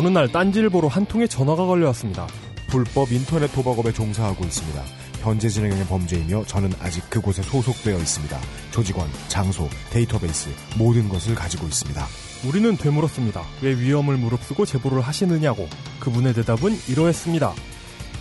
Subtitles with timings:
[0.00, 2.26] 어느 날 딴지일보로 한 통의 전화가 걸려왔습니다.
[2.68, 4.82] 불법 인터넷 도박업에 종사하고 있습니다.
[5.20, 8.40] 현재 진행형의 범죄이며 저는 아직 그곳에 소속되어 있습니다.
[8.70, 10.48] 조직원, 장소, 데이터베이스
[10.78, 12.02] 모든 것을 가지고 있습니다.
[12.46, 13.42] 우리는 되물었습니다.
[13.60, 15.68] 왜 위험을 무릅쓰고 제보를 하시느냐고.
[16.00, 17.52] 그분의 대답은 이러했습니다.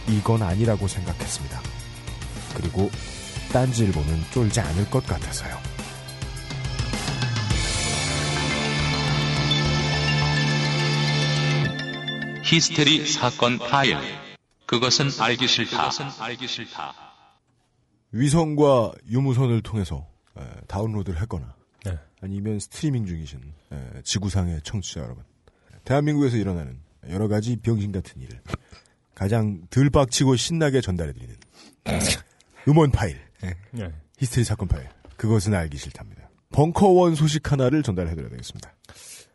[0.10, 1.62] 이건 아니라고 생각했습니다.
[2.56, 2.92] 그리고
[3.54, 5.56] 딴지일보는 쫄지 않을 것 같아서요.
[12.52, 13.96] 히스테리 사건 파일.
[14.66, 15.92] 그것은 알기 싫다.
[16.20, 16.96] 알기 싫다.
[18.12, 21.54] 위성과 유무선을 통해서 에, 다운로드를 했거나
[21.86, 21.96] 네.
[22.22, 23.40] 아니면 스트리밍 중이신
[23.72, 25.24] 에, 지구상의 청취자 여러분
[25.84, 28.42] 대한민국에서 일어나는 여러 가지 병신 같은 일을
[29.14, 31.36] 가장 덜 빡치고 신나게 전달해드리는
[32.68, 33.20] 음원 파일
[33.70, 33.92] 네.
[34.18, 38.74] 히스테리 사건 파일 그것은 알기 싫답니다 벙커원 소식 하나를 전달해드려야 되겠습니다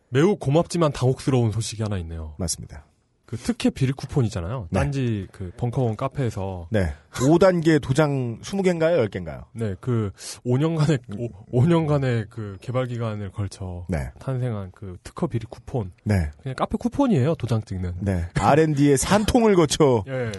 [0.08, 2.34] 매우 고맙지만 당혹스러운 소식이 하나 있네요.
[2.38, 2.86] 맞습니다
[3.26, 4.68] 그 특혜 비리 쿠폰이잖아요.
[4.70, 4.78] 네.
[4.80, 10.10] 딴지 그 벙커원 카페에서 네 5단계 도장 20개인가요 10개인가요 네, 그
[10.44, 15.92] 5년간의 오, 5년간의 그 개발 기간을 걸쳐 네 탄생한 그 특허 비리 쿠폰.
[16.04, 17.34] 네, 그냥 카페 쿠폰이에요.
[17.36, 17.94] 도장 찍는.
[18.00, 18.28] 네.
[18.34, 20.30] R&D의 산통을 거쳐 예.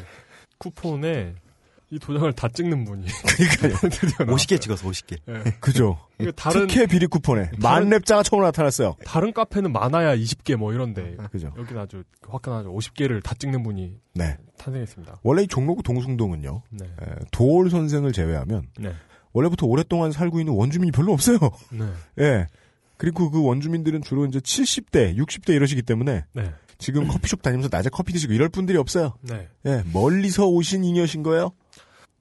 [0.60, 1.36] 쿠폰에
[1.96, 3.06] 이 도장을 다 찍는 분이
[3.60, 3.78] 그러니까요.
[3.90, 5.18] 드디어 50개 찍어서 50개.
[5.26, 5.44] 나- 예.
[5.62, 5.98] 그죠.
[6.20, 8.96] 이거 다른 특혜 비리 쿠폰에 만렙자가 처음 나타났어요.
[9.06, 11.54] 다른 카페는 많아야 20개 뭐 이런데 그죠.
[11.58, 12.74] 여기는 아주 화끈하죠.
[12.74, 14.38] 50개를 다 찍는 분이 네.
[14.58, 15.20] 탄생했습니다.
[15.24, 16.62] 원래 이 종로구 동숭동은요.
[16.72, 16.86] 네.
[16.86, 18.94] 에, 도올 선생을 제외하면 네.
[19.34, 21.38] 원래부터 오랫동안 살고 있는 원주민이 별로 없어요.
[21.72, 21.86] 네.
[22.20, 22.48] 예.
[22.98, 26.52] 그리고 그 원주민들은 주로 이제 70대, 60대 이러시기 때문에 네.
[26.78, 29.16] 지금 커피숍 다니면서 낮에 커피 드시고 이럴 분들이 없어요.
[29.22, 29.48] 네.
[29.66, 29.84] 예.
[29.94, 31.52] 멀리서 오신 잉여신 거예요.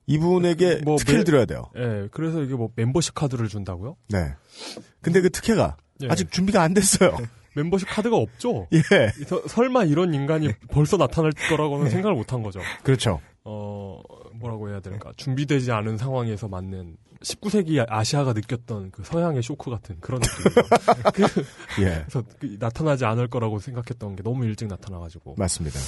[0.07, 1.69] 이분에게 뭐 특혜를 매- 드려야 돼요.
[1.77, 2.07] 예.
[2.11, 3.95] 그래서 이게 뭐 멤버십 카드를 준다고요?
[4.09, 4.33] 네.
[5.01, 6.07] 근데 그 특혜가 예.
[6.09, 7.17] 아직 준비가 안 됐어요.
[7.55, 8.67] 멤버십 카드가 없죠.
[8.73, 8.79] 예.
[9.25, 12.59] 서- 설마 이런 인간이 벌써 나타날 거라고는 생각을 못 한 거죠.
[12.83, 13.21] 그렇죠.
[13.45, 14.01] 어,
[14.33, 15.11] 뭐라고 해야 될까.
[15.15, 21.03] 준비되지 않은 상황에서 맞는 19세기 아시아가 느꼈던 그 서양의 쇼크 같은 그런 느낌이에요.
[21.13, 21.23] 그,
[21.81, 22.03] 예.
[22.07, 25.35] 그래서 그 나타나지 않을 거라고 생각했던 게 너무 일찍 나타나가지고.
[25.37, 25.79] 맞습니다.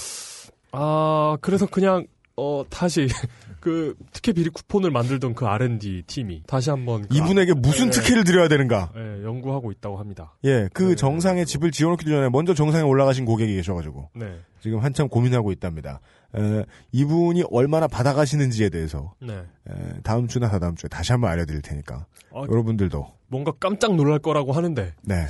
[0.72, 2.06] 아, 그래서 그냥,
[2.38, 3.08] 어, 다시,
[3.60, 7.08] 그, 특혜 비리 쿠폰을 만들던 그 R&D 팀이 다시 한번.
[7.08, 8.94] 그 이분에게 무슨 예, 특혜를 드려야 되는가?
[8.96, 10.36] 예, 연구하고 있다고 합니다.
[10.46, 10.96] 예, 그 네.
[10.96, 14.40] 정상에 집을 지어놓기도 전에 먼저 정상에 올라가신 고객이 계셔가지고 네.
[14.62, 16.00] 지금 한참 고민하고 있답니다.
[16.36, 19.34] 에, 이분이 얼마나 받아가시는지에 대해서 네.
[19.34, 24.52] 에, 다음 주나 다다음 주에 다시 한번 알려드릴 테니까 아, 여러분들도 뭔가 깜짝 놀랄 거라고
[24.52, 25.26] 하는데, 네,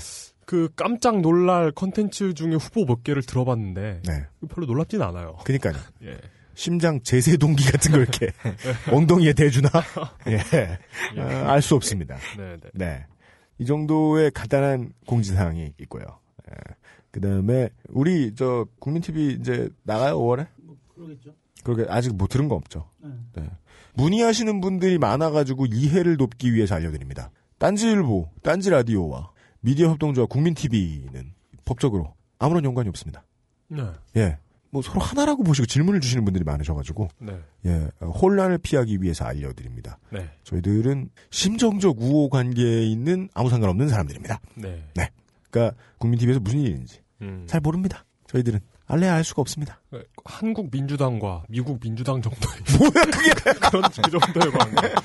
[0.46, 5.38] 그 깜짝 놀랄 컨텐츠 중에 후보 몇 개를 들어봤는데, 네, 별로 놀랍진 않아요.
[5.44, 5.73] 그니까요.
[6.03, 6.17] 예.
[6.57, 8.31] 심장 제세 동기 같은 걸 이렇게
[8.91, 9.69] 엉덩이에 대주나
[10.28, 10.41] 예,
[11.22, 12.18] 알수 없습니다.
[12.35, 12.69] 네, 네.
[12.73, 13.06] 네,
[13.59, 16.03] 이 정도의 간단한 공지 사항이 있고요.
[17.12, 20.47] 그 다음에 우리 저 국민 TV 이제 나가요 5월에?
[20.96, 21.35] 그러겠죠.
[21.63, 22.90] 그렇게 아직 못 들은 거 없죠.
[23.03, 23.09] 네.
[23.35, 23.50] 네.
[23.94, 27.29] 문의하시는 분들이 많아가지고 이해를 돕기 위해서 알려드립니다.
[27.59, 31.34] 딴지일보, 딴지라디오와 미디어 협동조합 국민TV는
[31.66, 33.25] 법적으로 아무런 연관이 없습니다.
[33.67, 33.84] 네.
[34.16, 34.40] 예.
[34.69, 37.39] 뭐 서로 하나라고 보시고 질문을 주시는 분들이 많으셔가지고, 네.
[37.66, 39.97] 예, 어, 혼란을 피하기 위해서 알려드립니다.
[40.11, 40.29] 네.
[40.44, 44.39] 저희들은 심정적 우호 관계에 있는 아무 상관없는 사람들입니다.
[44.55, 44.83] 네.
[45.50, 47.45] 그러니까 국민TV에서 무슨 일인지 음.
[47.47, 48.05] 잘 모릅니다.
[48.28, 48.59] 저희들은
[48.90, 49.81] 알래야 알 수가 없습니다.
[49.92, 53.34] 네, 한국 민주당과 미국 민주당 정도의 뭐야 그게?
[53.70, 54.88] 그런 그 정도의 관계.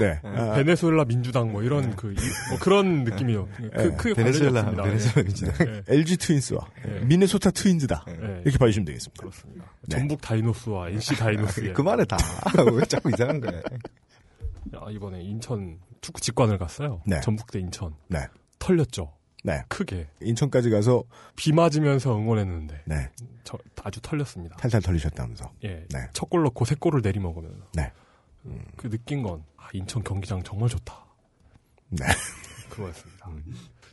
[0.00, 0.18] 네.
[0.22, 2.14] 어, 아, 베네수엘라 민주당 뭐 이런 그뭐
[2.60, 3.48] 그런 느낌이요.
[3.56, 3.96] 그 네.
[3.96, 4.70] 크게 베네수엘라.
[4.70, 5.54] 베네수엘라 민주당.
[5.66, 5.82] 예.
[5.86, 7.00] LG 트윈스와 예.
[7.04, 8.04] 미네소타 트윈즈다.
[8.08, 8.12] 예.
[8.44, 9.20] 이렇게 봐주시면 되겠습니다.
[9.20, 9.64] 그렇습니다.
[9.82, 9.96] 네.
[9.96, 12.16] 전북 다이노스와 NC 다이노스의 그만해 다.
[12.72, 13.60] 왜 자꾸 이상한 거야.
[14.76, 17.00] 아, 이번에 인천 축구 직관을 갔어요.
[17.06, 17.20] 네.
[17.20, 18.26] 전북대 인천 네.
[18.58, 19.12] 털렸죠.
[19.46, 19.62] 네.
[19.68, 21.04] 크게 인천까지 가서
[21.36, 23.10] 비 맞으면서 응원했는데 네
[23.44, 24.56] 저, 아주 털렸습니다.
[24.56, 25.52] 탈탈 털리셨다면서.
[25.64, 25.86] 예.
[25.90, 25.98] 네.
[26.14, 27.92] 첫 골 넣고 세 골을 내리 먹으면서 네.
[28.76, 31.04] 그 느낀 건 아, 인천 경기장 정말 좋다.
[31.90, 32.04] 네.
[32.70, 33.30] 그거였습니다.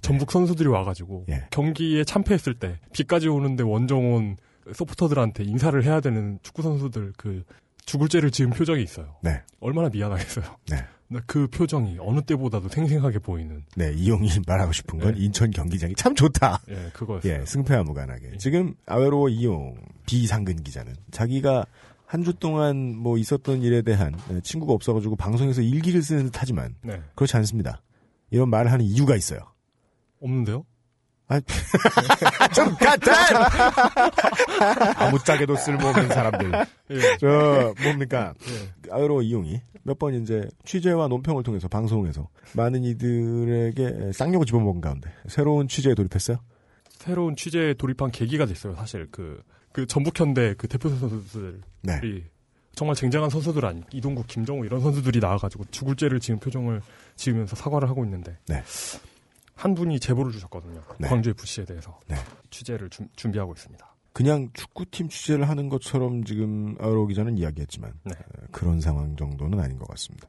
[0.01, 1.48] 전북 선수들이 와가지고 예.
[1.51, 4.38] 경기에 참패했을 때 비까지 오는데 원정온
[4.74, 7.44] 서포터들한테 인사를 해야 되는 축구 선수들 그
[7.86, 9.18] 죽을 죄를 지은 표정이 있어요.
[9.21, 9.42] 네.
[9.59, 10.45] 얼마나 미안하겠어요.
[10.69, 10.77] 네.
[11.25, 13.92] 그 표정이 어느 때보다도 생생하게 보이는 네.
[13.94, 15.22] 이용이 말하고 싶은 건 네.
[15.22, 16.62] 인천 경기장이 참 좋다.
[16.69, 17.34] 예 그거였어요.
[17.42, 17.46] 예.
[17.46, 18.31] 승패와 무관하게.
[18.34, 18.38] 예.
[18.38, 19.75] 지금 아웨로 이용
[20.06, 21.66] 비상근 기자는 자기가
[22.06, 26.75] 한 주 동안 뭐 있었던 일에 대한 예, 친구가 없어가지고 방송에서 일기를 쓰는 듯 하지만
[26.81, 27.81] 네 그렇지 않습니다.
[28.31, 29.40] 이런 말을 하는 이유가 있어요.
[30.22, 30.66] 없는데요?
[32.54, 33.12] 좀 같아!
[35.06, 36.51] 아무짝에도 쓸모없는 사람들.
[36.92, 37.18] 예.
[37.19, 38.33] 저, 뭡니까.
[38.48, 38.92] 예.
[38.92, 45.68] 아유로 이용이 몇 번 이제 취재와 논평을 통해서 방송에서 많은 이들에게 쌍욕을 집어먹은 가운데 새로운
[45.68, 46.38] 취재에 돌입했어요.
[46.89, 48.75] 새로운 취재에 돌입한 계기가 됐어요.
[48.75, 49.42] 사실 그,
[49.72, 52.00] 그 전북현대 그 대표 선수들이 네.
[52.75, 56.81] 정말 쟁쟁한 선수들 아니 이동국, 김정우 이런 선수들이 나와가지고 죽을 죄를 지은 표정을
[57.16, 58.63] 지으면서 사과를 하고 있는데 네.
[59.62, 60.81] 한 분이 제보를 주셨거든요.
[60.98, 61.08] 네.
[61.08, 62.16] 광주 FC에 대해서 네.
[62.50, 63.96] 취재를 준- 준비하고 있습니다.
[64.12, 68.12] 그냥 축구팀 취재를 하는 것처럼 지금 아로 기자는 이야기했지만 네.
[68.13, 70.28] 어, 그런 상황 정도는 아닌 것 같습니다.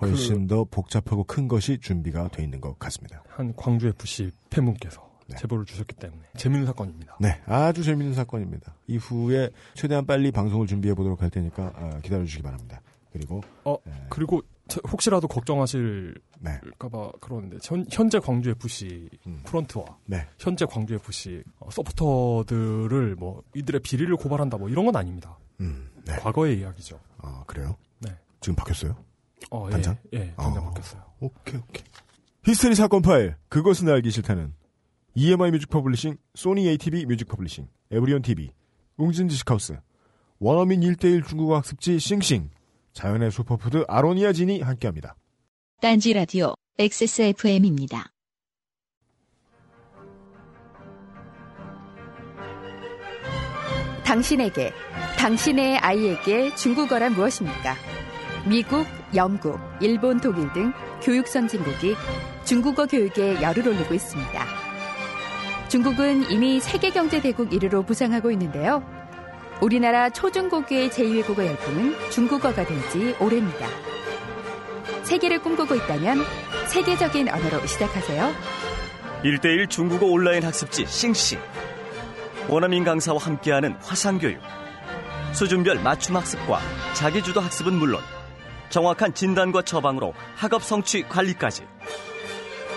[0.00, 3.22] 훨씬 더 복잡하고 큰 것이 준비가 돼 있는 것 같습니다.
[3.28, 5.36] 한 광주 FC 팬분께서 네.
[5.36, 7.16] 제보를 주셨기 때문에 재밌는 사건입니다.
[7.20, 8.74] 네, 아주 재밌는 사건입니다.
[8.86, 12.80] 이후에 최대한 빨리 방송을 준비해 보도록 할 테니까 아, 기다려 주시기 바랍니다.
[13.12, 13.92] 그리고 어 네.
[14.08, 14.51] 그리고 저-
[14.90, 19.42] 혹시라도 걱정하실까봐 네, 그러는데 현, 현재 광주 FC 음.
[19.44, 25.38] 프런트와 네, 현재 광주 FC 어, 서포터들을 뭐 이들의 비리를 고발한다 뭐 이런 건 아닙니다.
[25.60, 26.16] 음, 네.
[26.16, 26.98] 과거의 이야기죠.
[27.18, 27.76] 아 그래요?
[28.00, 28.10] 네.
[28.40, 28.96] 지금 바뀌었어요?
[29.50, 29.96] 어, 단장?
[30.14, 30.66] 예, 예, 단장 어.
[30.68, 31.02] 바뀌었어요.
[31.20, 31.84] 오케이, 오케이.
[32.44, 34.54] 미스테리 사건 파일, 그것은 알기 싫다는
[35.14, 38.50] EMI 뮤직 퍼블리싱, 소니 ATV 뮤직 퍼블리싱, 에브리온 TV,
[38.96, 39.78] 웅진 지식하우스,
[40.38, 42.50] 원어민 1대1 중국어 학습지 싱싱,
[42.92, 45.16] 자연의 슈퍼푸드 아로니아 진이 함께합니다.
[45.80, 48.12] 딴지 라디오 XSFM입니다.
[54.04, 54.72] 당신에게,
[55.18, 57.74] 당신의 아이에게 중국어란 무엇입니까?
[58.46, 60.72] 미국, 영국, 일본, 독일 등
[61.02, 61.94] 교육 선진국이
[62.44, 64.44] 중국어 교육에 열을 올리고 있습니다.
[65.68, 68.82] 중국은 이미 세계 경제 대국 1위로 부상하고 있는데요.
[69.62, 73.68] 우리나라 초중고교의 제1외국어 열풍은 중국어가 된 지 오래입니다.
[75.04, 76.24] 세계를 꿈꾸고 있다면
[76.66, 78.32] 세계적인 언어로 시작하세요.
[79.22, 81.38] 1대1 중국어 온라인 학습지 싱싱
[82.48, 84.40] 원어민 강사와 함께하는 화상교육
[85.32, 86.58] 수준별 맞춤 학습과
[86.94, 88.02] 자기주도 학습은 물론
[88.68, 91.62] 정확한 진단과 처방으로 학업 성취 관리까지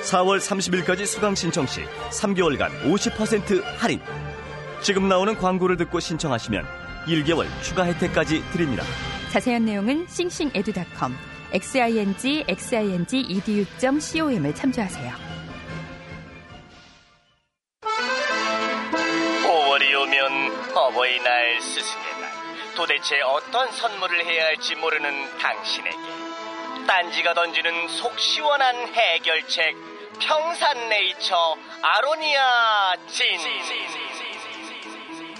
[0.03, 3.99] 4월 30일까지 수강 신청 시 3개월간 50% 할인
[4.81, 6.65] 지금 나오는 광고를 듣고 신청하시면
[7.07, 8.83] 1개월 추가 혜택까지 드립니다
[9.31, 11.15] 자세한 내용은 싱싱에듀닷컴
[11.55, 15.13] xing xing edu.com을 참조하세요.
[19.43, 22.31] 5월이 오면 어버이날, 스승의 날.
[22.75, 25.97] 도대체 어떤 선물을 해야 할지 모르는 당신에게.
[26.87, 29.75] 딴지가 던지는 속 시원한 해결책.
[30.19, 33.39] 평산네이처 아로니아 진.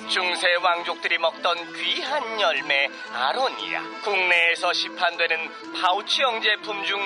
[0.09, 3.81] 중세 왕족들이 먹던 귀한 열매 아로니아.
[4.03, 6.99] 국내에서 시판되는 파우치형 제품 중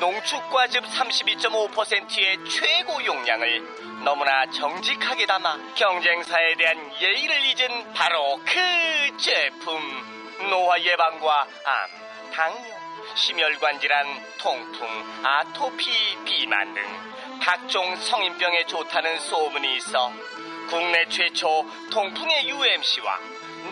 [0.00, 9.80] 농축과즙 32.5%의 최고 용량을 너무나 정직하게 담아 경쟁사에 대한 예의를 잊은 바로 그 제품.
[10.50, 12.76] 노화 예방과 암, 당뇨,
[13.14, 14.06] 심혈관 질환,
[14.38, 14.86] 통풍,
[15.24, 16.82] 아토피, 비만 등
[17.40, 20.12] 각종 성인병에 좋다는 소문이 있어
[20.68, 23.20] 국내 최초 통풍의 UMC와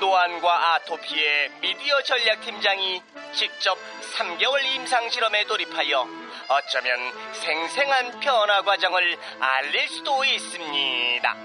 [0.00, 3.02] 노안과 아토피의 미디어 전략팀장이
[3.32, 3.76] 직접
[4.16, 6.06] 3개월 임상 실험에 돌입하여
[6.48, 11.36] 어쩌면 생생한 변화 과정을 알릴 수도 있습니다.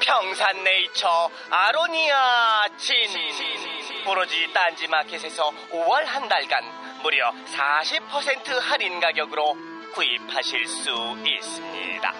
[0.00, 2.96] 평산네이처 아로니아 진
[4.06, 6.64] 오로지 딴지마켓에서 5월 한 달간
[7.02, 9.56] 무려 40% 할인 가격으로
[9.92, 12.14] 구입하실 수 있습니다.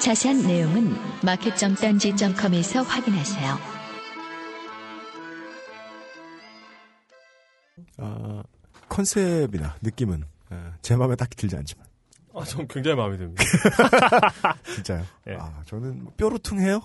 [0.00, 3.54] 자세한 내용은 마켓.딴지.com에서 확인하세요.
[7.98, 8.42] 아,
[8.88, 11.84] 컨셉이나 느낌은 아, 제 마음에 딱히 들지 않지만
[12.34, 13.42] 아, 전 굉장히 마음에 듭니다.
[14.74, 15.02] 진짜요.
[15.28, 15.36] 예.
[15.40, 16.76] 아, 저는 뭐 뾰루퉁해요.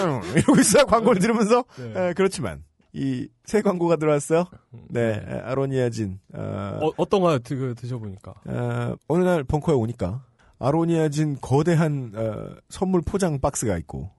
[0.00, 0.86] 음, 이러고 있어요.
[0.86, 1.64] 광고를 들으면서.
[1.76, 2.10] 네.
[2.10, 4.44] 에, 그렇지만 이새 광고가 들어왔어요.
[4.88, 6.20] 네, 에, 아로니아진.
[6.34, 8.32] 어, 어, 어 떤 거 드, 드셔보니까.
[8.46, 10.24] 어, 어느 날 벙커에 오니까
[10.62, 14.10] 아로니아진 거대한 어, 선물 포장 박스가 있고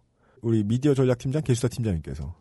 [0.42, 2.36] 우리 미디어 전략팀장 게시사 팀장님께서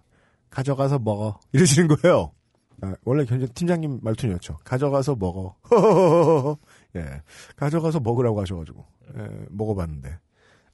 [0.51, 2.33] 가져가서 먹어 이러시는 거예요.
[2.81, 4.59] 아, 원래 견 팀장님 말투였죠.
[4.65, 5.57] 가져가서 먹어.
[6.97, 7.23] 예,
[7.57, 8.85] 가져가서 먹으라고 하셔가지고
[9.19, 10.19] 예, 먹어봤는데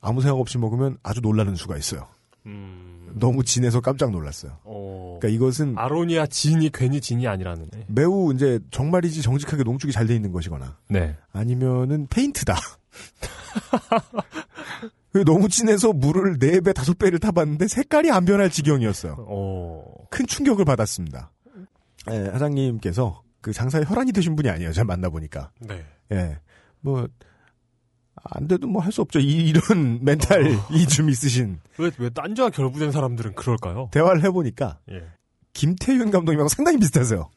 [0.00, 2.06] 아무 생각 없이 먹으면 아주 놀라는 수가 있어요.
[2.46, 4.56] 음, 너무 진해서 깜짝 놀랐어요.
[4.64, 7.68] 어, 그러니까 이것은 아로니아 진이 괜히 진이 아니라는.
[7.76, 7.84] 애.
[7.88, 11.14] 매우 이제 정말이지 정직하게 농축이 잘 돼 있는 것이거나 네.
[11.32, 12.54] 아니면은 페인트다.
[15.12, 19.16] 그 너무 진해서 물을 4배, 5배를 타봤는데 색깔이 안 변할 지경이었어요.
[19.18, 21.30] 어, 큰 충격을 받았습니다.
[22.10, 24.72] 예, 사장님께서 그 장사에 혈안이 되신 분이 아니에요.
[24.72, 25.50] 제가 만나보니까.
[25.60, 25.84] 네.
[26.12, 26.38] 예.
[26.80, 27.06] 뭐,
[28.24, 29.18] 안 돼도 뭐 할 수 없죠.
[29.20, 31.58] 이, 런 멘탈이 좀 있으신.
[31.78, 33.88] 왜, 왜 딴지와 결부된 사람들은 그럴까요?
[33.92, 35.04] 대화를 해보니까 예.
[35.54, 37.28] 김태윤 감독님하고 상당히 비슷하세요.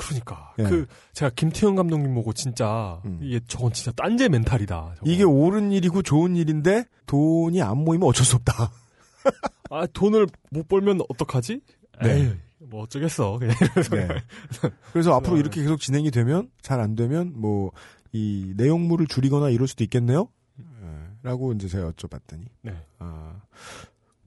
[0.00, 0.64] 그러니까 예.
[0.64, 3.18] 그 제가 김태형 감독님 보고 진짜 음.
[3.22, 4.94] 이게 저건 진짜 딴제 멘탈이다.
[4.98, 5.10] 저거.
[5.10, 8.70] 이게 옳은 일이고 좋은 일인데 돈이 안 모이면 어쩔 수 없다.
[9.70, 11.60] 아 돈을 못 벌면 어떡하지?
[12.02, 12.14] 네.
[12.20, 12.32] 에이,
[12.70, 13.54] 뭐 어쩌겠어 그냥
[13.90, 14.08] 네.
[14.92, 15.40] 그래서 앞으로 네.
[15.40, 17.70] 이렇게 계속 진행이 되면 잘 안 되면 뭐
[18.12, 20.28] 이 내용물을 줄이거나 이럴 수도 있겠네요.
[20.58, 20.64] 예,
[21.22, 22.72] 라고 이제 제가 여쭤봤더니 네.
[22.98, 23.34] 아,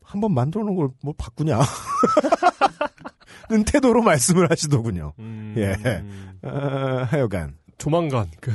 [0.04, 1.58] 한번 만들어 놓은 걸 뭐 바꾸냐?
[3.50, 5.14] 는 태도로 말씀을 하시더군요.
[5.20, 5.76] 음, 예.
[6.44, 8.52] 아, 하여간 조만간 그,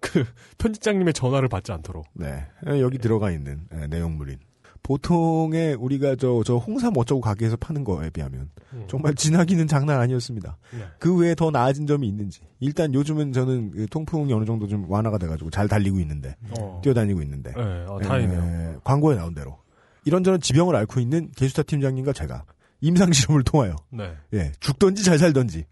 [0.00, 0.24] 그
[0.58, 4.38] 편집장님의 전화를 받지 않도록 네 여기 들어가 있는 예, 내용물인
[4.82, 8.84] 보통의 우리가 저 저 홍삼 어쩌고 가게에서 파는 거에 비하면 음.
[8.88, 10.56] 정말 진하기는 장난 아니었습니다.
[10.72, 10.84] 네.
[10.98, 15.18] 그 외에 더 나아진 점이 있는지 일단 요즘은 저는 그 통풍이 어느 정도 좀 완화가
[15.18, 16.80] 돼가지고 잘 달리고 있는데 어.
[16.82, 18.40] 뛰어다니고 있는데 네, 아, 다행이네요.
[18.40, 19.58] 에, 광고에 나온 대로
[20.04, 22.44] 이런저런 지병을 앓고 있는 개수타 팀장님과 제가
[22.80, 24.14] 임상 실험을 통하여 네.
[24.34, 25.64] 예, 죽던지 잘 살던지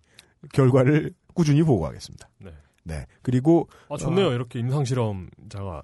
[0.52, 2.28] 결과를 꾸준히 보고하겠습니다.
[2.38, 2.50] 네.
[2.84, 3.06] 네.
[3.22, 4.28] 그리고 아 좋네요.
[4.28, 4.32] 어.
[4.32, 5.82] 이렇게 임상 실험자가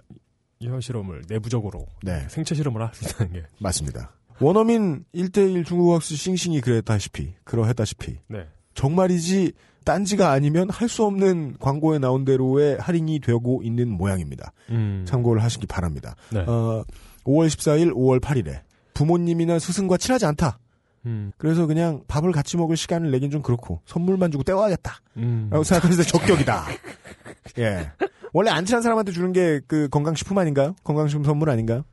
[0.61, 3.43] 임상 실험을 내부적으로 네, 생체 실험을 할 수 있다는 게.
[3.59, 4.12] 맞습니다.
[4.40, 8.47] 원어민 1대1 중국학습 싱싱이 그랬다시피 그러했다시피 네.
[8.75, 9.52] 정말이지
[9.85, 14.52] 딴지가 아니면 할 수 없는 광고에 나온 대로의 할인이 되고 있는 모양입니다.
[14.71, 15.04] 음.
[15.07, 16.16] 참고를 하시기 바랍니다.
[16.33, 16.40] 네.
[16.40, 16.83] 어,
[17.25, 18.62] 5월 14일, 5월 8일에
[18.95, 20.59] 부모님이나 스승과 친하지 않다.
[21.06, 21.32] 음.
[21.37, 24.94] 그래서 그냥 밥을 같이 먹을 시간을 내긴 좀 그렇고 선물만 주고 떼와야겠다.
[25.18, 25.49] 음.
[25.50, 26.66] 라고 생각하실 때 적격이다.
[27.58, 27.90] 예.
[28.32, 30.75] 원래 안 친한 사람한테 주는 게 그 건강식품 아닌가요?
[30.84, 31.84] 건강식품 선물 아닌가요?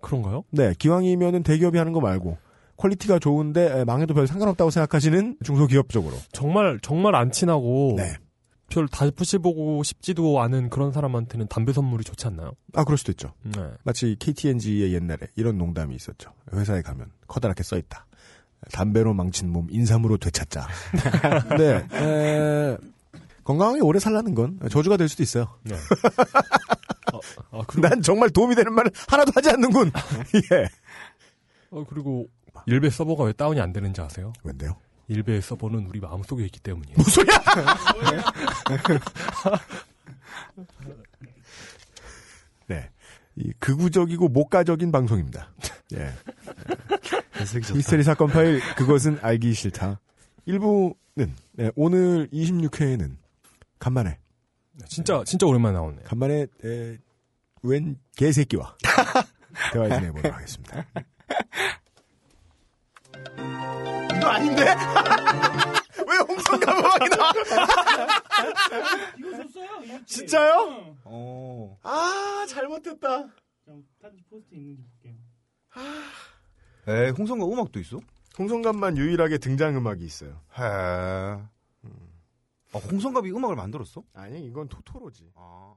[0.00, 0.44] 그런가요?
[0.50, 0.74] 네.
[0.78, 2.36] 기왕이면은 대기업이 하는 거 말고
[2.76, 6.16] quality가 좋은데 에, 망해도 별 상관없다고 생각하시는 중소기업 쪽으로.
[6.32, 8.14] 정말 정말 안 친하고 네.
[8.68, 12.52] 별 다시 보고 싶지도 않은 그런 사람한테는 담배 선물이 좋지 않나요?
[12.74, 13.32] 아, 그럴 수도 있죠.
[13.44, 13.60] 네.
[13.84, 16.32] 마치 KT&G의 옛날에 이런 농담이 있었죠.
[16.54, 18.06] 회사에 가면 커다랗게 써 있다.
[18.70, 20.68] 담배로 망친 몸 인삼으로 되찾자.
[21.58, 21.86] 네.
[21.92, 22.76] 에,
[23.44, 25.58] 건강하게 오래 살라는 건 저주가 될 수도 있어요.
[25.64, 25.74] 네.
[27.12, 27.18] 아,
[27.58, 29.90] 아, 그리고, 난 정말 도움이 되는 말을 하나도 하지 않는군.
[30.52, 30.68] 예.
[31.70, 32.28] 어, 그리고
[32.66, 34.32] 일베 서버가 왜 다운이 안 되는지 아세요?
[34.44, 34.76] 왠데요?
[35.08, 36.94] 일베 서버는 우리 마음속에 있기 때문이에요.
[36.96, 37.42] 무슨 소리야?
[43.34, 43.44] 네.
[43.44, 45.52] 이 극우적이고 목가적인 방송입니다.
[45.94, 46.12] 예.
[47.36, 47.74] 해석이 좋다.
[47.76, 50.00] 미스터리 사건 파일 그것은 알기 싫다.
[50.46, 53.16] 1부는 네, 오늘 26회에는
[53.78, 54.18] 간만에
[54.86, 56.02] 진짜 진짜 오랜만에 나오네요.
[56.04, 56.98] 간만에 에,
[57.62, 58.76] 웬 개새끼와
[59.72, 60.86] 대화 진행해 보도록 하겠습니다.
[64.16, 64.64] 이거 아닌데?
[66.12, 67.32] 왜 홍성가 음악이 나와?
[69.18, 70.04] 이거 줬어요?
[70.06, 70.96] 진짜요?
[71.04, 71.78] 어.
[71.82, 73.28] 아 잘못했다.
[74.00, 75.14] 단지 포스트 있는지 볼게요.
[76.88, 77.98] 에, 홍성가 음악도 있어?
[78.38, 80.40] 홍성갑만 유일하게 등장 음악이 있어요.
[80.58, 80.62] 해.
[82.74, 84.02] 아, 홍성갑이 음악을 만들었어?
[84.14, 85.30] 아니 이건 토토로지.
[85.34, 85.74] 아.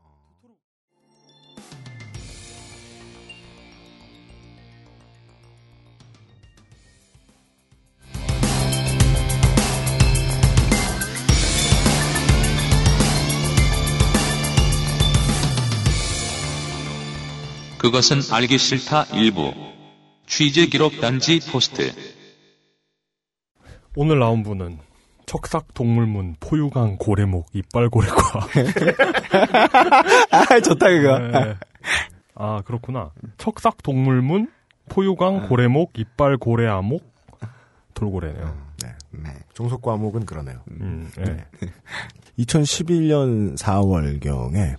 [17.86, 19.54] 그것은 알기 싫다 일부
[20.26, 21.94] 취재 기록 단지 포스트
[23.96, 24.80] 오늘 나온 분은
[25.28, 28.48] 척삭 동물문 포유강 고래목 이빨고래과.
[30.32, 31.20] 아, 좋다, 그거.
[31.20, 31.56] 네.
[32.34, 33.12] 아 그렇구나.
[33.38, 34.52] 척삭 동물문
[34.90, 37.04] 포유강 고래목 이빨고래아목
[37.94, 38.58] 돌고래네요.
[38.84, 38.96] 네.
[39.14, 40.60] 음, 종속 과목은 그러네요.
[40.72, 41.46] 음, 네.
[42.40, 44.76] 2011년 4월경에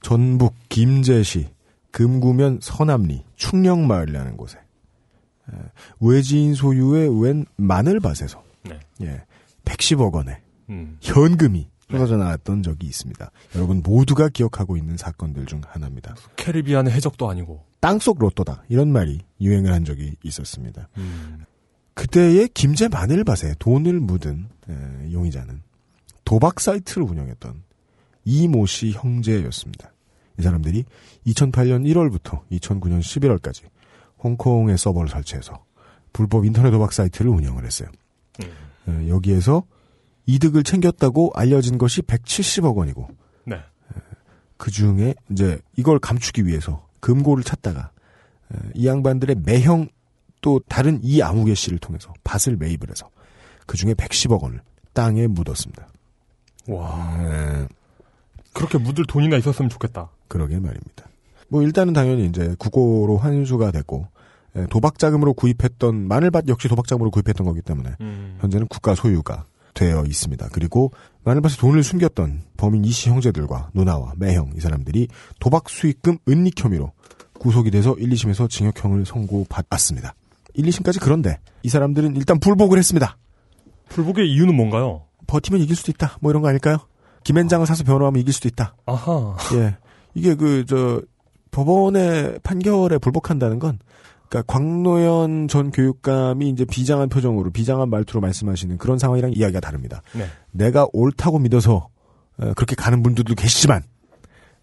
[0.00, 1.54] 전북 김제시
[1.96, 5.56] 금구면 서남리 충령마을이라는 곳에 에,
[6.00, 8.78] 외지인 소유의 웬 마늘밭에서 네.
[9.00, 9.24] 예,
[9.64, 10.36] 110억 원의
[10.68, 10.98] 음.
[11.00, 13.30] 현금이 쏟아져 나왔던 적이 있습니다.
[13.54, 16.16] 여러분 모두가 기억하고 있는 사건들 중 하나입니다.
[16.36, 17.64] 캐리비안의 해적도 아니고.
[17.80, 20.90] 땅속 로또다 이런 말이 유행을 한 적이 있었습니다.
[20.98, 21.46] 음.
[21.94, 25.62] 그때의 김제 마늘밭에 돈을 묻은 에, 용의자는
[26.26, 27.62] 도박 사이트를 운영했던
[28.26, 29.92] 이모 씨 형제였습니다.
[30.38, 30.84] 이 사람들이
[31.26, 33.64] 2008년 1월부터 2009년 11월까지
[34.22, 35.64] 홍콩에 서버를 설치해서
[36.12, 37.88] 불법 인터넷 도박 사이트를 운영을 했어요.
[38.40, 38.50] 음.
[38.88, 39.64] 에, 여기에서
[40.26, 43.08] 이득을 챙겼다고 알려진 것이 170억 원이고
[43.44, 43.60] 네.
[44.56, 47.90] 그 중에 이제 이걸 감추기 위해서 금고를 찾다가
[48.52, 49.88] 에, 이 양반들의 매형
[50.40, 53.10] 또 다른 이 아무개 씨를 통해서 밭을 매입을 해서
[53.66, 54.60] 그 중에 110억 원을
[54.92, 55.88] 땅에 묻었습니다.
[56.68, 57.18] 와.
[57.20, 57.68] 에,
[58.52, 60.08] 그렇게 묻을 돈이나 있었으면 좋겠다.
[60.28, 61.06] 그러게 말입니다.
[61.48, 64.08] 뭐 일단은 당연히 이제 국고로 환수가 됐고
[64.56, 68.38] 에, 도박 자금으로 구입했던 마늘밭 역시 도박 자금으로 구입했던 거기 때문에 음.
[68.40, 70.48] 현재는 국가 소유가 되어 있습니다.
[70.52, 70.92] 그리고
[71.24, 76.92] 마늘밭에 돈을 숨겼던 범인 이씨 형제들과 누나와 매형 이 사람들이 도박 수익금 은닉 혐의로
[77.38, 80.14] 구속이 돼서 1, 2심에서 징역형을 선고받았습니다.
[80.54, 83.18] 1, 2심까지 그런데 이 사람들은 일단 불복을 했습니다.
[83.90, 85.02] 불복의 이유는 뭔가요?
[85.26, 86.16] 버티면 이길 수도 있다.
[86.20, 86.78] 뭐 이런 거 아닐까요?
[87.24, 88.74] 김앤장을 사서 변호하면 이길 수도 있다.
[88.86, 89.36] 아하.
[89.54, 89.76] 예.
[90.16, 91.02] 이게 그, 저,
[91.50, 93.78] 법원의 판결에 불복한다는 건,
[94.28, 100.02] 그니까 광노현 전 교육감이 이제 비장한 표정으로, 비장한 말투로 말씀하시는 그런 상황이랑 이야기가 다릅니다.
[100.14, 100.26] 네.
[100.50, 101.88] 내가 옳다고 믿어서,
[102.38, 103.82] 어, 그렇게 가는 분들도 계시지만,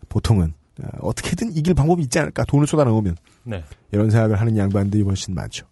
[0.09, 3.15] 보통은, 어, 어떻게든 이길 방법이 있지 않을까, 돈을 쏟아 넣으면.
[3.43, 3.63] 네.
[3.91, 5.65] 이런 생각을 하는 양반들이 훨씬 많죠.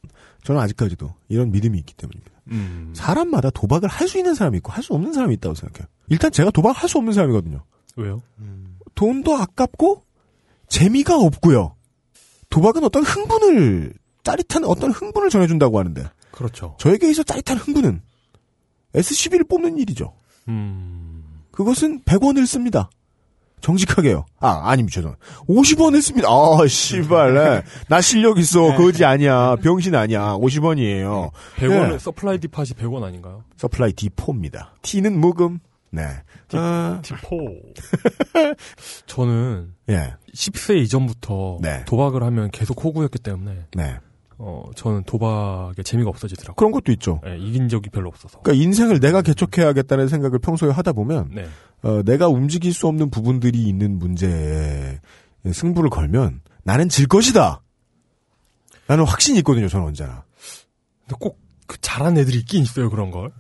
[0.43, 2.31] 저는 아직까지도 이런 믿음이 있기 때문입니다.
[2.51, 2.91] 음.
[2.95, 5.88] 사람마다 도박을 할 수 있는 사람이 있고, 할 수 없는 사람이 있다고 생각해요.
[6.09, 7.63] 일단 제가 도박을 할수 없는 사람이거든요.
[7.97, 8.21] 왜요?
[8.95, 10.03] 돈도 아깝고
[10.67, 11.75] 재미가 없고요.
[12.50, 13.93] 도박은 어떤 흥분을
[14.24, 16.75] 짜릿한 어떤 흥분을 전해준다고 하는데 그렇죠.
[16.79, 18.01] 저에게 있어 짜릿한 흥분은
[18.93, 20.13] SCB를 뽑는 일이죠.
[20.48, 21.24] 음.
[21.51, 22.89] 그것은 100원을 씁니다.
[23.62, 24.25] 정직하게요.
[24.39, 24.95] 아, 아닙니다.
[24.95, 25.15] 죄송.
[25.48, 26.27] 50원을 씁니다.
[26.29, 27.33] 아, 씨발.
[27.36, 27.62] 네.
[27.88, 28.75] 나 실력 있어.
[28.75, 29.55] 거지 아니야.
[29.57, 30.33] 병신 아니야.
[30.38, 31.31] 50원이에요.
[31.57, 32.00] 100원, 네.
[32.00, 33.43] supply depot이 100원 아닌가요?
[33.57, 34.69] supply depot입니다.
[34.81, 35.60] T는 묵음.
[35.91, 36.03] 네.
[36.53, 37.38] 아, depot.
[39.05, 40.13] 저는 예.
[40.33, 41.83] 10세 이전부터 네.
[41.86, 44.00] 도박을 하면 계속 호구였기 때문에 네.
[44.38, 46.55] 어 저는 도박에 재미가 없어지더라고요.
[46.55, 47.19] 그런 것도 있죠.
[47.24, 48.39] 네, 이긴 적이 별로 없어서.
[48.39, 51.45] 그러니까 인생을 내가 개척해야겠다는 생각을 평소에 하다 보면 네.
[51.83, 55.00] 어, 내가 움직일 수 없는 부분들이 있는 문제에
[55.51, 57.62] 승부를 걸면 나는 질 것이다.
[58.88, 59.67] 나는 확신이 있거든요.
[59.67, 60.24] 저는 언제나.
[61.05, 63.31] 근데 꼭 그 잘한 애들이 있긴 있어요 그런 걸.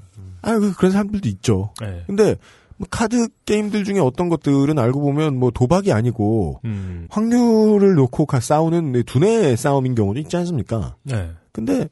[0.41, 1.73] 아, 그- 그런 사람들도 있죠.
[1.81, 2.03] 네.
[2.07, 2.35] 근데
[2.77, 7.07] 뭐 카드 게임들 중에 어떤 것들은 알고 보면 뭐 도박이 아니고 음.
[7.09, 10.95] 확률을 놓고 가 싸우는 두뇌의 싸움인 경우도 있지 않습니까?
[11.03, 11.31] 네.
[11.51, 11.87] 근데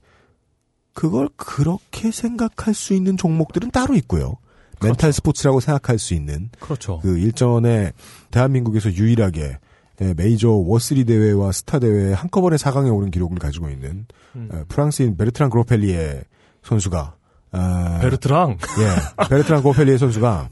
[0.93, 4.37] 그걸 그렇게 생각할 수 있는 종목들은 따로 있고요.
[4.81, 6.99] 멘탈 스포츠라고 생각할 수 있는 그렇죠.
[7.01, 7.91] 그 일전에
[8.31, 9.57] 대한민국에서 유일하게
[10.01, 14.05] 예, 메이저 워3 대회와 스타 대회에 한꺼번에 4강에 오른 기록을 가지고 있는
[14.37, 14.49] 음.
[14.51, 16.23] 어, 프랑스인 베르트랑 그로펠리에
[16.63, 17.15] 선수가
[17.51, 18.57] 아, 베르트랑.
[18.79, 20.49] 예, 베르트랑 그로펠리에 선수가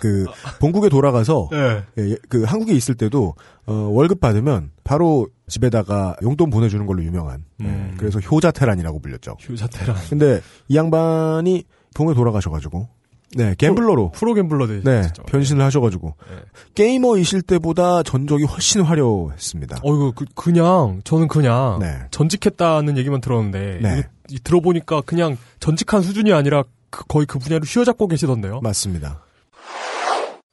[0.00, 0.26] 그
[0.60, 1.82] 본국에 돌아가서 네.
[1.98, 3.34] 예, 그 한국에 있을 때도
[3.66, 7.94] 어, 월급 받으면 바로 집에다가 용돈 보내주는 걸로 유명한 예, 음.
[7.98, 9.36] 그래서 효자테란이라고 불렸죠.
[9.40, 9.96] 효자테란.
[10.10, 11.64] 근데 이 양반이
[11.94, 12.88] 본국에 돌아가셔가지고
[13.36, 15.22] 네 gambler로 프로 gambler 네 되셨죠.
[15.24, 16.36] 변신을 하셔가지고 네.
[16.74, 19.80] 게이머이실 때보다 전적이 훨씬 화려했습니다.
[19.82, 21.98] 어이구 그, 그냥 저는 그냥 네.
[22.10, 23.98] 전직했다는 얘기만 들었는데 네.
[23.98, 28.60] 이게 이- 들어보니까 그냥 전직한 수준이 아니라 그- 거의 그 분야로 휘어잡고 계시던데요.
[28.62, 29.22] 맞습니다.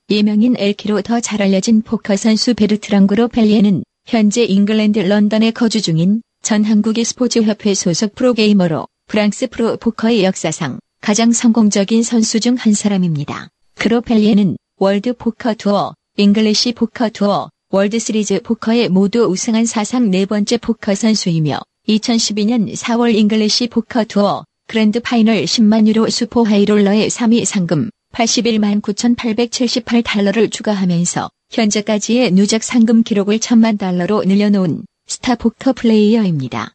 [0.09, 6.63] 예명인 엘키로 더 잘 알려진 포커 선수 베르트랑 그로펠리에는 현재 잉글랜드 런던에 거주 중인 전
[6.63, 13.49] 한국e스포츠협회 소속 프로게이머로 프랑스 프로 포커의 역사상 가장 성공적인 선수 중 한 사람입니다.
[13.75, 20.57] 그로펠리에는 월드 포커 투어, 잉글리시 포커 투어, 월드 시리즈 포커에 모두 우승한 사상 네 번째
[20.57, 27.45] 포커 선수이며 2012년 4월 잉글리시 포커 투어 그랜드 파이널 10만 유로 슈퍼 high roller의 3위
[27.45, 36.71] 상금 81만 9,878달러를 추가하면서 현재까지의 누적 상금 기록을 1천만 달러로 늘려놓은 스타 포커 플레이어입니다.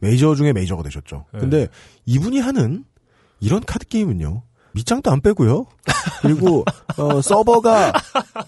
[0.00, 1.26] 메이저 중에 메이저가 되셨죠.
[1.32, 1.40] 네.
[1.40, 1.68] 근데
[2.06, 2.84] 이분이 하는
[3.40, 4.42] 이런 카드 게임은요.
[4.72, 5.66] 밑장도 안 빼고요.
[6.22, 6.64] 그리고
[6.96, 7.92] 어, 서버가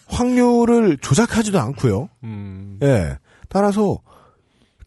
[0.08, 2.08] 확률을 조작하지도 않고요.
[2.24, 2.78] 음.
[2.82, 3.18] 예.
[3.48, 3.98] 따라서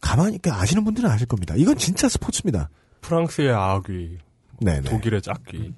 [0.00, 1.54] 가만히 있게 아시는 분들은 아실 겁니다.
[1.56, 2.70] 이건 진짜 스포츠입니다.
[3.00, 4.18] 프랑스의 아귀,
[4.60, 4.88] 네, 네.
[4.88, 5.72] 독일의 짝귀,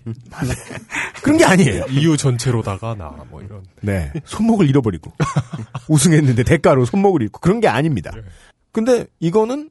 [1.23, 1.87] 그런 게 아니에요.
[1.91, 3.65] EU 전체로다가 나 뭐 이런.
[3.81, 4.12] 네.
[4.25, 5.12] 손목을 잃어버리고
[5.89, 8.12] 우승했는데 대가로 손목을 잃고 그런 게 아닙니다.
[8.15, 8.23] 네.
[8.71, 9.71] 근데 이거는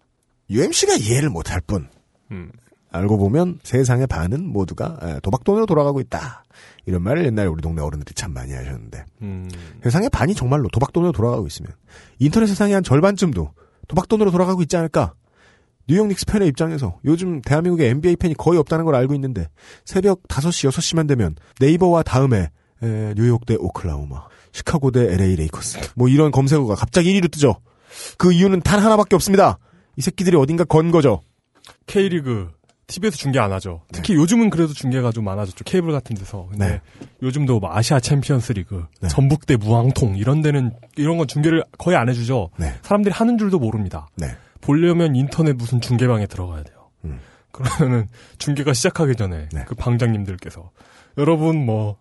[0.50, 1.88] UMC가 이해를 못할 뿐
[2.32, 2.52] 음.
[2.96, 6.44] 알고 보면 세상의 반은 모두가 에, 도박돈으로 돌아가고 있다.
[6.86, 9.50] 이런 말을 옛날에 우리 동네 어른들이 참 많이 하셨는데 음.
[9.84, 11.72] 세상의 반이 정말로 도박돈으로 돌아가고 있으면
[12.20, 13.52] 인터넷 세상의 한 절반쯤도
[13.88, 15.14] 도박돈으로 돌아가고 있지 않을까?
[15.88, 19.48] 뉴욕 닉스 팬의 입장에서 요즘 대한민국에 NBA 팬이 거의 없다는 걸 알고 있는데
[19.84, 22.50] 새벽 5시, 6시만 되면 네이버와 다음에
[22.82, 27.58] 에, 뉴욕 대 오클라호마, 시카고 대 LA 레이커스 뭐 이런 검색어가 갑자기 1위로 뜨죠.
[28.18, 29.60] 그 이유는 단 하나밖에 없습니다.
[29.96, 31.22] 이 새끼들이 어딘가 건 거죠.
[31.88, 32.50] K리그
[32.88, 33.82] TV에서 중계 안 하죠.
[33.92, 33.98] 네.
[33.98, 35.64] 특히 요즘은 그래도 중계가 좀 많아졌죠.
[35.64, 36.48] 케이블 같은 데서.
[36.52, 36.82] 근데 네.
[37.24, 39.08] 요즘도 뭐 아시아 챔피언스 리그, 네.
[39.08, 42.52] 전북 대 무앙통 이런 데는 이런 건 중계를 거의 안 해주죠.
[42.58, 42.76] 네.
[42.84, 44.08] 사람들이 하는 줄도 모릅니다.
[44.16, 44.28] 네.
[44.62, 46.90] 보려면 인터넷 무슨 중계방에 들어가야 돼요.
[47.06, 47.20] 음.
[47.52, 49.64] 그러면은 중계가 시작하기 전에 네.
[49.66, 50.72] 그 방장님들께서
[51.18, 51.98] 여러분 뭐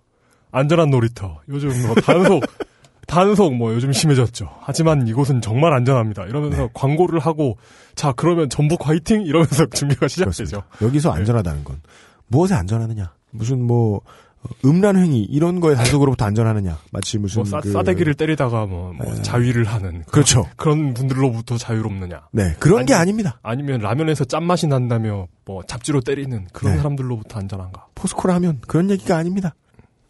[0.51, 2.45] 안전한 놀이터 요즘 뭐 단속
[3.07, 4.49] 단속 뭐 요즘 심해졌죠.
[4.61, 6.25] 하지만 이곳은 정말 안전합니다.
[6.25, 6.69] 이러면서 네.
[6.75, 7.57] 광고를 하고
[7.95, 10.45] 자 그러면 전북 화이팅 이러면서 중계가 시작되죠.
[10.63, 10.67] 그렇습니다.
[10.87, 11.81] 여기서 안전하다는 건
[12.29, 13.13] 무엇에 안전하느냐?
[13.31, 14.01] 무슨 뭐
[14.43, 18.93] 어, 음란 행위 이런 거에 단속으로부터 안전하느냐 마치 무슨 뭐 싸, 그- 싸대기를 때리다가 뭐,
[18.93, 20.47] 뭐 자위를 하는 그런, 그렇죠.
[20.57, 23.39] 그런 분들로부터 자유롭느냐 네 그런 아니- 게 아닙니다.
[23.43, 26.79] 아니면 라면에서 짠 맛이 난다며 뭐 잡지로 때리는 그런 네.
[26.79, 29.55] 사람들로부터 안전한가 포스코를 하면 그런 얘기가 아닙니다.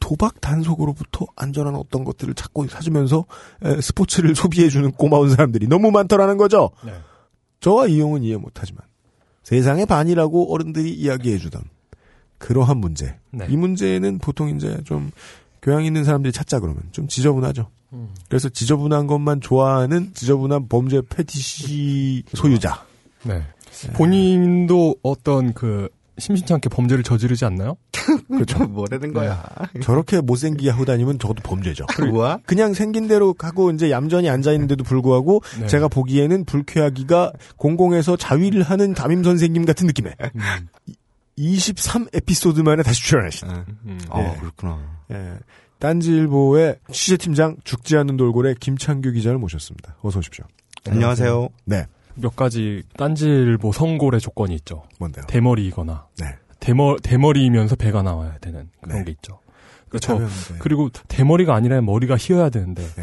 [0.05, 3.25] 도박 단속으로부터 안전한 어떤 것들을 찾고 사주면서
[3.63, 6.73] 에, 스포츠를 소비해주는 고마운 사람들이 너무 많더라는 거죠.
[6.85, 6.93] 네.
[7.61, 8.83] 저와 이용은 이해 못하지만
[9.45, 11.63] 세상의 반이라고 어른들이 이야기해주던
[12.37, 13.17] 그러한 문제.
[13.31, 13.47] 네.
[13.49, 15.11] 이 문제는 보통 이제 좀
[15.63, 17.71] 교양 있는 사람들이 찾자 그러면 좀 지저분하죠.
[17.95, 18.11] 음.
[18.29, 22.85] 그래서 지저분한 것만 좋아하는 지저분한 범죄 패티시 소유자.
[23.23, 23.43] 네.
[23.95, 25.89] 본인도 어떤 그
[26.19, 27.77] 심심찮게 범죄를 저지르지 않나요?
[28.29, 28.59] 그렇죠.
[28.65, 29.45] 뭐라는 거야.
[29.83, 31.87] 저렇게 못생기게 하고 다니면 적어도 범죄죠.
[32.11, 32.39] 뭐야?
[32.47, 35.67] 그냥 생긴 대로 하고 이제 얌전히 앉아 있는데도 불구하고 네.
[35.67, 40.41] 제가 보기에는 불쾌하기가 공공에서 자위를 하는 담임 선생님 같은 느낌에 음.
[41.37, 43.99] 23 에피소드 만에 다시 출연하신 음.
[44.11, 44.39] 아, 예.
[44.39, 44.79] 그렇구나.
[45.11, 45.33] 예.
[45.81, 49.97] 딴지일보의 취재팀장 죽지 않는 돌고래 김창규 기자를 모셨습니다.
[50.01, 50.45] 어서 오십시오.
[50.89, 51.49] 안녕하세요.
[51.65, 54.83] 네, 몇 가지 딴질보 선골의 조건이 있죠.
[54.99, 55.25] 뭔데요?
[55.29, 56.27] 대머리이거나 네.
[56.61, 59.05] 대머 대머리이면서 배가 나와야 되는 그런 네.
[59.05, 59.41] 게 있죠.
[59.89, 60.17] 그렇죠.
[60.17, 60.55] 그렇다면, 네.
[60.61, 63.03] 그리고 대머리가 아니라 머리가 휘어야 되는데 네.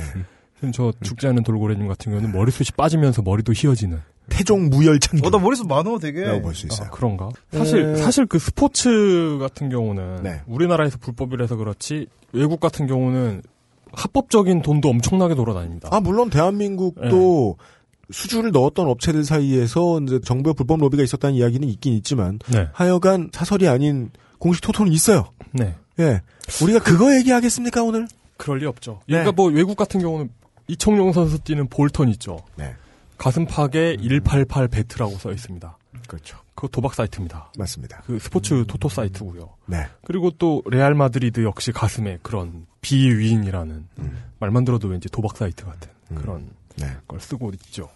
[0.55, 5.19] 지금 저 죽지 않는 돌고래님 같은 경우는 머리숱이 빠지면서 머리도 휘어지는 태종 무열창.
[5.23, 6.21] 어, 나 머릿속 많어, 되게.
[6.21, 6.87] 라고 볼 수 있어요.
[6.87, 7.29] 아, 그런가?
[7.51, 7.95] 사실 네.
[7.97, 10.41] 사실 그 스포츠 같은 경우는 네.
[10.47, 13.41] 우리나라에서 불법이라서 그렇지 외국 같은 경우는
[13.91, 15.89] 합법적인 돈도 엄청나게 돌아다닙니다.
[15.91, 17.57] 아 물론 대한민국도
[18.11, 23.67] 수주를 넣었던 업체들 사이에서 이제 정부의 불법 로비가 있었다는 이야기는 있긴 있지만 네, 하여간 사설이
[23.67, 25.31] 아닌 공식 토토는 있어요.
[25.51, 25.75] 네.
[25.99, 26.21] 예,
[26.63, 28.07] 우리가 그거 얘기하겠습니까 오늘?
[28.37, 29.01] 그럴 리 없죠.
[29.07, 29.13] 네.
[29.13, 30.29] 그러니까 뭐 외국 같은 경우는
[30.67, 32.39] 이청용 선수 뛰는 볼턴 있죠.
[32.55, 32.75] 네,
[33.17, 35.77] 가슴팍에 188Bet라고 써 있습니다.
[36.07, 36.37] 그렇죠.
[36.55, 37.51] 그거 도박 사이트입니다.
[37.57, 38.03] 맞습니다.
[38.05, 39.49] 그 스포츠 토토 사이트고요.
[39.67, 44.17] 네, 그리고 또 레알 마드리드 역시 가슴에 그런 bwin이라는 음.
[44.39, 46.87] 말만 들어도 왠지 도박 사이트 같은 그런 네.
[47.07, 47.89] 걸 쓰고 있죠.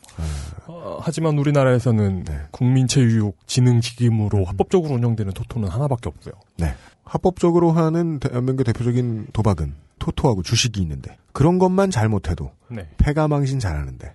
[0.67, 2.39] 어, 하지만 우리나라에서는 네.
[2.51, 6.33] 국민체육진흥기금으로 합법적으로 운영되는 토토는 하나밖에 없고요.
[6.57, 6.73] 네.
[7.03, 12.87] 합법적으로 하는 대한민국 대표적인 도박은 토토하고 주식이 있는데 그런 것만 잘못해도 네.
[12.97, 14.13] 패가망신 잘하는데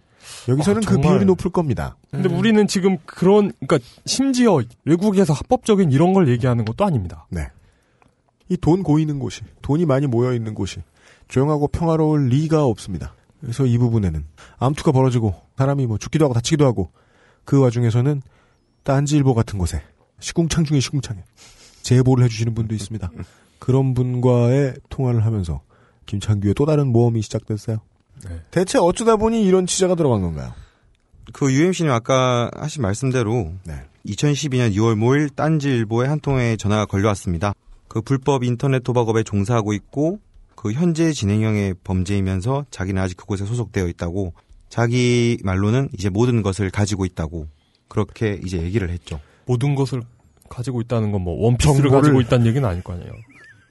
[0.48, 1.00] 여기서는 아, 그.
[1.00, 1.96] 비율이 높을 겁니다.
[2.10, 7.26] 근데 우리는 지금 그런 그러니까 심지어 외국에서 합법적인 이런 걸 얘기하는 것도 아닙니다.
[7.30, 7.48] 네.
[8.48, 10.82] 이 돈 고이는 곳이, 돈이 많이 모여 있는 곳이
[11.28, 13.14] 조용하고 평화로울 리가 없습니다.
[13.40, 14.24] 그래서 이 부분에는
[14.58, 16.90] 암투가 벌어지고 사람이 뭐 죽기도 하고 다치기도 하고
[17.44, 18.22] 그 와중에서는
[18.82, 19.82] 딴지일보 같은 곳에
[20.20, 21.24] 시궁창 중에 시궁창에
[21.82, 23.10] 제보를 해주시는 분도 있습니다.
[23.58, 25.62] 그런 분과의 통화를 하면서
[26.06, 27.78] 김창규의 또 다른 모험이 시작됐어요.
[28.28, 28.42] 네.
[28.50, 30.52] 대체 어쩌다 보니 이런 취재가 들어간 건가요?
[31.32, 33.84] 그 UMC님 아까 하신 말씀대로 네.
[34.06, 37.54] 2012년 2월 5일 딴지일보에 한 통의 전화가 걸려왔습니다.
[37.88, 40.20] 그 불법 인터넷 도박업에 종사하고 있고
[40.62, 44.34] 그 현재 진행형의 범죄이면서 자기는 아직 그곳에 소속되어 있다고
[44.68, 47.46] 자기 말로는 이제 모든 것을 가지고 있다고
[47.88, 49.20] 그렇게 이제 얘기를 했죠.
[49.46, 50.02] 모든 것을
[50.50, 53.10] 가지고 있다는 건 뭐 원피스를 정보를- 가지고 있다는 얘기는 아닐 거 아니에요.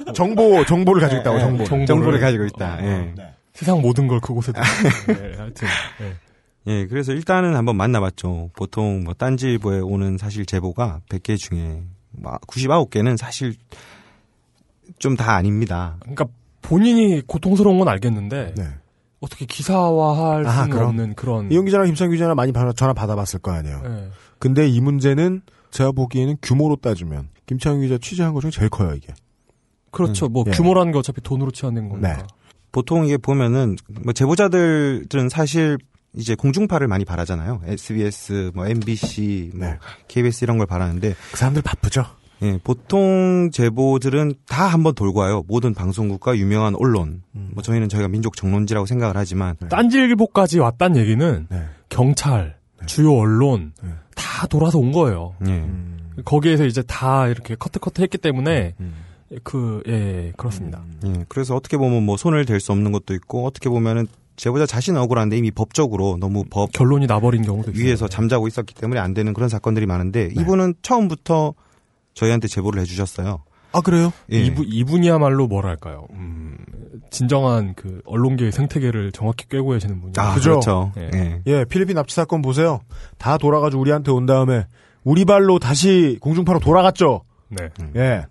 [0.16, 1.58] 정보 정보를 가지고 있다고 정보.
[1.58, 2.82] 네, 정보를, 정보를 가지고 있다.
[2.82, 3.14] 예.
[3.52, 4.62] 세상 모든 걸 그곳에 다-
[5.06, 5.68] 네, 하여튼
[6.00, 6.14] 네.
[6.68, 8.52] 예, 그래서 일단은 한번 만나봤죠.
[8.56, 11.82] 보통 뭐 딴지일보에 오는 사실 제보가 100개 중에
[12.46, 13.54] 99개는 사실
[14.98, 15.96] 좀 다 아닙니다.
[16.00, 16.26] 그러니까
[16.62, 18.68] 본인이 고통스러운 건 알겠는데 네.
[19.20, 20.88] 어떻게 기사화할 아, 수는 그럼.
[20.90, 23.80] 없는 그런 이용 기자랑 김창규 기자랑 많이 전화 받아봤을 거 아니에요.
[23.82, 24.08] 네.
[24.38, 29.12] 근데 이 문제는 제가 보기에는 규모로 따지면 김창규 기자 취재한 것 중에 제일 커요 이게.
[29.90, 30.28] 그렇죠.
[30.28, 30.50] 뭐 예.
[30.50, 32.16] 규모라는 게 어차피 돈으로 치환된 거니까.
[32.16, 32.22] 네.
[32.72, 35.78] 보통 이게 보면은 뭐 제보자들은 사실
[36.16, 37.62] 이제 공중파를 많이 바라잖아요.
[37.66, 39.78] SBS, 뭐 MBC, 뭐 네.
[40.08, 42.04] KBS 이런 걸 바라는데 그 사람들 바쁘죠.
[42.44, 45.42] 예, 보통 제보들은 다 한번 돌고 와요.
[45.48, 47.22] 모든 방송국과 유명한 언론.
[47.34, 47.50] 음.
[47.54, 51.62] 뭐 저희는 저희가 민족 정론지라고 생각을 하지만 딴지일보까지 왔단 얘기는 네.
[51.88, 53.90] 경찰, 주요 언론 네.
[54.14, 55.34] 다 돌아서 온 거예요.
[55.46, 55.50] 예.
[55.50, 56.12] 음.
[56.24, 58.94] 거기에서 이제 다 이렇게 커트 커트 했기 때문에 음.
[59.42, 60.82] 그 예, 그렇습니다.
[61.06, 65.00] 예, 그래서 어떻게 보면 뭐 손을 댈 수 없는 것도 있고 어떻게 보면은 제보자 자신은
[65.00, 67.84] 억울한데 이미 법적으로 너무 법 결론이 나버린 경우도 있어요.
[67.84, 71.54] 위에서 잠자고 있었기 때문에 안 되는 그런 사건들이 많은데 이분은 처음부터
[72.14, 73.42] 저희한테 제보를 해주셨어요.
[73.72, 74.12] 아 그래요?
[74.32, 74.38] 예.
[74.38, 76.06] 이분 이분이야말로 뭐랄까요?
[76.12, 76.56] 음,
[77.10, 80.14] 진정한 그 언론계의 생태계를 정확히 꿰고 계시는 분이에요.
[80.18, 80.50] 아, 그죠?
[80.50, 80.92] 그렇죠.
[80.96, 81.10] 예.
[81.12, 81.42] 예.
[81.46, 82.80] 예, 필리핀 납치 사건 보세요.
[83.18, 84.66] 다 돌아가지고 우리한테 온 다음에
[85.02, 87.22] 우리 발로 다시 공중파로 돌아갔죠.
[87.48, 87.68] 네.
[87.96, 88.26] 예.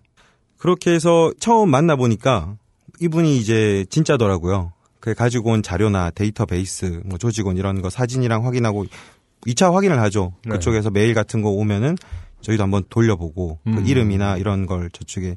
[0.57, 2.55] 그렇게 해서 처음 만나 보니까
[3.01, 4.71] 이분이 이제 진짜더라고요.
[5.01, 8.85] 그 가지고 온 자료나 데이터베이스, 뭐 조직원 이런 거 사진이랑 확인하고
[9.45, 10.33] 2차 확인을 하죠.
[10.45, 10.51] 네.
[10.53, 11.97] 그쪽에서 메일 같은 거 오면은
[12.43, 13.85] 저희도 한번 돌려보고 그 음.
[13.85, 15.35] 이름이나 이런 걸 저쪽에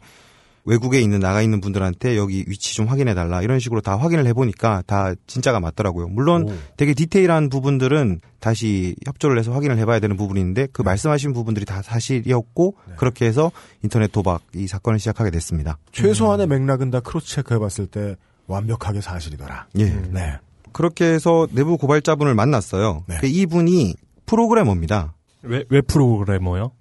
[0.66, 4.82] 외국에 있는 나가 있는 분들한테 여기 위치 좀 확인해 달라 이런 식으로 다 확인을 해보니까
[4.84, 6.08] 다 진짜가 맞더라고요.
[6.08, 6.54] 물론 오.
[6.76, 12.74] 되게 디테일한 부분들은 다시 협조를 해서 확인을 해봐야 되는 부분인데 그 말씀하신 부분들이 다 사실이었고
[12.96, 15.78] 그렇게 해서 인터넷 도박 이 사건을 시작하게 됐습니다.
[15.92, 18.16] 최소한의 맥락은 다 cross check해봤을 때
[18.48, 19.68] 완벽하게 사실이더라.
[19.78, 19.84] 예.
[20.10, 20.38] 네.
[20.72, 23.04] 그렇게 해서 내부 고발자분을 만났어요.
[23.06, 23.18] 네.
[23.20, 23.94] 그 이분이
[24.26, 25.14] 프로그래머입니다.
[25.42, 26.72] 왜, 왜 프로그래머요?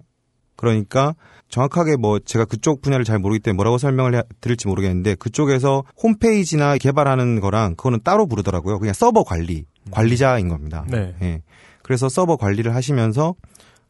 [0.56, 1.14] 그러니까
[1.48, 6.76] 정확하게 뭐 제가 그쪽 분야를 잘 모르기 때문에 뭐라고 설명을 해 드릴지 모르겠는데 그쪽에서 홈페이지나
[6.76, 8.78] 개발하는 거랑 그거는 따로 부르더라고요.
[8.78, 10.84] 그냥 서버 관리, 관리자인 겁니다.
[10.88, 11.14] 네.
[11.22, 11.42] 예.
[11.82, 13.34] 그래서 서버 관리를 하시면서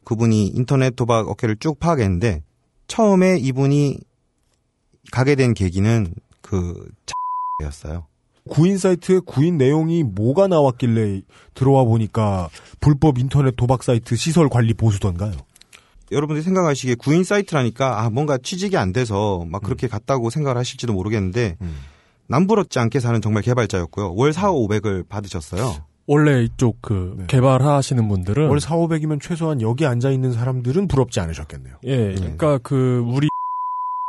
[0.05, 2.42] 그분이 인터넷 도박 업계를 쭉 파악했는데
[2.88, 3.98] 처음에 이분이
[5.11, 6.88] 가게 된 계기는 그
[7.64, 8.07] 였어요.
[8.48, 11.22] 구인 사이트에 구인 내용이 뭐가 나왔길래
[11.55, 12.48] 들어와 보니까
[12.81, 15.33] 불법 인터넷 도박 사이트 시설 관리 보수던가요?
[16.12, 21.57] 여러분들이 생각하시기에 구인 사이트라니까 아 뭔가 취직이 안 돼서 막 그렇게 갔다고 생각을 하실지도 모르겠는데
[21.61, 21.77] 음.
[22.29, 24.14] 남부럽지 않게 사는 정말 개발자였고요.
[24.14, 25.85] 월 4, 500을 받으셨어요.
[26.09, 27.25] 원래 이쪽 그 네.
[27.27, 31.77] 개발하시는 분들은 월 4, 500이면 최소한 여기 앉아 있는 사람들은 부럽지 않으셨겠네요.
[31.85, 33.29] 예, 그러니까 그 우리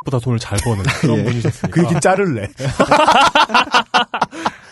[0.06, 1.24] 보다 돈을 잘 버는 그런 예.
[1.24, 1.68] 분이셨으니까.
[1.70, 2.48] 그 얘기 자를래.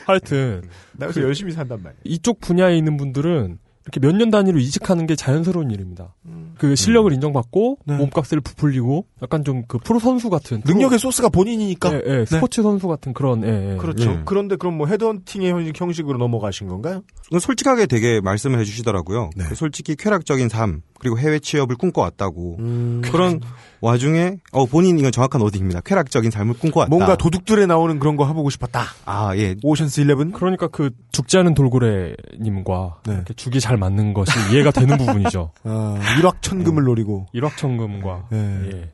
[0.05, 0.61] 하여튼
[0.93, 1.99] 나 그래서 열심히 산단 말이야.
[2.03, 6.15] 이쪽 분야에 있는 분들은 이렇게 몇 년 단위로 이직하는 게 자연스러운 일입니다.
[6.57, 7.97] 그 실력을 인정받고 네.
[7.97, 11.93] 몸값을 부풀리고 약간 좀 그 프로 선수 같은 프로- 능력의 소스가 본인이니까.
[11.93, 13.77] 예, 예, 스포츠 선수 같은 그런 예, 예.
[13.77, 14.09] 그렇죠.
[14.11, 14.21] 예.
[14.25, 17.03] 그런데 그럼 뭐 헤드헌팅의 형식- 형식으로 넘어가신 건가요?
[17.39, 19.29] 솔직하게 되게 말씀을 해주시더라고요.
[19.35, 19.43] 네.
[19.47, 23.01] 그 솔직히 쾌락적인 삶 그리고 해외 취업을 꿈꿔왔다고 음.
[23.05, 23.39] 그런
[23.85, 25.81] 와중에 어 본인 이건 정확한 어딩입니다.
[25.81, 26.89] 쾌락적인 삶을 꿈꿔왔다.
[26.89, 28.83] 뭔가 도둑들에 나오는 그런 거 해보고 싶었다.
[29.05, 29.55] 아 예.
[29.61, 30.31] 오션스 11?
[30.31, 33.13] 그러니까 그 죽지 않은 돌고래님과 네.
[33.13, 35.51] 이렇게 죽이 잘 맞는 것이 이해가 되는 부분이죠.
[35.63, 37.27] 아, 일확천금을 노리고.
[37.33, 38.37] 일확천금과 예.
[38.71, 38.91] 예.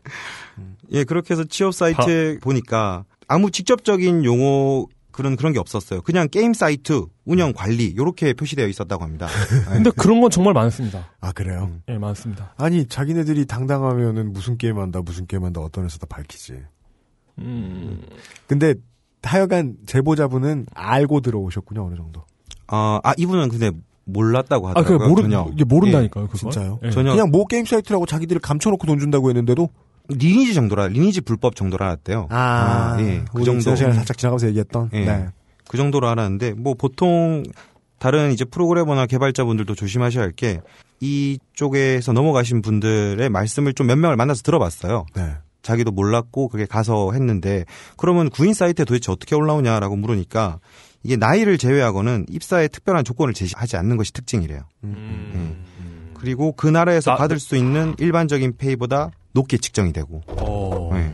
[0.92, 6.02] 예 그렇게 해서 취업 사이트 에 보니까 아무 직접적인 용어 그런 그런 게 없었어요.
[6.02, 9.28] 그냥 게임 사이트 운영 관리 이렇게 표시되어 있었다고 합니다.
[9.28, 9.64] 예.
[9.76, 11.10] 근데 그런 건 정말 많습니다.
[11.20, 11.72] 아, 그래요?
[11.90, 12.54] 예, 많습니다.
[12.58, 16.54] 아니, 자기네들이 당당하면은 무슨 게임 한다, 무슨 게임 한다, 어떤 회사 다 밝히지.
[17.40, 18.02] 음.
[18.48, 18.76] 근데,
[19.24, 22.24] 하여간 제보자분은 알고 들어오셨군요, 어느 정도.
[22.68, 23.72] 아, 아, 이분은 근데
[24.06, 25.10] 몰랐다고 아, 그 하더라고요.
[25.10, 25.48] 모르 전혀.
[25.54, 26.40] 이게 모른다니까요, 그걸.
[26.40, 26.80] 진짜요?
[26.84, 26.90] 예.
[26.90, 29.70] 전혀 그냥 모 게임 사이트라고 자기들이 감춰놓고 돈 준다고 했는데도
[30.10, 32.28] 리니지 정도라 리니지 불법 정도로 알았대요.
[32.30, 33.24] 아, 예.
[33.34, 35.06] 그 정도 시간에 살짝 지나가면서 얘기했던 예.
[35.06, 35.28] 네.
[35.68, 37.44] 그 정도로 알았는데 뭐 보통
[38.00, 40.62] 다른 이제 프로그래머나 개발자분들도 조심하셔야 할 게
[41.00, 45.06] 이쪽에서 넘어가신 분들의 말씀을 좀 몇 명을 만나서 들어봤어요.
[45.16, 45.34] 네.
[45.62, 47.66] 자기도 몰랐고 그게 가서 했는데
[47.98, 50.60] 그러면 구인 사이트에 도대체 어떻게 올라오냐라고 물으니까
[51.04, 54.62] 이게 나이를 제외하고는 입사에 특별한 조건을 제시하지 않는 것이 특징이래요.
[54.84, 55.64] 음.
[56.16, 60.90] 그리고 그 나라에서 나- 받을 수 있는 일반적인 페이보다 높게 측정이 되고 어.
[60.94, 61.14] 네.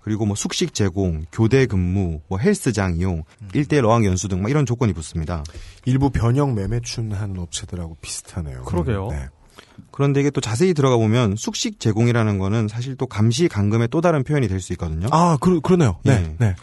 [0.00, 4.64] 그리고 뭐 숙식 제공, 교대 근무, 뭐 헬스장 이용, 일대일 어학 연수 등 막 이런
[4.64, 5.42] 조건이 붙습니다.
[5.84, 8.62] 일부 변형 매매춘 하는 업체들하고 비슷하네요.
[8.64, 9.08] 그러게요.
[9.10, 9.26] 네.
[9.90, 14.24] 그런데 이게 또 자세히 들어가 보면 숙식 제공이라는 거는 사실 또 감시 감금의 또 다른
[14.24, 15.08] 표현이 될 수 있거든요.
[15.10, 15.98] 아, 그, 그러네요.
[16.04, 16.12] 네.
[16.12, 16.36] 예.
[16.38, 16.54] 네.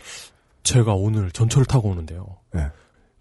[0.64, 2.26] 제가 오늘 전철을 타고 오는데요.
[2.52, 2.68] 네.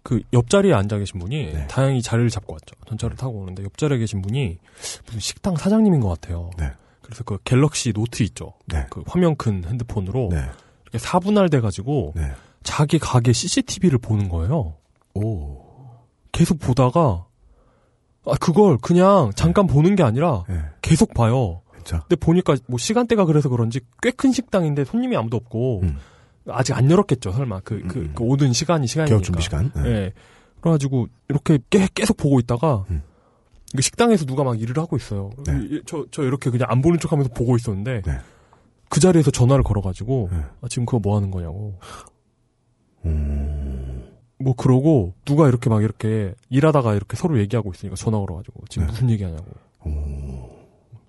[0.01, 1.67] 그 옆자리에 앉아 계신 분이 네.
[1.67, 2.75] 다행히 자리를 잡고 왔죠.
[2.87, 4.57] 전철을 타고 오는데 옆자리에 계신 분이
[5.05, 6.49] 무슨 식당 사장님인 것 같아요.
[6.57, 6.71] 네.
[7.05, 8.53] 그래서 그 갤럭시 노트 있죠.
[8.65, 8.85] 네.
[8.89, 10.43] 그 화면 큰 핸드폰으로 네.
[10.83, 12.31] 이렇게 사분할 돼 가지고 네.
[12.63, 14.75] 자기 가게 CCTV를 보는 거예요.
[15.13, 15.61] 오.
[16.31, 17.25] 계속 보다가
[18.25, 20.59] 아 그걸 그냥 잠깐 보는 게 아니라 네.
[20.81, 21.61] 계속 봐요.
[21.77, 21.99] 진짜.
[22.01, 25.97] 근데 보니까 뭐 시간대가 그래서 그런지 꽤 큰 식당인데 손님이 아무도 없고 음.
[26.49, 28.11] 아직 안 열었겠죠 설마 그그 음, 음.
[28.15, 29.15] 그 오픈 시간이 시간이니까.
[29.15, 29.71] 개업 준비 시간.
[29.75, 29.89] 네.
[29.89, 30.13] 예.
[30.61, 33.03] 그래가지고 이렇게 깨- 계속 보고 있다가 음.
[33.75, 35.31] 그 식당에서 누가 막 일을 하고 있어요.
[35.45, 35.53] 네.
[35.69, 38.17] 이- 저, 저 이렇게 그냥 안 보는 척 하면서 보고 있었는데 네.
[38.89, 40.37] 그 자리에서 전화를 걸어가지고 네.
[40.61, 41.77] 아, 지금 그거 뭐 하는 거냐고.
[43.05, 44.03] 음.
[44.37, 48.91] 뭐 그러고 누가 이렇게 막 이렇게 일하다가 이렇게 서로 얘기하고 있으니까 전화 걸어가지고 지금 네.
[48.91, 49.45] 무슨 얘기 하냐고.
[49.85, 50.49] 오.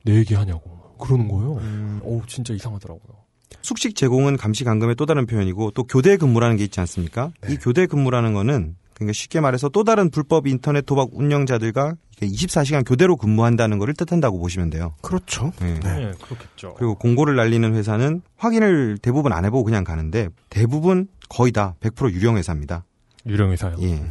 [0.05, 0.77] 내 얘기 하냐고.
[0.99, 1.55] 그러는 거예요.
[1.57, 2.01] 음.
[2.05, 3.16] 어우 진짜 이상하더라고요.
[3.62, 7.33] 숙식 제공은 감시 감금의 또 다른 표현이고 또 교대 근무라는 게 있지 않습니까?
[7.42, 7.55] 네.
[7.55, 12.85] 이 교대 근무라는 거는 그러니까 쉽게 말해서 또 다른 불법 인터넷 도박 운영자들과 이게 24시간
[12.87, 14.94] 교대로 근무한다는 것을 뜻한다고 보시면 돼요.
[15.02, 15.52] 그렇죠.
[15.61, 15.78] 네.
[15.80, 16.74] 네, 그렇겠죠.
[16.78, 22.38] 그리고 공고를 날리는 회사는 확인을 대부분 안 해보고 그냥 가는데 대부분 거의 다 100% 유령
[22.38, 22.85] 회사입니다.
[23.26, 23.76] 유령 회사요.
[23.82, 24.02] 예.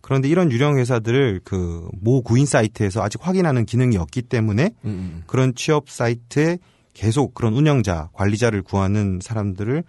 [0.00, 5.22] 그런데 이런 유령 회사들을 그 모 구인 사이트에서 아직 확인하는 기능이 없기 때문에 음.
[5.26, 6.58] 그런 취업 사이트에
[6.94, 9.84] 계속 그런 운영자, 관리자를 구하는 사람들을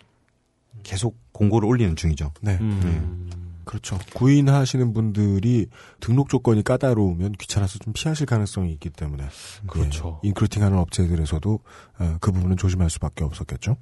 [0.84, 2.32] 계속 공고를 올리는 중이죠.
[2.42, 2.58] 네.
[2.60, 3.30] 음.
[3.72, 3.98] 그렇죠.
[4.16, 5.68] 구인하시는 분들이
[6.02, 9.24] 등록 조건이 까다로우면 귀찮아서 좀 피하실 가능성이 있기 때문에
[9.66, 10.20] 그렇죠.
[10.26, 11.60] 예, 인크루팅하는 업체들에서도
[12.00, 13.78] 어, 그 부분은 조심할 수밖에 없었겠죠.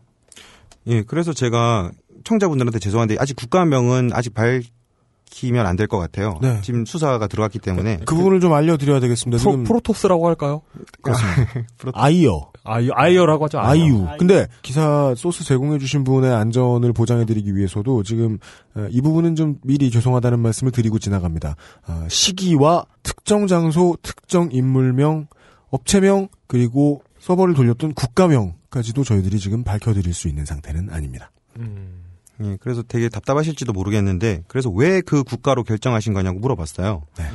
[0.87, 1.91] 예, 그래서 제가
[2.23, 6.37] 청자분들한테 죄송한데 아직 국가명은 아직 밝히면 안 될 것 같아요.
[6.41, 6.59] 네.
[6.61, 9.41] 지금 수사가 들어갔기 때문에 그 부분을 좀 알려드려야 되겠습니다.
[9.41, 10.61] 프로, 지금 프로토스라고 할까요?
[11.93, 13.59] 아이어, 아이, 아이어라고 하죠.
[13.59, 13.83] 아이어.
[13.83, 14.07] 아이유.
[14.19, 18.37] 근데 기사 소스 제공해주신 분의 안전을 보장해드리기 위해서도 지금
[18.75, 21.55] 어, 이 부분은 좀 미리 죄송하다는 말씀을 드리고 지나갑니다.
[21.87, 25.27] 어, 시기와 특정 장소, 특정 인물명,
[25.69, 31.31] 업체명 그리고 서버를 돌렸던 국가명까지도 저희들이 지금 밝혀드릴 수 있는 상태는 아닙니다.
[31.57, 32.03] 음.
[32.41, 37.03] 예, 그래서 되게 답답하실지도 모르겠는데 그래서 왜 그 국가로 결정하신 거냐고 물어봤어요.
[37.17, 37.25] 네.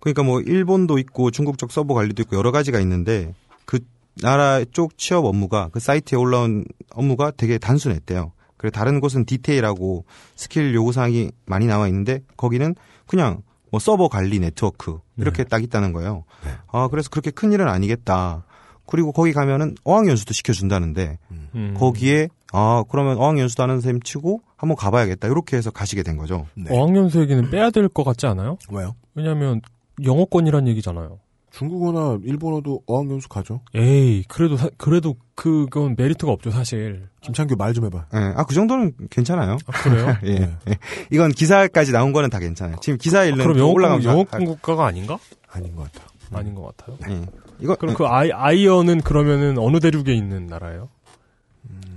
[0.00, 3.34] 그러니까 뭐 일본도 있고 중국 쪽 서버 관리도 있고 여러 가지가 있는데
[3.66, 3.80] 그
[4.22, 8.32] 나라 쪽 취업 업무가 그 사이트에 올라온 업무가 되게 단순했대요.
[8.56, 10.04] 그래 다른 곳은 디테일하고
[10.34, 12.74] 스킬 요구 사항이 많이 나와 있는데 거기는
[13.06, 16.24] 그냥 뭐 서버 관리 네트워크 이렇게 딱 있다는 거예요.
[16.44, 16.50] 네.
[16.72, 18.44] 아 그래서 그렇게 큰 일은 아니겠다.
[18.86, 21.18] 그리고 거기 가면은 어학 연수도 시켜준다는데
[21.54, 21.74] 음.
[21.78, 26.46] 거기에 아 그러면 어학 연수도 하는 셈 치고 한번 가봐야겠다 이렇게 해서 가시게 된 거죠.
[26.56, 26.70] 네.
[26.74, 28.58] 어학 연수 얘기는 빼야 될 것 같지 않아요?
[28.70, 28.94] 왜요?
[29.14, 29.60] 왜냐하면
[30.02, 31.18] 영어권이란 얘기잖아요.
[31.50, 33.60] 중국어나 일본어도 어학연수 가죠.
[33.74, 37.08] 에이, 그래도 사- 그래도 그건 메리트가 없죠, 사실.
[37.20, 38.06] 김창규 말 좀 해봐.
[38.14, 39.56] 예, 아그 정도는 괜찮아요.
[39.66, 40.16] 아, 그래요?
[40.24, 40.38] 예.
[40.38, 40.56] 네.
[40.68, 40.78] 예.
[41.10, 42.76] 이건 기사까지 나온 거는 다 괜찮아요.
[42.80, 45.18] 지금 기사 아, 일는 그럼 올라가면서 영어권 국가가 아닌가?
[45.50, 46.06] 아닌 것 같아.
[46.32, 46.98] 아닌 것 같아요.
[47.10, 47.26] 예.
[47.60, 50.88] 이거 그럼 그 아이, 아이어는 그러면은 어느 대륙에 있는 나라예요?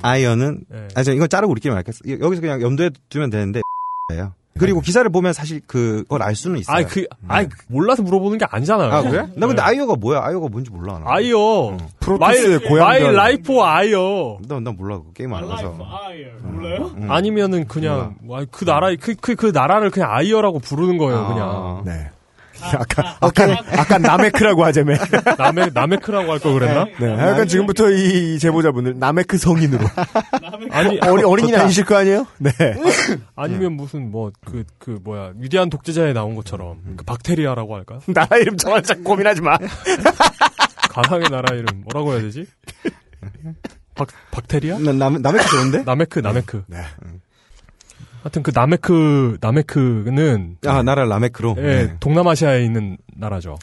[0.02, 0.88] 아이언은 예.
[0.96, 2.00] 아, 저 이거 자르고 우리끼리 말겠어.
[2.08, 3.62] 여기서 그냥 염두에 두면 되는데
[4.14, 4.34] 예요.
[4.60, 6.76] 그리고 기사를 보면 사실 그걸 알 수는 있어요.
[6.76, 8.92] 아이, 그, 아이, 몰라서 물어보는 게 아니잖아요.
[8.92, 9.22] 아 그래?
[9.36, 9.62] 나 근데 네.
[9.62, 10.22] 아이어가 뭐야?
[10.24, 11.00] 아이어가 뭔지 몰라.
[11.00, 11.06] 나.
[11.06, 11.78] 아이어.
[12.00, 14.40] 프로토스의 my, 고향 my life 아이어.
[14.48, 14.98] 나, 나 몰라.
[15.00, 15.44] 그 게임 안.
[15.44, 15.72] 아이어
[16.44, 16.92] 몰라요?
[16.98, 17.10] 음.
[17.10, 21.28] 아니면은 그냥, 와, 그 나라, 그, 그, 그 나라를 그냥 아이어라고 부르는 거예요, 아.
[21.28, 21.84] 그냥.
[21.86, 22.10] 네.
[22.64, 23.44] 아 까, 아까,
[23.78, 24.96] 아까 나메크라고 하자며.
[25.38, 26.86] 남의, 나메크라고 할 걸 그랬나?
[27.00, 27.16] 네.
[27.16, 29.86] 하여간 지금부터 이 제보자분을 나메크 성인으로.
[30.72, 32.26] 아니, 어리, 어린이는 아니실 거 아니에요?
[32.40, 32.52] 네.
[33.36, 38.00] 아니면 무슨 뭐, 그, 그, 뭐야, 위대한 독재자에 나온 것처럼, 그 박테리아라고 할까?
[38.08, 38.72] 나라 이름 자
[39.04, 39.58] 고민하지 마.
[40.90, 42.48] 가상의 나라 이름, 뭐라고 해야 되지?
[43.96, 44.80] 박, 박테리아?
[44.80, 45.84] 나 남, 거 좋은데?
[45.84, 46.64] 나메크, 나메크.
[46.68, 46.78] 네.
[48.22, 51.56] 하여튼 그 나메크, 나메크는, 아 나라 라메크로.
[51.58, 51.96] 예, 네.
[52.00, 53.58] 동남아시아에 있는 나라죠.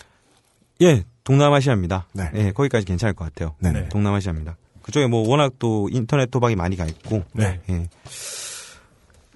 [0.83, 2.09] 예, 동남아시아입니다.
[2.13, 2.31] 네.
[2.35, 3.55] 예, 거기까지 괜찮을 것 같아요.
[3.61, 3.73] 네.
[3.73, 3.89] 네.
[3.89, 4.57] 동남아시아입니다.
[4.83, 7.23] 그쪽에 뭐 워낙 또 인터넷 도박이 많이 가 있고.
[7.35, 7.61] 네.
[7.71, 7.89] 예.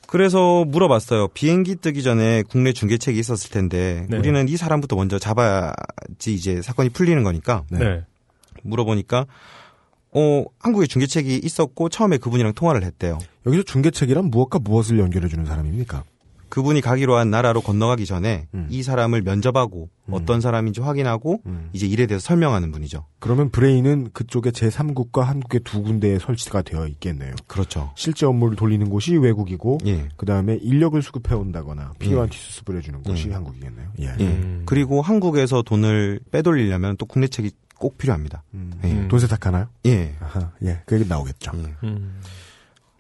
[0.09, 1.29] 그래서 물어봤어요.
[1.29, 4.19] 비행기 뜨기 전에 국내 중계책이 있었을 텐데 네.
[4.19, 8.03] 우리는 이 사람부터 먼저 잡아야지 이제 사건이 풀리는 거니까 네.
[8.63, 9.27] 물어보니까
[10.11, 13.19] 어 한국에 중계책이 있었고 처음에 그분이랑 통화를 했대요.
[13.47, 16.05] 여기서 중계책이란 무엇과 무엇을 연결해주는 사람입니까?
[16.53, 18.67] 그분이 가기로 한 나라로 건너가기 전에 음.
[18.69, 21.71] 이 사람을 면접하고 어떤 사람인지 확인하고 음.
[21.73, 23.07] 이제 일에 대해서 설명하는 분이죠.
[23.21, 27.35] 그러면 브레인은 그쪽에 제3국과 한국의 두 군데에 설치가 되어 있겠네요.
[27.47, 27.91] 그렇죠.
[27.97, 30.11] 실제 업무를 돌리는 곳이 외국이고, 예.
[30.19, 32.31] 그 다음에 인력을 수급해 온다거나 필요한 예.
[32.37, 33.33] 티스습을 해주는 곳이 예.
[33.33, 33.89] 한국이겠네요.
[34.01, 34.15] 예.
[34.21, 34.27] 예.
[34.27, 34.65] 음.
[34.67, 38.43] 그리고 한국에서 돈을 빼돌리려면 또 국내 책이 꼭 필요합니다.
[38.53, 38.75] 음.
[38.85, 39.09] 예.
[39.09, 39.69] 돈 세탁하나요?
[39.87, 40.15] 예.
[40.21, 40.83] 아하, 예.
[40.85, 41.53] 그 얘기 나오겠죠.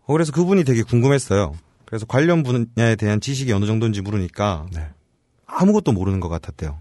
[0.02, 0.04] 예.
[0.04, 0.06] 음.
[0.06, 1.54] 어, 그래서 그분이 되게 궁금했어요.
[1.84, 4.88] 그래서 관련 분야에 대한 지식이 어느 정도인지 물으니까 네.
[5.46, 6.78] 아무것도 모르는 것 같았대요.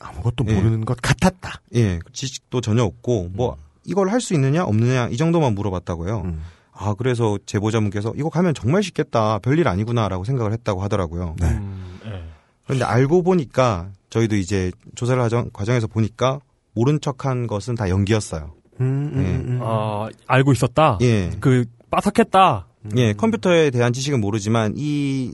[0.00, 0.54] 아무것도 예.
[0.54, 1.60] 모르는 것 같았다.
[1.74, 6.20] 예, 지식도 전혀 없고 뭐 이걸 할 수 있느냐 없느냐 이 정도만 물어봤다고요.
[6.24, 6.42] 음.
[6.72, 11.34] 아 그래서 제보자분께서 이거 가면 정말 쉽겠다 별일 아니구나라고 생각을 했다고 하더라고요.
[11.40, 11.46] 네.
[11.48, 12.22] 음, 예.
[12.64, 16.40] 그런데 알고 보니까 저희도 이제 조사를 하정, 과정에서 보니까
[16.74, 18.52] 모른 척한 것은 다 연기였어요.
[18.80, 19.50] 음, 음, 예.
[19.52, 19.60] 음.
[19.62, 20.98] 아, 알고 있었다?
[21.00, 21.64] 예, 그,
[21.96, 22.66] 빠삭했다?
[22.96, 25.32] 예 컴퓨터에 대한 지식은 모르지만 이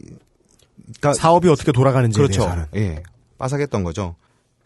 [1.00, 2.40] 그러니까 사업이 어떻게 돌아가는지에 그렇죠.
[2.42, 2.64] 대해서는.
[2.76, 3.02] 예.
[3.38, 4.14] 빠삭했던 거죠.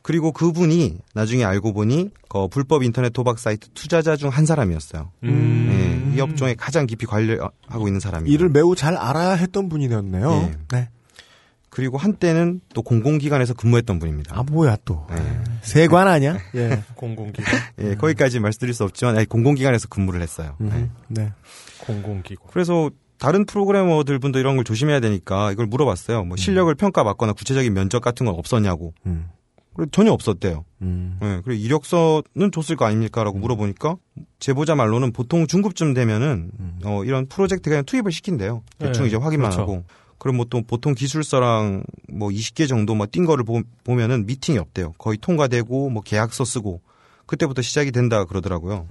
[0.03, 5.11] 그리고 그분이 나중에 알고 보니 그 불법 인터넷 도박 사이트 투자자 중 한 사람이었어요.
[5.25, 6.11] 음.
[6.13, 6.17] 예.
[6.17, 8.33] 이 업종에 가장 깊이 관여하고 있는 사람이에요.
[8.33, 10.33] 일을 매우 잘 알아야 했던 분이었네요.
[10.33, 10.57] 예.
[10.77, 10.88] 네.
[11.71, 14.38] 그리고 한때는 또 공공기관에서 근무했던 분입니다.
[14.38, 15.07] 아, 뭐야, 또.
[15.11, 15.17] 예.
[15.61, 16.38] 세관 아니야?
[16.55, 16.83] 예.
[16.94, 17.55] 공공기관.
[17.81, 20.57] 예, 거기까지 말씀드릴 수 없지만 아니, 공공기관에서 근무를 했어요.
[20.63, 20.65] 예.
[20.65, 21.33] 음, 네.
[21.87, 22.49] 공공기관.
[22.51, 26.25] 그래서 다른 프로그래머들 분도 이런 걸 조심해야 되니까 이걸 물어봤어요.
[26.25, 28.93] 뭐 실력을 평가받거나 구체적인 면접 같은 건 없었냐고.
[29.07, 29.31] 음.
[29.75, 30.65] 그래 전혀 없었대요.
[30.83, 31.19] 음.
[31.23, 33.97] 예, 그리고 이력서는 줬을 거 아닙니까라고 물어보니까
[34.39, 36.51] 제보자 말로는 보통 중급쯤 되면은
[36.85, 38.63] 어, 이런 프로젝트 그냥 투입을 시킨대요.
[38.79, 39.63] 대충 네, 이제 확인만 그렇죠.
[39.63, 39.85] 하고.
[40.19, 44.93] 그럼 뭐 또 보통 기술서랑 뭐 20개 정도 뭐띈 거를 보, 보면은 미팅이 없대요.
[44.99, 46.81] 거의 통과되고 뭐 계약서 쓰고
[47.27, 48.87] 그때부터 시작이 된다 그러더라고요.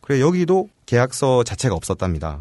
[0.00, 2.40] 그래 여기도 계약서 자체가 없었답니다.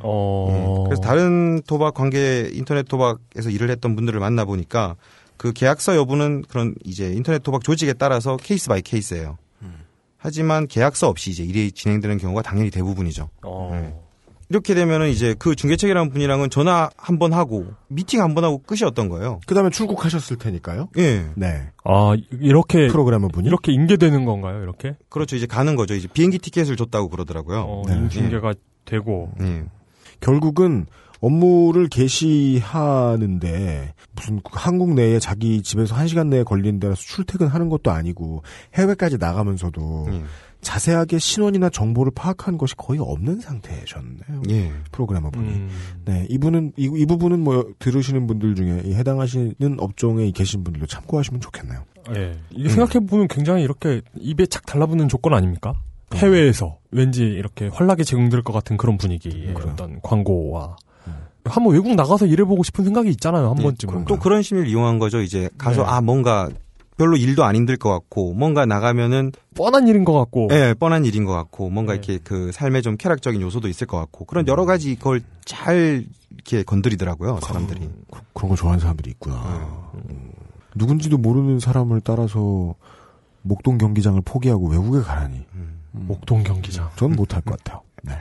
[0.00, 0.48] 어.
[0.50, 4.96] 예, 그래서 다른 도박 관계 인터넷 도박에서 일을 했던 분들을 만나 보니까
[5.36, 9.38] 그 계약서 여부는 그런 이제 인터넷 도박 조직에 따라서 case by case예요.
[10.18, 13.30] 하지만 계약서 없이 이제 일이 진행되는 경우가 당연히 대부분이죠.
[13.42, 13.70] 어.
[13.72, 13.94] 네.
[14.50, 19.08] 이렇게 되면은 이제 그 중개책이라는 분이랑은 전화 한 번 하고 미팅 한 번 하고 끝이었던
[19.08, 19.40] 거예요.
[19.46, 20.88] 그 다음에 출국하셨을 테니까요.
[20.98, 21.26] 예.
[21.34, 21.68] 네.
[21.84, 23.46] 아, 이렇게 프로그래머 분이.
[23.46, 24.62] 이렇게 인계되는 건가요?
[24.62, 24.96] 이렇게?
[25.10, 25.36] 그렇죠.
[25.36, 25.94] 이제 가는 거죠.
[25.94, 27.60] 이제 비행기 티켓을 줬다고 그러더라고요.
[27.60, 27.94] 어, 네.
[27.96, 29.32] 인중계가 되고.
[29.42, 29.64] 예.
[30.20, 30.86] 결국은
[31.20, 37.90] 업무를 개시하는데 무슨 그 한국 내에 자기 집에서 한 시간 내에 걸리는 데라서 출퇴근하는 것도
[37.90, 38.42] 아니고
[38.74, 40.22] 해외까지 나가면서도 예.
[40.60, 44.42] 자세하게 신원이나 정보를 파악한 것이 거의 없는 상태셨네요.
[44.50, 44.72] 예.
[44.92, 45.48] 프로그래머 분이.
[45.48, 45.68] 음.
[46.04, 51.40] 네, 이분은 이, 이 부분은 뭐 들으시는 분들 중에 이 해당하시는 업종에 계신 분들도 참고하시면
[51.40, 51.84] 좋겠네요.
[52.16, 52.38] 예.
[52.50, 55.74] 이게 생각해 보면 굉장히 이렇게 입에 착 달라붙는 조건 아닙니까?
[56.14, 59.72] 해외에서 왠지 이렇게 환락에 적용될 것 같은 그런 분위기의 그래요.
[59.72, 60.76] 어떤 광고와
[61.44, 64.04] 한번 외국 나가서 일해보고 싶은 생각이 있잖아요, 한 예, 번쯤은.
[64.06, 65.20] 또 그런 심리를 이용한 거죠.
[65.20, 65.88] 이제 가서 네.
[65.88, 66.48] 아 뭔가
[66.98, 70.48] 별로 일도 안 힘들 것 같고 뭔가 나가면은 뻔한 일인 것 같고.
[70.52, 71.98] 예, 뻔한 일인 것 같고 뭔가 네.
[71.98, 76.62] 이렇게 그 삶에 좀 쾌락적인 요소도 있을 것 같고 그런 여러 가지 그걸 잘 이렇게
[76.64, 77.88] 건드리더라고요 사람들이.
[78.10, 79.90] 그, 런 거 좋아하는 사람들이 있구나.
[80.10, 80.32] 음.
[80.74, 82.74] 누군지도 모르는 사람을 따라서
[83.42, 85.46] 목동 경기장을 포기하고 외국에 가라니.
[85.54, 85.80] 음.
[85.92, 86.90] 목동 경기장.
[86.96, 87.82] 전 못할 것 같아요.
[88.02, 88.12] 네.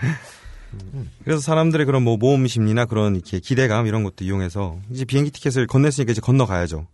[1.23, 5.65] 그래서 사람들의 그런 뭐 모험 심리나 그런 이렇게 기대감 이런 것도 이용해서 이제 비행기 티켓을
[5.67, 6.87] 건넸으니까 이제 건너가야죠.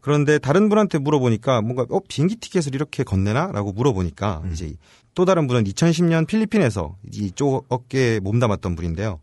[0.00, 4.72] 그런데 다른 분한테 물어보니까 뭔가 어 비행기 티켓을 이렇게 건네나라고 물어보니까 이제
[5.14, 9.20] 또 다른 분은 2010년 필리핀에서 이쪽 어깨에 몸담았던 분인데요.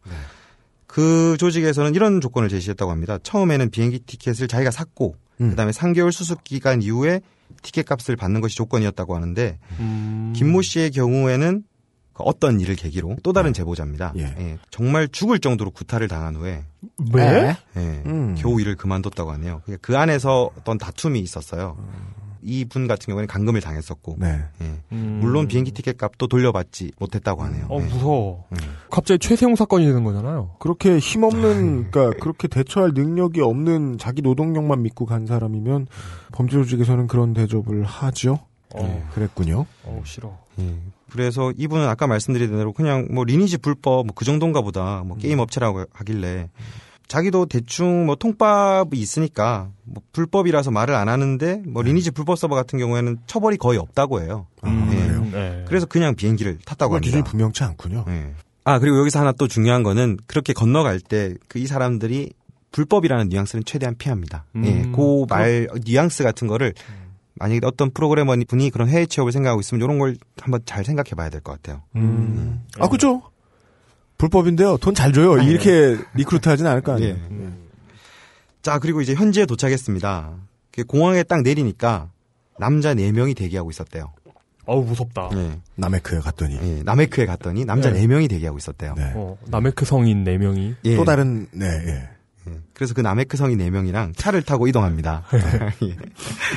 [0.87, 3.17] 그 조직에서는 이런 조건을 제시했다고 합니다.
[3.21, 5.49] 처음에는 비행기 티켓을 자기가 샀고 음.
[5.49, 7.21] 그다음에 3개월 수습 기간 이후에
[7.61, 10.33] 티켓 값을 받는 것이 조건이었다고 하는데 음.
[10.35, 11.74] 김모 씨의 경우에는 그
[12.17, 14.13] 어떤 일을 계기로 또 다른 제보자입니다.
[14.17, 14.35] 예.
[14.37, 16.63] 예, 정말 죽을 정도로 구타를 당한 후에
[17.13, 17.55] 왜?
[17.75, 18.35] 예, 음.
[18.37, 19.61] 겨우 일을 그만뒀다고 하네요.
[19.81, 21.77] 그 안에서 어떤 다툼이 있었어요.
[22.47, 24.39] 이분 같은 경우에는 감금을 당했었고, 네.
[24.61, 24.65] 예.
[24.91, 25.17] 음.
[25.19, 27.65] 물론 비행기 티켓 값도 돌려받지 못했다고 하네요.
[27.69, 27.85] 어, 예.
[27.85, 28.45] 무서워.
[28.51, 28.57] 음.
[28.91, 30.51] 갑자기 최세용 사건이 되는 거잖아요.
[30.59, 35.87] 그렇게 힘없는, 그러니까 그렇게 대처할 능력이 없는 자기 노동력만 믿고 간 사람이면
[36.33, 38.39] 범죄 조직에서는 그런 대접을 하죠.
[38.75, 39.65] 어, 그랬군요.
[39.83, 40.37] 어 싫어.
[41.07, 41.11] 예.
[41.11, 45.39] 그래서 이분은 아까 말씀드린 대로 그냥 뭐 리니지 불법 뭐 그 정도인가 보다 뭐 게임
[45.39, 46.49] 업체라고 하길래
[47.07, 52.79] 자기도 대충 뭐 통밥이 있으니까 뭐 불법이라서 말을 안 하는데 뭐 리니지 불법 서버 같은
[52.79, 54.47] 경우에는 처벌이 거의 없다고 해요.
[54.61, 54.95] 아, 예.
[55.05, 55.27] 그래요?
[55.31, 55.65] 네.
[55.67, 57.31] 그래서 그냥 비행기를 탔다고 그건 기준이 합니다.
[57.31, 58.05] 분명치 않군요.
[58.09, 58.33] 예.
[58.63, 62.33] 아 그리고 여기서 하나 또 중요한 거는 그렇게 건너갈 때 그 이 사람들이
[62.71, 64.45] 불법이라는 뉘앙스는 최대한 피합니다.
[64.55, 64.65] 음.
[64.65, 66.73] 예, 그 말 뉘앙스 같은 거를
[67.37, 71.29] 만약에 어떤 프로그래머 분이 그런 해외 취업을 생각하고 있으면 이런 걸 한번 잘 생각해 봐야
[71.29, 71.81] 될 것 같아요.
[71.95, 72.63] 음.
[72.79, 73.21] 아, 그죠?
[74.17, 74.77] 불법인데요.
[74.77, 75.37] 돈 잘 줘요.
[75.39, 77.15] 이렇게 recruit 하진 않을 거 아니에요.
[77.15, 77.49] 예.
[78.61, 80.33] 자 그리고 이제 현지에 도착했습니다.
[80.71, 82.09] 그 공항에 딱 내리니까
[82.57, 84.13] 남자 4명이 대기하고 있었대요.
[84.65, 85.29] 어우 무섭다.
[85.33, 85.59] 예.
[85.75, 86.55] 남해크에 갔더니.
[86.61, 88.01] 예, 남해크에 갔더니 남자 네.
[88.07, 88.95] 4명이 대기하고 있었대요.
[88.97, 89.11] 네.
[89.15, 90.75] 어, 남해크 성인 4명이.
[90.85, 90.95] 예.
[90.95, 92.09] 또 다른, 네, 예.
[92.49, 92.53] 예.
[92.73, 95.23] 그래서 그 남해크 성인 4명이랑 차를 타고 이동합니다.
[95.83, 95.95] 예.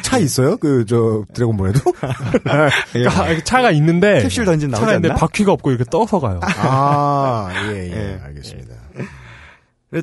[0.03, 0.57] 차 있어요?
[0.57, 1.81] 그, 저, 드래곤볼에도?
[2.93, 5.19] 그러니까 차가 있는데 캡슐 던진 나오지 차가 있는데 않나?
[5.21, 6.41] 바퀴가 없고 이렇게 떠서 가요.
[6.43, 7.93] 아, 예, 예.
[7.93, 8.21] 예.
[8.25, 8.75] 알겠습니다.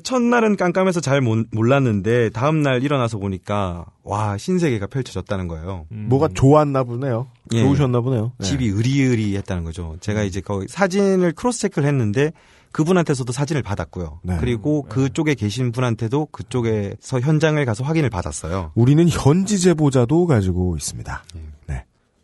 [0.04, 5.86] 첫날은 깜깜해서 잘 못- 몰랐는데 다음날 일어나서 보니까 와 신세계가 펼쳐졌다는 거예요.
[5.92, 6.08] 음.
[6.10, 7.28] 뭐가 좋았나 보네요.
[7.54, 7.60] 예.
[7.62, 8.32] 좋으셨나 보네요.
[8.40, 8.48] 네.
[8.48, 9.96] 집이 으리으리 했다는 거죠.
[10.00, 12.32] 제가 이제 거기 사진을 cross check를 했는데
[12.76, 14.20] 그분한테서도 사진을 받았고요.
[14.24, 14.36] 네.
[14.38, 18.74] 그리고 그쪽에 계신 분한테도 그쪽에서 현장을 가서 확인을 받았어요.
[18.76, 21.24] 우리는 현지 제보자도 가지고 있습니다.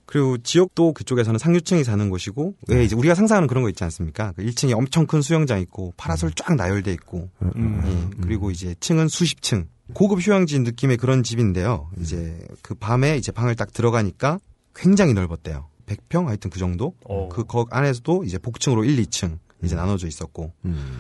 [0.05, 4.33] 그리고 지역도 그쪽에서는 상류층이 사는 곳이고 왜 이제 우리가 상상하는 그런 거 있지 않습니까?
[4.35, 7.81] 그 1층에 엄청 큰 수영장 있고 파라솔 쫙 나열돼 있고 음.
[7.85, 9.69] 예, 그리고 이제 층은 수십 층.
[9.93, 11.89] 고급 휴양지 느낌의 그런 집인데요.
[11.97, 14.39] 이제 그 밤에 이제 방을 딱 들어가니까
[14.75, 15.69] 굉장히 넓었대요.
[15.85, 16.93] 100평 하여튼 그 정도.
[17.05, 17.29] 어.
[17.29, 20.51] 그거 안에서도 이제 복층으로 1, 2층 이제 나눠져 있었고.
[20.65, 20.97] 음.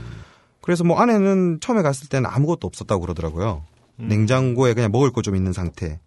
[0.61, 3.63] 그래서 뭐 안에는 처음에 갔을 때는 아무것도 없었다고 그러더라고요.
[3.99, 4.07] 음.
[4.07, 5.99] 냉장고에 그냥 먹을 거 좀 있는 상태.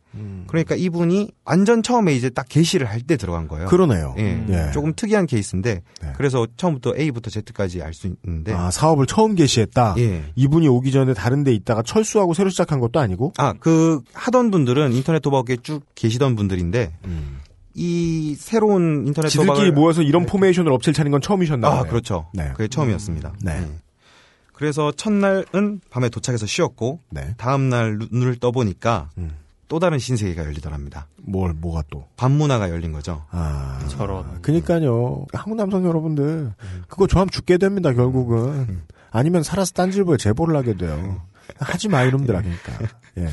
[0.46, 3.66] 그러니까 이분이 완전 처음에 이제 딱 게시를 할 때 들어간 거예요.
[3.66, 4.14] 그러네요.
[4.16, 4.46] 예.
[4.48, 4.70] 예.
[4.72, 6.12] 조금 특이한 케이스인데 네.
[6.16, 9.96] 그래서 처음부터 A부터 Z까지 알 수 있는데 아, 사업을 처음 개시했다?
[9.98, 10.22] 예.
[10.36, 13.32] 이분이 오기 전에 다른 데 있다가 철수하고 새로 시작한 것도 아니고?
[13.38, 17.40] 아, 그 하던 분들은 인터넷 도박에 쭉 계시던 분들인데 음.
[17.74, 21.82] 이 새로운 인터넷 지들끼리 도박을 모여서 이런 formation을 업체를 차린 건 처음이셨나 아.
[21.84, 22.28] 그렇죠.
[22.32, 22.50] 네.
[22.52, 23.32] 그게 처음이었습니다.
[23.42, 23.62] 네.
[23.62, 23.68] 예.
[24.52, 27.34] 그래서 첫날은 밤에 도착해서 쉬었고 네.
[27.36, 29.32] 다음 날 눈- 눈을 떠보니까 음.
[29.66, 31.08] 또 다른 신세계가 열리더랍니다.
[31.16, 32.06] 뭘 뭐가 또?
[32.16, 33.24] 밤문화가 열린 거죠.
[33.30, 34.40] 아, 저런.
[34.42, 35.24] 그니까요.
[35.32, 36.52] 한국 남성 여러분들
[36.86, 37.92] 그거 좋아하면 죽게 됩니다.
[37.92, 41.22] 결국은 아니면 살아서 딴질보에 제보를 하게 돼요.
[41.58, 42.72] 하지 마 이놈들아 그러니까.
[43.18, 43.28] 예.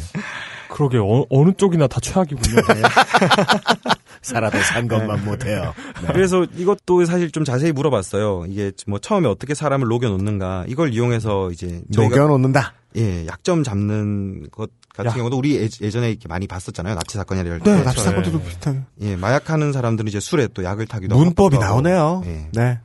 [0.71, 2.61] 그러게 어, 어느 쪽이나 다 최악이군요.
[4.21, 5.73] 살아도 산 것만 못해요.
[6.07, 8.45] 그래서 이것도 사실 좀 자세히 물어봤어요.
[8.47, 12.73] 이게 뭐 처음에 어떻게 사람을 녹여놓는가 이걸 이용해서 이제 녹여놓는다.
[12.97, 15.15] 예 약점 잡는 것 같은 야.
[15.15, 16.93] 경우도 우리 예- 예전에 이렇게 많이 봤었잖아요.
[16.95, 17.83] 납치 사건이라 할 네, 때.
[17.83, 18.43] 납치 사건도 예.
[18.43, 18.79] 비슷하게.
[19.01, 21.65] 예 마약하는 사람들은 이제 술에 또 약을 타기도 문법이 하고.
[21.65, 22.23] 나오네요.
[22.25, 22.47] 예.
[22.53, 22.79] 네.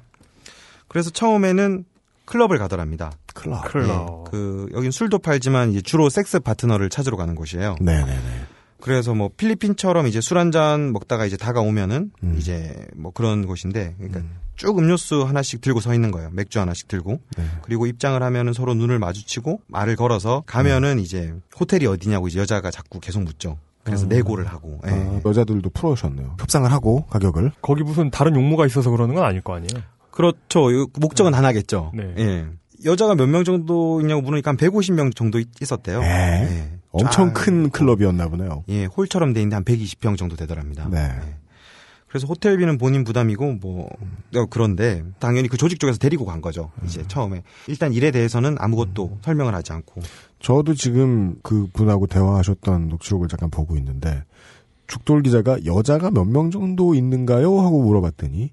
[0.88, 1.84] 그래서 처음에는
[2.26, 3.12] 클럽을 가더랍니다.
[3.34, 3.64] 클럽.
[3.64, 4.24] 클럽.
[4.26, 7.76] 예, 그 여긴 술도 팔지만 이제 주로 섹스 파트너를 찾으러 가는 곳이에요.
[7.80, 8.20] 네 네 네.
[8.80, 12.36] 그래서 뭐 필리핀처럼 이제 술 한 잔 먹다가 이제 다가오면은 음.
[12.38, 14.20] 이제 뭐 그런 곳인데 그러니까
[14.56, 16.30] 쭉 음료수 하나씩 들고 서 있는 거예요.
[16.32, 17.20] 맥주 하나씩 들고.
[17.36, 17.44] 네.
[17.62, 23.00] 그리고 입장을 하면은 서로 눈을 마주치고 말을 걸어서 가면은 이제 호텔이 어디냐고 이제 여자가 자꾸
[23.00, 23.58] 계속 묻죠.
[23.82, 24.80] 그래서 내고를 하고.
[24.86, 24.90] 예.
[24.90, 26.36] 아, 여자들도 풀어오셨네요.
[26.40, 27.52] 협상을 하고 가격을.
[27.62, 29.82] 거기 무슨 다른 용무가 있어서 그러는 건 아닐 거 아니에요.
[30.16, 30.70] 그렇죠.
[30.70, 31.92] 이 목적은 하나겠죠.
[31.94, 32.14] 네.
[32.18, 32.46] 예.
[32.84, 36.02] 여자가 몇 명 정도 있냐고 물으니까 한 150명 정도 있- 있었대요.
[36.02, 36.06] 에?
[36.06, 36.78] 예.
[36.92, 38.64] 엄청 쫙큰 클럽이었나 보네요.
[38.68, 40.88] 예, 홀처럼 돼 있는데 한 120평 정도 되더랍니다.
[40.90, 40.98] 네.
[41.00, 41.34] 예.
[42.08, 43.88] 그래서 호텔비는 본인 부담이고 뭐
[44.36, 46.70] 어, 그런데 당연히 그 조직 쪽에서 데리고 간 거죠.
[46.86, 50.00] 이제 처음에 일단 일에 대해서는 아무것도 설명을 하지 않고
[50.40, 54.22] 저도 지금 그 분하고 대화하셨던 녹취록을 잠깐 보고 있는데
[54.86, 57.60] 죽돌 기자가 여자가 몇 명 정도 있는가요?
[57.60, 58.52] 하고 물어봤더니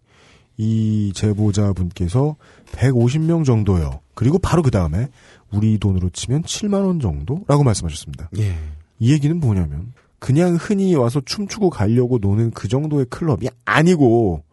[0.58, 2.36] 이 제보자분께서
[2.72, 4.02] 150명 정도요.
[4.14, 5.08] 그리고 바로 그 다음에
[5.52, 8.30] 우리 돈으로 치면 7만 원 정도라고 말씀하셨습니다.
[8.38, 8.56] 예.
[9.00, 14.44] 이 얘기는 뭐냐면 그냥 흔히 와서 춤추고 가려고 노는 그 정도의 클럽이 아니고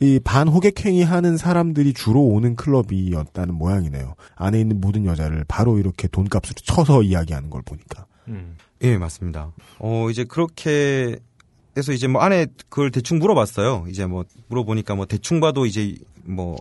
[0.00, 4.14] 이 반호객행위 하는 사람들이 주로 오는 클럽이었다는 모양이네요.
[4.34, 8.06] 안에 있는 모든 여자를 바로 이렇게 돈값으로 쳐서 이야기하는 걸 보니까.
[8.28, 8.56] 음.
[8.82, 9.52] 예, 맞습니다.
[9.78, 11.18] 어, 이제 그렇게
[11.76, 13.86] 해서 이제 뭐 안에 그걸 대충 물어봤어요.
[13.88, 16.56] 이제 뭐 물어보니까 뭐 대충 봐도 이제 뭐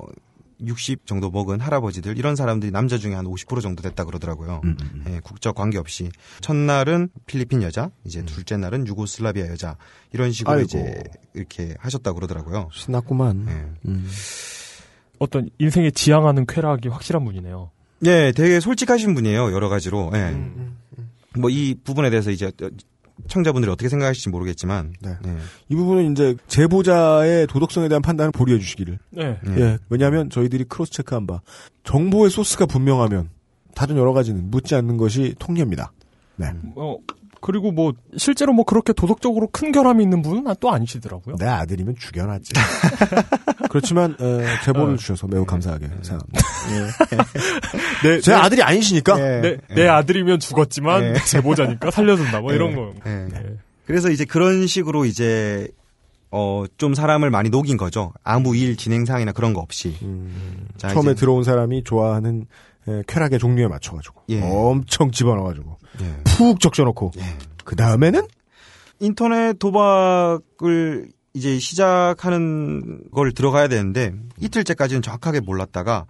[0.66, 4.62] 60 정도 먹은 할아버지들 이런 사람들이 남자 중에 한 50% 정도 됐다 그러더라고요.
[4.64, 4.78] 음,
[5.10, 6.10] 예, 국적 관계없이
[6.42, 9.78] 첫날은 필리핀 여자, 이제 둘째 날은 유고슬라비아 여자
[10.14, 10.66] 이런 식으로 아이고.
[10.66, 11.04] 이제
[11.34, 12.70] 이렇게 하셨다 그러더라고요.
[12.72, 13.46] 신났구만.
[13.50, 13.90] 예.
[13.90, 14.10] 음.
[15.20, 17.72] 어떤 인생에 지향하는 쾌락이 확실한 분이네요.
[18.06, 19.52] 예, 되게 솔직하신 분이에요.
[19.54, 20.12] 여러 가지로.
[20.14, 20.36] 예.
[21.36, 22.52] 뭐이 부분에 대해서 이제
[23.28, 25.12] 청자분들이 어떻게 생각하실지 모르겠지만 네.
[25.26, 25.38] 예.
[25.70, 29.00] 이 부분은 이제 제보자의 도덕성에 대한 판단을 보류해 주시기를.
[29.12, 29.40] 네.
[29.48, 29.60] 예.
[29.60, 29.78] 예.
[29.90, 31.42] 왜냐하면 저희들이 크로스 체크한 바
[31.84, 33.30] 정보의 소스가 분명하면
[33.76, 35.92] 다른 여러 가지는 묻지 않는 것이 통례입니다.
[36.36, 36.52] 네.
[36.76, 36.98] 어,
[37.46, 41.36] 그리고 뭐 실제로 뭐 그렇게 도덕적으로 큰 결함이 있는 분은 또 아니시더라고요.
[41.36, 42.54] 내 아들이면 죽여놨지.
[43.70, 46.40] 그렇지만 어, 제보를 주셔서 매우 감사하게 생각합니다.
[48.04, 49.16] 네, 제 아들이 아니시니까.
[49.42, 52.94] 내, 내 아들이면 죽었지만 제보자니까 살려준다 뭐 이런 거.
[53.06, 53.10] 예.
[53.10, 53.58] 네.
[53.86, 55.68] 그래서 이제 그런 식으로 이제
[56.32, 58.14] 어 좀 사람을 많이 녹인 거죠.
[58.24, 59.96] 아무 일 진행상이나 그런 거 없이.
[60.78, 62.46] 자, 처음에 이제- 들어온 사람이 좋아하는
[62.88, 64.42] 에, 쾌락의 종류에 맞춰가지고 예.
[64.42, 66.24] 엄청 집어넣어가지고 예.
[66.24, 67.24] 푹 적셔놓고 예.
[67.64, 68.28] 그 다음에는
[69.00, 76.06] 인터넷 도박을 이제 시작하는 걸 들어가야 되는데 이틀째까지는 정확하게 몰랐다가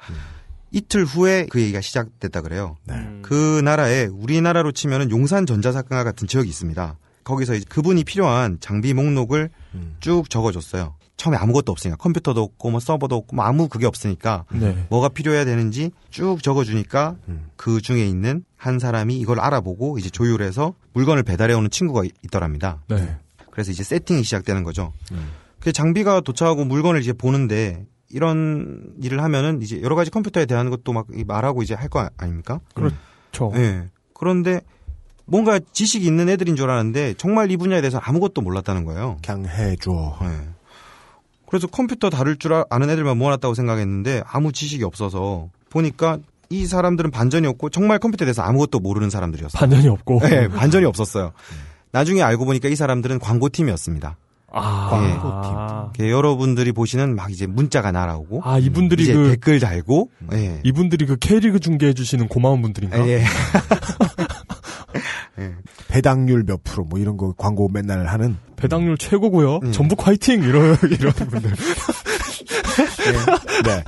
[0.71, 2.75] 이틀 후에 그 얘기가 시작됐다 그래요.
[2.85, 2.95] 네.
[3.21, 6.97] 그 나라에 우리나라로 치면은 용산 전자사건과 같은 지역이 있습니다.
[7.23, 9.95] 거기서 이제 그분이 필요한 장비 목록을 음.
[9.99, 10.95] 쭉 적어줬어요.
[11.17, 14.85] 처음에 아무것도 없으니까 컴퓨터도 없고 뭐 서버도 없고 뭐 아무 그게 없으니까 네.
[14.89, 17.47] 뭐가 필요해야 되는지 쭉 적어주니까 음.
[17.55, 22.81] 그 중에 있는 한 사람이 이걸 알아보고 이제 조율해서 물건을 배달해오는 친구가 있- 있더랍니다.
[22.89, 23.17] 네.
[23.51, 24.91] 그래서 이제 세팅이 시작되는 거죠.
[25.11, 25.29] 음.
[25.59, 30.93] 그 장비가 도착하고 물건을 이제 보는데 이런 일을 하면은 이제 여러 가지 컴퓨터에 대한 것도
[30.93, 32.59] 막 말하고 이제 할 거 아닙니까?
[32.73, 33.51] 그렇죠.
[33.55, 33.85] 예.
[34.13, 34.61] 그런데
[35.25, 39.17] 뭔가 지식이 있는 애들인 줄 알았는데 정말 이 분야에 대해서 아무것도 몰랐다는 거예요.
[39.25, 40.17] 그냥 해줘.
[40.23, 40.52] 예.
[41.53, 46.17] 그래서 컴퓨터 다룰 줄 아- 아는 애들만 모아놨다고 생각했는데 아무 지식이 없어서 보니까
[46.49, 49.59] 이 사람들은 반전이 없고 정말 컴퓨터에 대해서 아무것도 모르는 사람들이었어요.
[49.59, 50.21] 반전이 없고.
[50.23, 51.31] 네, 반전이 없었어요.
[51.91, 54.17] 나중에 알고 보니까 이 사람들은 광고팀이었습니다.
[54.51, 56.09] 아, 광고팀.
[56.09, 60.59] 여러분들이 보시는 막 이제 문자가 날아오고 아, 이분들이 그 댓글 달고 예.
[60.63, 63.07] 이분들이 그 K리그 중계해 주시는 고마운 분들인가?
[63.07, 63.23] 예.
[65.87, 69.57] 배당률 몇 프로 뭐 이런 거 광고 맨날 하는 배당률 최고고요.
[69.63, 69.71] 음.
[69.71, 71.51] 전북 화이팅 이런 이런 분들.
[73.65, 73.83] 네.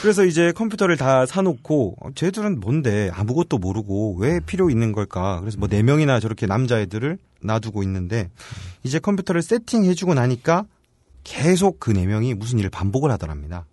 [0.00, 5.40] 그래서 이제 컴퓨터를 다 사놓고 어, 쟤들은 뭔데 아무것도 모르고 왜 필요 있는 걸까?
[5.40, 8.30] 그래서 뭐 네 명이나 저렇게 남자애들을 놔두고 있는데
[8.82, 10.64] 이제 컴퓨터를 세팅해주고 나니까
[11.24, 13.66] 계속 그 네 명이 무슨 일을 반복을 하더랍니다.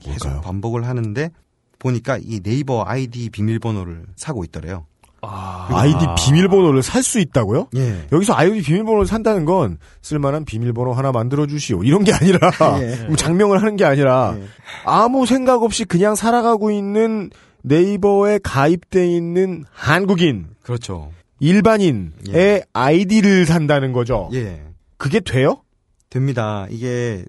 [0.00, 0.40] 계속 뭘까요?
[0.42, 1.30] 반복을 하는데
[1.78, 4.86] 보니까 이 네이버 아이디 비밀번호를 사고 있더래요.
[5.22, 7.68] 아이디 비밀번호를 살 수 있다고요?
[7.76, 8.06] 예.
[8.12, 11.82] 여기서 아이디 비밀번호를 산다는 건 쓸만한 비밀번호 하나 만들어 주시오.
[11.84, 12.38] 이런 게 아니라
[12.80, 13.08] 예.
[13.16, 14.44] 장명을 하는 게 아니라 예.
[14.84, 17.30] 아무 생각 없이 그냥 살아가고 있는
[17.62, 21.10] 네이버에 가입돼 있는 한국인 그렇죠.
[21.40, 24.28] 일반인의 아이디를 산다는 거죠.
[24.34, 24.62] 예.
[24.96, 25.62] 그게 돼요?
[26.10, 26.66] 됩니다.
[26.70, 27.24] 이게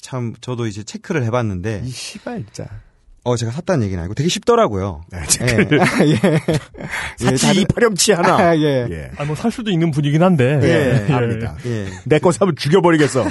[0.00, 2.68] 참 저도 이제 체크를 해봤는데 이 시발 진짜.
[3.24, 5.02] 어 제가 샀다는 얘기는 아니고 되게 쉽더라고요.
[5.12, 5.68] 네, 예.
[6.08, 6.16] 예.
[7.30, 8.36] 사치 다른- 이 파렴치 하나.
[8.36, 8.86] 아, 예.
[8.90, 9.10] 예.
[9.16, 10.58] 아, 뭐 살 수도 있는 분이긴 한데.
[11.08, 11.56] 예, 압니다.
[11.66, 11.86] 예.
[12.04, 13.24] 내거 사면 죽여버리겠어.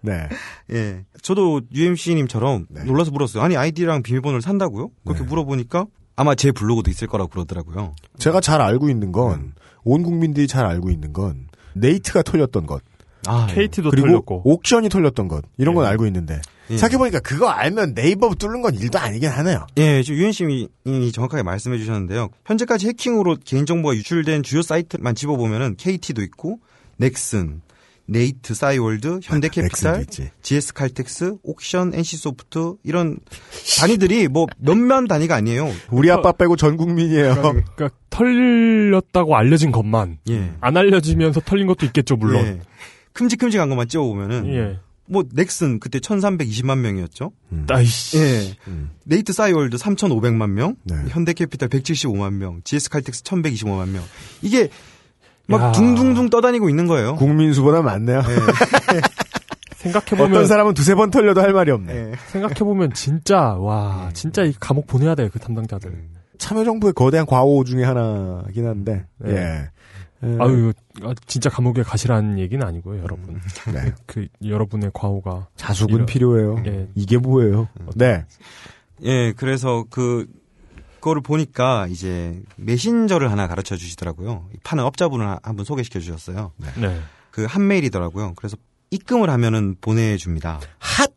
[0.00, 0.28] 네.
[0.72, 1.04] 예.
[1.22, 2.84] 저도 UMC님처럼 네.
[2.84, 3.42] 놀라서 물었어요.
[3.42, 4.90] 아니 아이디랑 비밀번호를 산다고요?
[5.04, 5.28] 그렇게 네.
[5.28, 5.84] 물어보니까
[6.16, 7.94] 아마 제 블로그도 있을 거라고 그러더라고요.
[8.18, 9.52] 제가 잘 알고 있는 건,
[9.84, 12.82] 온 국민들이 잘 알고 있는 건, 네이트가 털렸던 것,
[13.28, 14.42] 아, KT도 그리고 털렸고.
[14.44, 16.76] 옥션이 털렸던 것, 이런 건 알고 있는데, 예.
[16.76, 19.66] 생각해보니까 그거 알면 네이버 뚫는 건 일도 아니긴 하네요.
[19.76, 22.28] 예, 지금 UMC님이 정확하게 말씀해 주셨는데요.
[22.46, 26.60] 현재까지 해킹으로 개인정보가 유출된 주요 사이트만 집어보면은 KT도 있고,
[26.96, 27.62] 넥슨,
[28.10, 30.30] 네이트, 싸이월드, 현대캐피탈, 넥슨도 있지.
[30.40, 33.18] GS 칼텍스, 옥션, NC소프트 이런
[33.78, 35.70] 단위들이 뭐 몇만 단위가 아니에요.
[35.90, 37.34] 우리 아빠 빼고 전 국민이에요.
[37.34, 40.52] 그러니까 털렸다고 알려진 것만 예.
[40.62, 42.46] 안 알려지면서 털린 것도 있겠죠, 물론.
[42.46, 42.60] 예.
[43.18, 44.78] 큼직큼직한 것만 찍어보면은 예.
[45.06, 47.32] 뭐 넥슨 그때 1,320만 명이었죠.
[47.68, 48.18] 아이씨.
[48.18, 48.54] 예.
[48.68, 48.90] 음.
[49.04, 50.94] 네이트 싸이월드 3,500만 명, 네.
[51.08, 54.04] 현대캐피탈 175만 명, GS 칼텍스 1,125만 명.
[54.40, 54.68] 이게
[55.48, 55.72] 막 야.
[55.72, 57.16] 둥둥둥 떠다니고 있는 거예요.
[57.16, 58.22] 국민 수보다 많네요.
[59.76, 60.30] 생각해보면.
[60.32, 61.92] 어떤 사람은 두세 번 털려도 할 말이 없네.
[61.92, 62.12] 예.
[62.28, 65.92] 생각해보면 진짜, 와, 진짜 이 감옥 보내야 돼, 그 담당자들.
[66.38, 69.32] 참여정부의 거대한 과오 중에 하나긴 한데, 네.
[69.32, 69.70] 예.
[70.24, 70.36] 예.
[70.40, 73.40] 아유, 이거 진짜 감옥에 가시라는 얘기는 아니고요, 여러분.
[73.72, 73.92] 네.
[74.06, 75.46] 그, 여러분의 과오가.
[75.56, 76.62] 자숙은 이런- 필요해요.
[76.66, 76.88] 예.
[76.94, 77.68] 이게 뭐예요?
[77.94, 78.24] 네.
[79.04, 80.26] 예, 그래서 그
[81.00, 84.48] 그거를 보니까 이제 메신저를 하나 가르쳐 주시더라고요.
[84.64, 86.52] 파는 업자분을 한 분 소개시켜 주셨어요.
[86.76, 87.00] 네.
[87.30, 88.32] 그한 메일이더라고요.
[88.34, 88.56] 그래서
[88.90, 90.58] 입금을 하면은 보내줍니다.
[90.78, 91.08] 핫!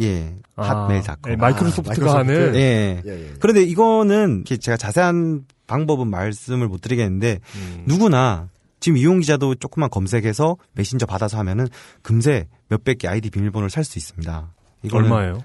[0.00, 1.32] 예, 아, 핫메일닷컴.
[1.32, 2.26] 예, 마이크로소프트가 아, 하는.
[2.26, 2.56] 마이크로소프트.
[2.58, 3.02] 예.
[3.04, 3.34] 예, 예.
[3.40, 7.84] 그런데 이거는 제가 자세한 방법은 말씀을 못 드리겠는데 음.
[7.86, 8.48] 누구나
[8.80, 11.68] 지금 이용 기자도 조금만 검색해서 메신저 받아서 하면은
[12.02, 14.52] 금세 몇백 개 아이디 비밀번호를 살 수 있습니다.
[14.92, 15.44] 얼마예요?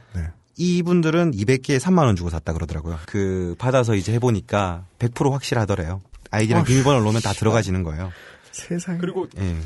[0.57, 2.97] 이분들은 200개에 3만 원 주고 샀다 그러더라고요.
[3.07, 6.01] 그 받아서 이제 해보니까 100% 확실하더래요.
[6.31, 8.11] 아이디랑 비밀번호를 넣으면 다 들어가지는 거예요.
[8.51, 8.97] 세상에.
[8.99, 9.57] 그리고 예.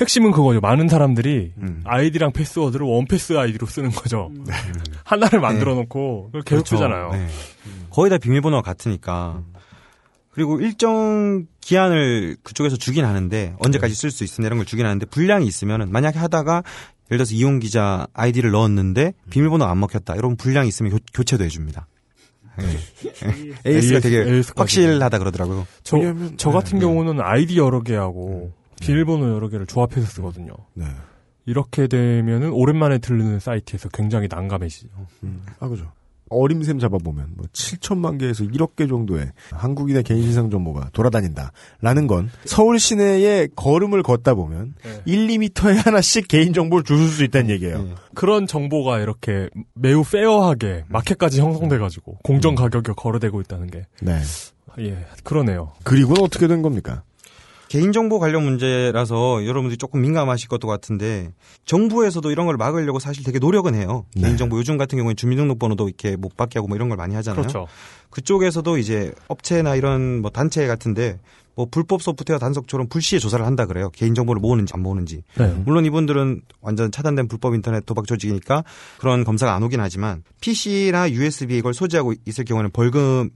[0.00, 0.60] 핵심은 그거죠.
[0.60, 1.82] 많은 사람들이 음.
[1.86, 4.30] 아이디랑 패스워드를 one pass 아이디로 쓰는 거죠.
[5.04, 6.76] 하나를 만들어 놓고 그걸 계속 그렇죠.
[6.76, 7.10] 쓰잖아요.
[7.12, 7.28] 네.
[7.90, 9.42] 거의 다 비밀번호가 같으니까.
[10.36, 15.46] 그리고 일정 기한을 그쪽에서 주긴 하는데 언제까지 쓸 수 있느냐 이런 걸 주긴 하는데 불량이
[15.46, 16.62] 있으면은 만약에 하다가
[17.10, 20.14] 예를 들어서 이용 기자 아이디를 넣었는데 비밀번호가 안 먹혔다.
[20.14, 21.86] 이런 불량이 있으면 교, 체도 해줍니다.
[22.60, 23.70] 예.
[23.70, 24.52] AS가 되게 AS.
[24.54, 25.66] 확실하다 그러더라고요.
[25.82, 30.52] 저, 왜냐면- 저 같은 네, 경우는 아이디 여러 개하고 비밀번호 여러 개를 조합해서 쓰거든요.
[30.74, 30.84] 네.
[31.46, 34.88] 이렇게 되면은 오랜만에 들르는 사이트에서 굉장히 난감해지죠.
[35.22, 35.90] 음, 아, 그죠.
[36.28, 41.52] 어림샘 잡아보면, 뭐, 7천만 개에서 1억 개 정도의 한국인의 개인신상 정보가 돌아다닌다.
[41.80, 45.02] 라는 건, 서울 시내에 걸음을 걷다 보면, 네.
[45.04, 47.78] 1, 2미터에 하나씩 개인정보를 주실 수 있다는 얘기예요.
[47.78, 47.94] 예.
[48.14, 54.20] 그런 정보가 이렇게 매우 페어하게 마켓까지 형성돼가지고 공정 가격에 거래되고 있다는 게, 네.
[54.78, 55.72] 예, 그러네요.
[55.84, 57.02] 그리고는 어떻게 된 겁니까?
[57.68, 61.32] 개인정보 관련 문제라서 여러분들이 조금 민감하실 것도 같은데
[61.64, 64.04] 정부에서도 이런 걸 막으려고 사실 되게 노력은 해요.
[64.14, 64.22] 네.
[64.22, 67.42] 개인정보 요즘 같은 경우에 주민등록번호도 이렇게 못 받게 하고 뭐 이런 걸 많이 하잖아요.
[67.42, 67.66] 그렇죠.
[68.10, 71.18] 그쪽에서도 이제 업체나 이런 뭐 단체 같은데
[71.56, 73.90] 뭐 불법 소프트웨어 단속처럼 불시에 조사를 한다 그래요.
[73.90, 75.22] 개인정보를 모으는지 안 모으는지.
[75.38, 75.46] 네.
[75.64, 78.62] 물론 이분들은 완전 차단된 불법 인터넷 도박 조직이니까
[78.98, 83.30] 그런 검사가 안 오긴 하지만 PC나 USB 이걸 소지하고 있을 경우에는 벌금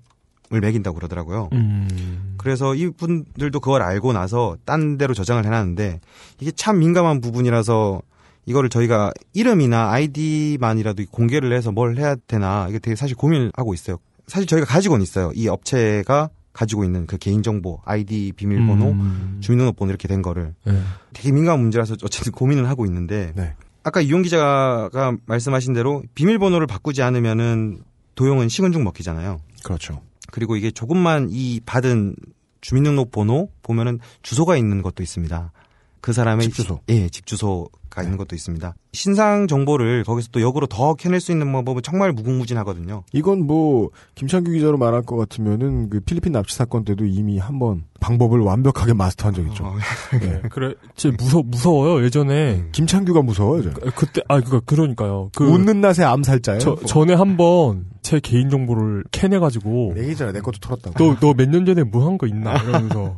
[0.53, 1.49] 을 매긴다고 그러더라고요.
[1.53, 6.01] 음, 그래서 이분들도 그걸 알고 나서 딴 데로 저장을 해놨는데
[6.41, 8.03] 이게 참 민감한 부분이라서
[8.47, 13.99] 이거를 저희가 이름이나 아이디만이라도 공개를 해서 뭘 해야 되나 이게 되게 사실 고민을 하고 있어요.
[14.27, 15.31] 사실 저희가 가지고는 있어요.
[15.37, 19.39] 이 업체가 가지고 있는 그 개인정보, 아이디 비밀번호, 음.
[19.41, 20.83] 주민등록번호 이렇게 된 거를 네.
[21.13, 23.55] 되게 민감한 문제라서 어쨌든 고민을 하고 있는데 네.
[23.85, 27.83] 아까 이용 기자가 말씀하신 대로 비밀번호를 바꾸지 않으면은
[28.17, 29.39] 도용은 식은 죽 먹히잖아요.
[29.63, 30.03] 그렇죠.
[30.31, 32.17] 그리고 이게 조금만 이 받은
[32.61, 35.53] 주민등록번호 보면은 주소가 있는 것도 있습니다.
[36.01, 36.81] 그 사람의 집 주소.
[36.89, 38.75] 예, 집 주소 가 있는 것도 있습니다.
[38.93, 43.03] 신상 정보를 거기서 또 역으로 더 캐낼 수 있는 방법은 정말 무궁무진하거든요.
[43.13, 48.39] 이건 뭐 김창규 기자로 말할 것 같으면은 그 필리핀 납치 사건 때도 이미 한번 방법을
[48.41, 49.65] 완벽하게 마스터한 적 있죠.
[49.65, 49.75] 어,
[50.21, 50.41] 네.
[50.51, 52.05] 그래, 제 무서 무서워요.
[52.05, 53.63] 예전에 김창규가 무서워요.
[53.65, 53.71] 저.
[53.73, 55.31] 그- 그때 아 그니까 그러니까요.
[55.35, 56.61] 그 웃는 낯의 암살자예요.
[56.61, 60.33] 저, 전에 한번 제 개인 정보를 캐내가지고 얘기잖아.
[60.33, 60.95] 내 것도 털었다고.
[61.05, 63.17] 너너 몇 년 전에 뭐 한 거 있나 이러면서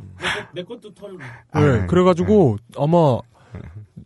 [0.55, 1.19] 내 것도 털고.
[1.55, 3.19] 네, 그래가지고 아마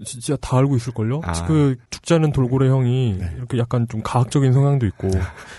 [0.04, 1.20] 진짜 다 알고 있을걸요?
[1.24, 1.32] 아.
[1.46, 5.10] 그 죽자는 돌고래 형이 이렇게 약간 좀 가학적인 성향도 있고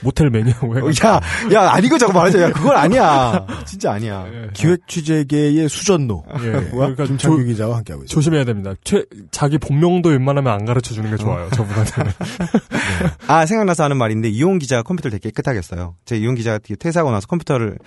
[0.03, 1.21] 모텔 매니아고 해가지고 야,
[1.53, 2.41] 야, 아니고 자꾸 말하자.
[2.41, 3.45] 야, 그건 아니야.
[3.65, 4.25] 진짜 아니야.
[4.31, 4.47] 예.
[4.53, 6.25] 기획 취재계의 수전노.
[6.41, 6.49] 예.
[6.53, 8.13] 와 그러니까 김창규 조- 기자와 함께하고 있습니다.
[8.13, 8.73] 조심해야 됩니다.
[8.83, 11.49] 최, 자기 본명도 웬만하면 안 가르쳐 주는 게 좋아요.
[11.51, 12.11] 저분한테는.
[13.27, 15.95] 아, 생각나서 하는 말인데, 이용 기자가 컴퓨터를 되게 깨끗하게 했어요.
[16.05, 17.77] 제 이용 기자가 퇴사하고 나서 컴퓨터를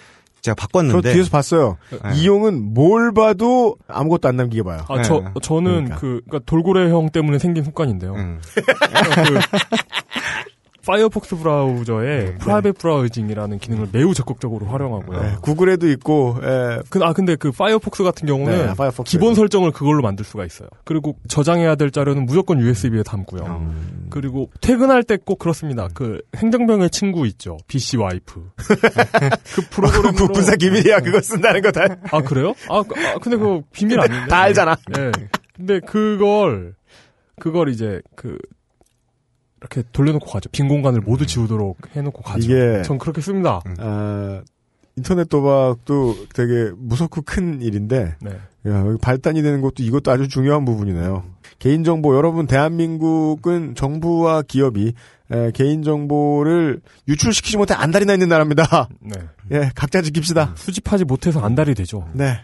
[0.43, 1.13] 제가 저 바꿨는데.
[1.13, 1.77] 뒤에서 봤어요.
[1.91, 1.99] 네.
[2.17, 4.85] 이용은 뭘 봐도 아무것도 안 남기게 봐요.
[4.89, 5.31] 아, 저, 네.
[5.43, 5.97] 저는 그러니까.
[5.97, 8.15] 그, 그니까 돌고래 형 때문에 생긴 습관인데요.
[8.15, 8.41] 음.
[8.55, 9.39] 그
[10.95, 15.21] 파이어폭스 브라우저에 private browsing이라는 기능을 매우 적극적으로 활용하고요.
[15.23, 19.11] 네, 구글에도 있고, 예, 그, 아, 근데 그 파이어폭스 같은 경우는 네, 파이어폭스.
[19.11, 20.69] 기본 설정을 그걸로 만들 수가 있어요.
[20.85, 23.45] 그리고 저장해야 될 자료는 무조건 USB에 담고요.
[23.45, 24.07] 음.
[24.11, 25.87] 그리고 퇴근할 때 꼭 그렇습니다.
[25.95, 27.59] 그 행정병의 친구 있죠.
[27.69, 28.51] BCWipe.
[29.55, 31.01] 그 프로그램으로 그 군사 기밀이야.
[31.01, 31.85] 그거 쓴다는 거 다.
[32.11, 32.55] 아 그래요?
[32.69, 34.27] 아, 그- 아, 근데 그거 비밀 아닌데.
[34.29, 34.77] 다 알잖아.
[34.99, 35.13] 예.
[35.55, 36.75] 근데 그걸
[37.39, 38.39] 그걸 이제 그
[39.61, 40.49] 이렇게 돌려놓고 가죠.
[40.51, 42.45] 빈 공간을 모두 지우도록 해놓고 가죠.
[42.45, 43.61] 이게- 전 그렇게 씁니다.
[43.79, 44.43] 아,
[44.97, 48.31] 인터넷 도박도 되게 무섭고 큰 일인데, 네.
[48.69, 51.25] 야, 발단이 되는 것도 이것도 아주 중요한 부분이네요.
[51.59, 54.95] 개인정보, 여러분, 대한민국은 정부와 기업이
[55.33, 58.89] 에, 개인정보를 유출시키지 못해 안달이나 있는 나라입니다.
[59.01, 59.13] 네.
[59.53, 60.57] 예, 각자 지킵시다.
[60.57, 62.09] 수집하지 못해서 안달이 되죠.
[62.15, 62.41] 네.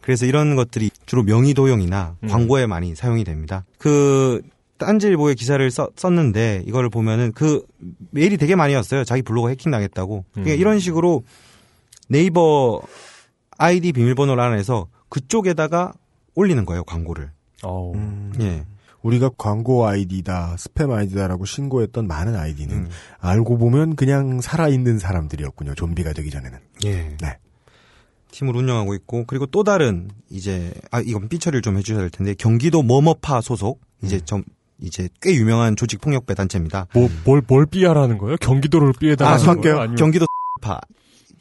[0.00, 2.28] 그래서 이런 것들이 주로 명의도용이나 음.
[2.28, 3.64] 광고에 많이 사용이 됩니다.
[3.78, 4.42] 그
[4.84, 7.64] 딴지일보의 기사를 써- 썼는데 이거를 보면은 그
[8.10, 9.04] 메일이 되게 많이 왔어요.
[9.04, 10.24] 자기 블로그 해킹 당했다고.
[10.32, 10.58] 그러니까 음.
[10.60, 11.22] 이런 식으로
[12.08, 12.80] 네이버
[13.56, 15.92] 아이디 비밀번호를 안에서 그쪽에다가
[16.34, 17.30] 올리는 거예요 광고를.
[17.62, 17.94] 어우.
[18.40, 18.64] 예.
[19.02, 22.88] 우리가 광고 아이디다, 스팸 아이디다라고 신고했던 많은 아이디는 음.
[23.20, 25.74] 알고 보면 그냥 살아있는 사람들이었군요.
[25.74, 26.58] 좀비가 되기 전에는.
[26.86, 27.16] 예.
[27.20, 27.38] 네.
[28.32, 32.82] 팀을 운영하고 있고 그리고 또 다른 이제 아 이건 삐처리를 좀 해주셔야 될 텐데 경기도
[32.82, 34.42] 뭐뭐파 소속 이제 좀
[34.80, 36.88] 이제 꽤 유명한 조직 폭력배 단체입니다.
[36.94, 38.36] 뭐, 뭘, 뭘 삐하라는 거예요?
[38.38, 39.78] 경기도를 삐해달라는 아, 거예요?
[39.78, 40.26] 아니면 경기도
[40.60, 40.80] 파.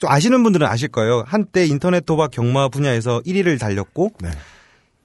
[0.01, 1.23] 또 아시는 분들은 아실 거예요.
[1.25, 4.29] 한때 인터넷 도박 경마 분야에서 1위를 달렸고 네.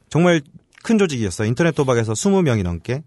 [0.09, 0.41] 정말
[0.83, 1.47] 큰 조직이었어요.
[1.49, 3.03] 인터넷 도박에서 20명이 넘게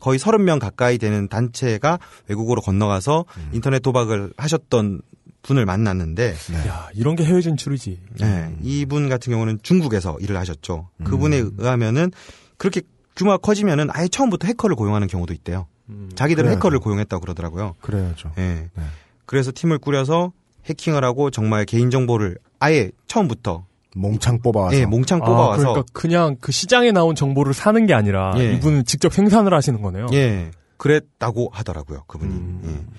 [0.00, 1.98] 거의 30명 가까이 되는 단체가
[2.28, 5.02] 외국으로 건너가서 인터넷 도박을 하셨던
[5.42, 6.34] 분을 만났는데
[6.66, 8.00] 야, 이런 게 해외 진출이지.
[8.20, 10.90] 네, 이분 같은 경우는 중국에서 일을 하셨죠.
[11.04, 12.10] 그분에 의하면은
[12.56, 12.82] 그렇게
[13.16, 15.66] 규모가 커지면은 아예 처음부터 해커를 고용하는 경우도 있대요.
[16.14, 16.56] 자기들은 그래야죠.
[16.58, 17.74] 해커를 고용했다고 그러더라고요.
[17.80, 18.32] 그래야죠.
[18.38, 18.68] 예.
[18.74, 18.84] 네.
[19.24, 20.32] 그래서 팀을 꾸려서
[20.66, 23.64] 해킹을 하고 정말 개인 정보를 아예 처음부터
[23.94, 24.76] 몽창 뽑아와서.
[24.76, 28.52] 예, 몽창 아, 뽑아와서 그러니까 그냥 그 시장에 나온 정보를 사는 게 아니라 예.
[28.54, 30.08] 이분은 직접 생산을 하시는 거네요.
[30.12, 32.32] 예, 그랬다고 하더라고요, 그분이.
[32.32, 32.60] 음.
[32.64, 32.96] 예.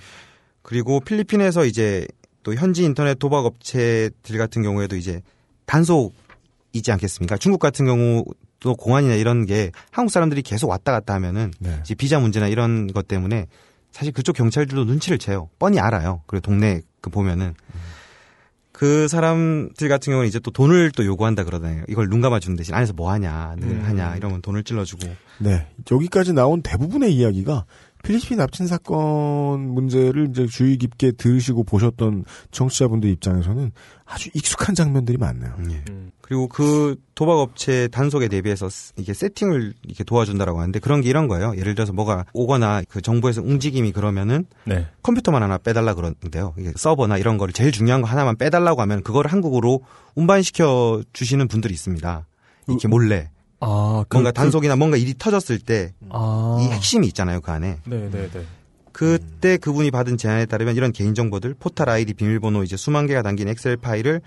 [0.63, 2.07] 그리고 필리핀에서 이제
[2.43, 5.21] 또 현지 인터넷 도박 업체들 같은 경우에도 이제
[5.65, 7.37] 단속이지 않겠습니까?
[7.37, 8.23] 중국 같은 경우
[8.59, 11.77] 도 공안이나 이런 게 한국 사람들이 계속 왔다 갔다 하면은 네.
[11.81, 13.45] 이제 비자 문제나 이런 것 때문에
[13.91, 15.49] 사실 그쪽 경찰들도 눈치를 채요.
[15.59, 16.21] 뻔히 알아요.
[16.27, 17.53] 그리고 동네 그 보면은
[18.71, 21.85] 그 사람들 같은 경우는 이제 또 돈을 또 요구한다 그러잖아요.
[21.87, 23.83] 이걸 눈 감아주는 대신 안에서 뭐 하냐, 늘 음.
[23.83, 25.07] 하냐 이러면 돈을 찔러주고.
[25.39, 25.65] 네.
[25.89, 27.65] 여기까지 나온 대부분의 이야기가
[28.03, 33.71] 필리핀 납친 사건 문제를 이제 주의 깊게 들으시고 보셨던 청취자분들 입장에서는
[34.05, 35.55] 아주 익숙한 장면들이 많네요.
[35.71, 35.83] 예.
[35.89, 36.11] 음.
[36.27, 41.29] 그리고 그 도박 업체 단속에 대비해서 스- 이게 세팅을 이렇게 도와준다라고 하는데 그런 게 이런
[41.29, 41.53] 거예요.
[41.55, 44.87] 예를 들어서 뭐가 오거나 그 정부에서 움직임이 그러면은 네.
[45.03, 46.53] 컴퓨터만 하나 빼달라 그러는데요.
[46.57, 49.83] 이게 서버나 이런 거를 제일 중요한 거 하나만 빼달라고 하면 그거를 한국으로
[50.15, 52.27] 운반시켜 주시는 분들이 있습니다.
[52.67, 53.29] 이렇게 몰래
[53.61, 56.57] 아, 그, 뭔가 그- 단속이나 뭔가 일이 터졌을 때이 아.
[56.73, 57.77] 핵심이 있잖아요 그 안에.
[57.85, 58.45] 네, 네, 네.
[58.91, 63.47] 그때 그분이 받은 제안에 따르면 이런 개인 정보들 포탈 아이디 비밀번호 이제 수만 개가 담긴
[63.47, 64.21] 엑셀 파일을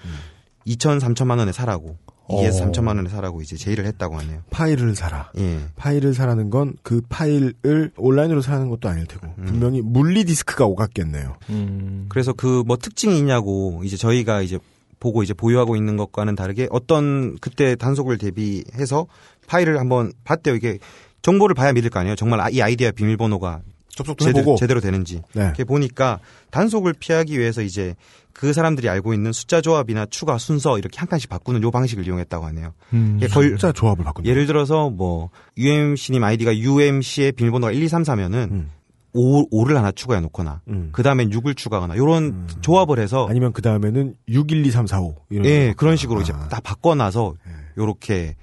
[0.66, 1.96] 2천 3천만 원에 사라고
[2.28, 2.70] 2에서 어.
[2.70, 4.42] 3천만 원에 사라고 이제 제의를 했다고 하네요.
[4.50, 5.32] 파일을 사라.
[5.38, 5.58] 예.
[5.74, 9.44] 파일을 사라는 건 그 파일을 온라인으로 사는 것도 아닐 테고 음.
[9.46, 11.34] 분명히 물리 디스크가 오갔겠네요.
[11.50, 12.06] 음.
[12.08, 14.58] 그래서 그 뭐 특징이 있냐고 이제 저희가 이제
[15.00, 19.06] 보고 이제 보유하고 있는 것과는 다르게 어떤 그때 단속을 대비해서
[19.48, 20.54] 파일을 한번 봤대요.
[20.54, 20.78] 이게
[21.22, 22.14] 정보를 봐야 믿을 거 아니에요.
[22.16, 23.60] 정말 아- 이 아이디어 비밀번호가
[23.94, 24.56] 접속도 제대로, 해보고.
[24.56, 25.42] 제대로 되는지 네.
[25.44, 26.18] 이렇게 보니까
[26.50, 27.94] 단속을 피하기 위해서 이제
[28.32, 32.46] 그 사람들이 알고 있는 숫자 조합이나 추가 순서 이렇게 한 칸씩 바꾸는 요 방식을 이용했다고
[32.46, 32.72] 하네요.
[32.94, 33.20] 음.
[33.32, 34.28] 걸- 숫자 조합을 바꾼다.
[34.30, 38.70] 예를 들어서 뭐 UMC님 아이디가 UMC의 비밀번호가 1, 2, 3, 4면은 음.
[39.12, 40.90] 5, 5를 하나 추가해 놓거나 음.
[40.92, 45.00] 그 다음엔 6을 추가하거나 요런 조합을 해서 아니면 그 다음에는 6, 1, 2, 3, 4,
[45.00, 45.44] 5 이런.
[45.46, 45.74] 예.
[45.76, 46.46] 그런 식으로 이제 아.
[46.48, 47.34] 다 바꿔 놔서
[47.76, 48.36] 요렇게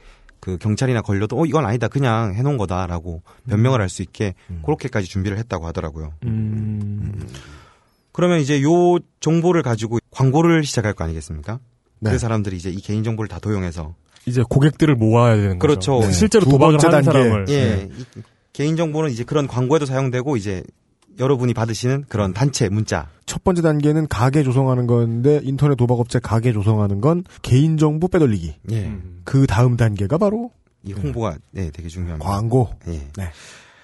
[0.48, 4.62] 그 경찰이나 걸려도 어 이건 아니다 그냥 해놓은 거다라고 변명을 할 수 있게 음.
[4.64, 6.14] 그렇게까지 준비를 했다고 하더라고요.
[6.24, 7.28] 음.
[8.14, 11.60] 그러면 이제 요 정보를 가지고 광고를 시작할 거 아니겠습니까?
[12.00, 12.12] 네.
[12.12, 13.94] 그 사람들이 이제 이 개인 정보를 다 도용해서
[14.26, 15.96] 이제 고객들을 모아야 되는 그렇죠.
[15.98, 16.08] 거죠.
[16.08, 16.14] 네.
[16.14, 17.12] 실제로 두 도박을 하는 단계.
[17.12, 18.22] 사람을 예, 이
[18.54, 20.64] 개인 정보는 이제 그런 광고에도 사용되고 이제
[21.20, 27.02] 여러분이 받으시는 그런 단체 문자 첫 번째 단계는 가게 조성하는 건데 인터넷 도박업체 가게 조성하는
[27.02, 28.56] 건 개인 정보 빼돌리기.
[28.72, 28.86] 예.
[28.86, 29.22] 음.
[29.24, 30.52] 그 다음 단계가 바로
[30.84, 32.30] 이 홍보가 네, 되게 중요합니다.
[32.30, 32.70] 광고.
[32.88, 33.08] 예.
[33.18, 33.30] 네.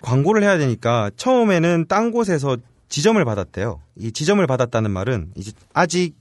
[0.01, 2.57] 광고를 해야 되니까 처음에는 딴 곳에서
[2.89, 3.81] 지점을 받았대요.
[3.97, 6.15] 이 지점을 받았다는 말은 이제 아직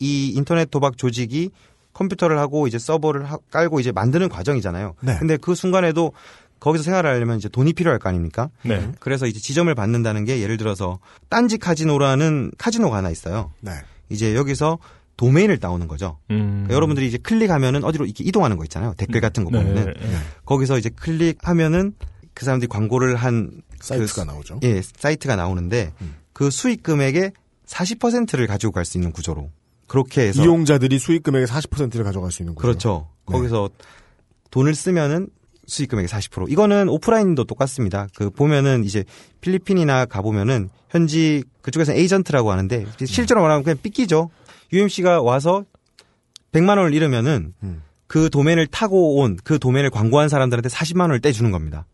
[0.00, 1.50] 이 인터넷 도박 조직이
[1.94, 4.94] 컴퓨터를 하고 이제 서버를 하- 깔고 이제 만드는 과정이잖아요.
[5.00, 5.16] 네.
[5.18, 6.12] 근데 그 순간에도
[6.60, 8.50] 거기서 생활을 하려면 이제 돈이 필요할 거 아닙니까?
[8.62, 8.90] 네.
[9.00, 10.98] 그래서 이제 지점을 받는다는 게 예를 들어서
[11.28, 13.52] 딴지 카지노라는 카지노가 하나 있어요.
[13.60, 13.72] 네.
[14.08, 14.78] 이제 여기서
[15.16, 16.18] 도메인을 따오는 거죠.
[16.30, 16.64] 음.
[16.64, 18.94] 그러니까 여러분들이 이제 클릭하면은 어디로 이렇게 이동하는 거 있잖아요.
[18.96, 19.58] 댓글 같은 거 네.
[19.58, 19.94] 보면은
[20.44, 21.94] 거기서 이제 클릭하면은
[22.34, 23.50] 그 사람들이 광고를 한
[23.80, 24.60] 사이트가 그, 나오죠.
[24.62, 26.14] 예, 사이트가 나오는데 음.
[26.32, 27.32] 그 수익 금액의
[27.66, 29.50] 40%를 가지고 갈 수 있는 구조로
[29.88, 32.62] 그렇게 해서 이용자들이 수익 금액의 40%를 가져갈 수 있는 거죠.
[32.62, 33.08] 그렇죠.
[33.28, 33.32] 네.
[33.32, 33.70] 거기서
[34.50, 35.28] 돈을 쓰면은
[35.68, 36.50] 수익 금액의 40%.
[36.50, 38.08] 이거는 오프라인도 똑같습니다.
[38.16, 39.04] 그 보면은 이제
[39.40, 44.30] 필리핀이나 가 보면은 현지 그쪽에서 에이전트라고 하는데 실제로 말하면 그냥 삐끼죠.
[44.72, 45.64] UMC가 와서
[46.52, 47.82] 100만 원을 잃으면은 음.
[48.06, 51.86] 그 도메인을 타고 온 그 도메인을 광고한 사람들한테 40만 원을 떼주는 겁니다.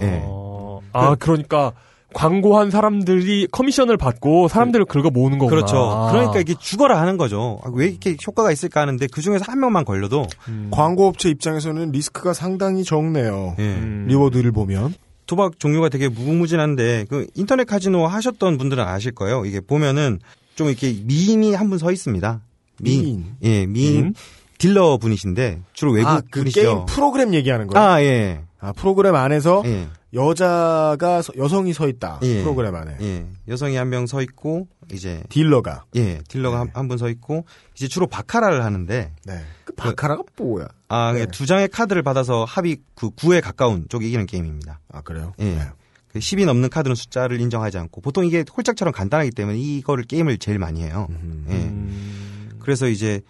[0.00, 0.20] 예.
[0.24, 0.80] 어.
[0.92, 1.72] 아, 그러니까
[2.12, 5.56] 광고한 사람들이 커미션을 받고 사람들을 긁어 모으는 거구나.
[5.56, 5.76] 그렇죠.
[5.78, 6.12] 아.
[6.12, 7.60] 그러니까 이게 죽어라 하는 거죠.
[7.64, 10.68] 아, 왜 이렇게 효과가 있을까 하는데 그 중에서 한 명만 걸려도 음.
[10.72, 13.54] 광고업체 입장에서는 리스크가 상당히 적네요.
[13.58, 13.62] 예.
[13.62, 14.06] 음.
[14.08, 14.94] reward를 보면.
[15.26, 19.44] 도박 종류가 되게 무궁무진한데 그 인터넷 카지노 하셨던 분들은 아실 거예요.
[19.46, 20.18] 이게 보면은
[20.56, 22.40] 좀 이렇게 미인이 한 분 서 있습니다.
[22.80, 23.24] 미인.
[23.42, 24.14] 예, 미인 미인?
[24.58, 26.62] 딜러 분이신데 주로 외국 아, 그 분이시죠.
[26.62, 27.86] 게임 프로그램 얘기하는 거예요?
[27.86, 28.40] 아, 아, 예.
[28.76, 29.86] 프로그램 안에서 예.
[30.14, 32.18] 여자가, 서- 여성이 서 있다.
[32.22, 32.42] 예.
[32.42, 32.96] 프로그램 안에.
[33.00, 33.26] 예.
[33.48, 35.84] 여성이 한 명 서 있고 이제 딜러가.
[35.96, 36.70] 예, 딜러가 네.
[36.74, 37.44] 한분 서 있고
[37.74, 39.40] 이제 주로 바카라를 하는데 네.
[39.64, 40.68] 그 바카라가 뭐야?
[40.88, 41.26] 아, 네.
[41.26, 44.80] 두 장의 카드를 받아서 합이 그 9에 가까운 쪽이 이기는 게임입니다.
[44.92, 45.32] 아, 그래요?
[45.38, 45.44] 예.
[45.44, 45.68] 네.
[46.08, 50.58] 그 10이 넘는 카드는 숫자를 인정하지 않고 보통 이게 홀짝처럼 간단하기 때문에 이거를 게임을 제일
[50.58, 51.06] 많이 해요.
[51.10, 51.46] 음.
[51.48, 51.54] 예.
[51.54, 52.50] 음.
[52.60, 53.22] 그래서 이제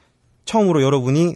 [0.47, 1.35] 처음으로 여러분이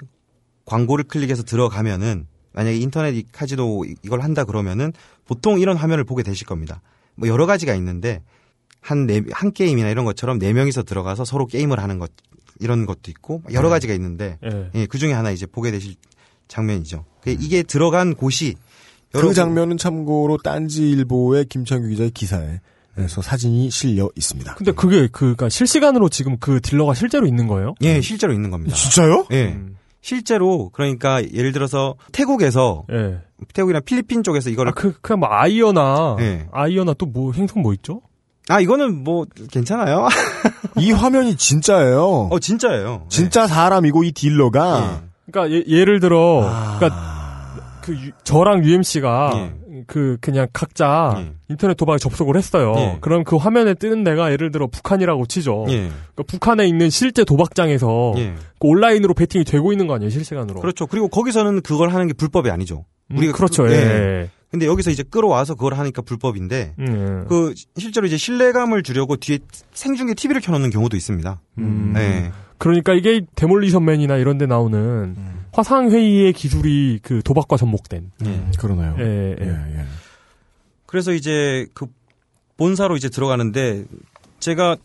[0.65, 2.27] 광고를 클릭해서 들어가면은
[2.57, 4.93] 만약에 인터넷 이 카지노 이- 이걸 한다 그러면은
[5.27, 6.81] 보통 이런 화면을 보게 되실 겁니다.
[7.15, 8.23] 뭐 여러 가지가 있는데
[8.81, 12.11] 한 네, 한 게임이나 이런 것처럼 네 명이서 들어가서 서로 게임을 하는 것
[12.59, 14.71] 이런 것도 있고 여러 가지가 있는데 예.
[14.75, 15.95] 예, 그 중에 하나 이제 보게 되실
[16.49, 17.05] 장면이죠.
[17.21, 18.55] 그 이게 들어간 곳이
[19.13, 22.61] 그 장면은 참고로 딴지일보의 김창규 기자의 기사에
[23.09, 24.55] 서 사진이 실려 있습니다.
[24.55, 27.75] 근데 그게 그, 그니까 실시간으로 지금 그 딜러가 실제로 있는 거예요?
[27.83, 28.75] 예, 실제로 있는 겁니다.
[28.75, 29.27] 진짜요?
[29.33, 29.45] 예.
[29.49, 29.77] 음.
[30.07, 33.19] 실제로 그러니까 예를 들어서 태국에서 예.
[33.53, 36.47] 태국이나 필리핀 쪽에서 이거를 아, 그, 그냥 뭐 아이어나, 예.
[36.53, 38.03] 아이어나 또 뭐, 행성 뭐 있죠?
[38.49, 40.07] 아 이거는 뭐 괜찮아요.
[40.79, 42.29] 이 화면이 진짜예요.
[42.31, 43.07] 어 진짜예요.
[43.09, 46.77] 진짜 사람이고 이 딜러가 그러니까 예, 를 들어, 아.
[46.79, 49.53] 그러니까 그 유- 저랑 UMC가 예.
[49.87, 51.33] 그 그냥 각자 예.
[51.49, 52.75] 인터넷 도박에 접속을 했어요.
[52.77, 52.99] 예.
[53.01, 55.65] 그럼 그 화면에 뜨는 데가 예를 들어 북한이라고 치죠.
[55.69, 55.89] 예.
[55.89, 58.35] 그러니까 북한에 있는 실제 도박장에서 예.
[58.59, 60.61] 그 온라인으로 베팅이 되고 있는 거 아니에요, 실시간으로?
[60.61, 60.87] 그렇죠.
[60.87, 62.85] 그리고 거기서는 그걸 하는 게 불법이 아니죠.
[63.11, 63.63] 음, 우리가 그렇죠.
[63.65, 63.77] 그- 예.
[63.77, 64.31] 예.
[64.51, 69.39] 근데 여기서 이제 끌어와서 그걸 하니까 불법인데 음, 그 실제로 이제 신뢰감을 주려고 뒤에
[69.75, 71.41] 생중계 TV를 켜놓는 경우도 있습니다.
[71.59, 71.91] 음.
[71.95, 72.31] 네.
[72.57, 75.36] 그러니까 이게 데몰리션맨이나 이런 데 나오는 음.
[75.57, 78.13] 화상 회의의 기술이 그 도박과 접목된.
[78.27, 78.51] 예.
[78.59, 78.95] 그러나요?
[78.99, 79.47] 예, 예.
[79.47, 79.85] 예, 예.
[80.85, 81.87] 그래서 이제 그
[82.59, 83.87] 본사로 이제 들어가는데
[84.39, 84.77] 제가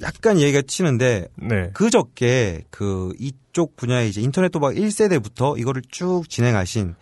[0.00, 1.70] 약간 얘기가 치는데 네.
[1.74, 6.94] 그저께 그 이쪽 분야의 이제 인터넷 도박 1세대부터 이거를 쭉 진행하신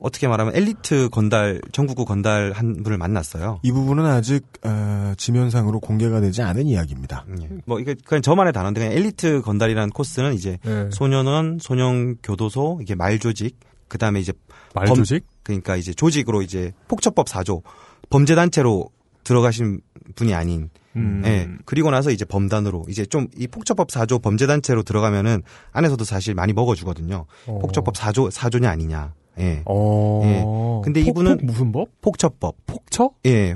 [0.00, 3.60] 어떻게 말하면 엘리트 건달 전국구 건달 한 분을 만났어요.
[3.62, 7.24] 이 부분은 아직 어, 지면상으로 공개가 되지 않은 이야기입니다.
[7.42, 7.48] 예.
[7.66, 10.88] 뭐 이게 그냥 저만의 단어인데 그냥 엘리트 건달이라는 코스는 이제 예.
[10.92, 14.32] 소년원, 소년교도소, 이게 말조직, 그 다음에 이제
[14.74, 15.26] 말조직?
[15.42, 17.62] 그러니까 이제 조직으로 이제 폭처법 4조
[18.10, 18.90] 범죄 단체로
[19.24, 19.80] 들어가신
[20.14, 21.22] 분이 아닌 음.
[21.26, 21.48] 예.
[21.64, 25.42] 그리고 나서 이제 범단으로 이제 좀 이 폭처법 4조 범죄 단체로 들어가면은
[25.72, 27.26] 안에서도 사실 많이 먹어 주거든요.
[27.46, 27.58] 어.
[27.60, 29.12] 폭처법 4조 4조냐 아니냐.
[29.40, 29.62] 예.
[29.66, 30.22] 어.
[30.24, 30.82] 예.
[30.84, 31.88] 근데 폭- 이분은- 폭 무슨 법?
[32.00, 32.56] 폭처법.
[32.66, 33.10] 폭처?
[33.26, 33.54] 예.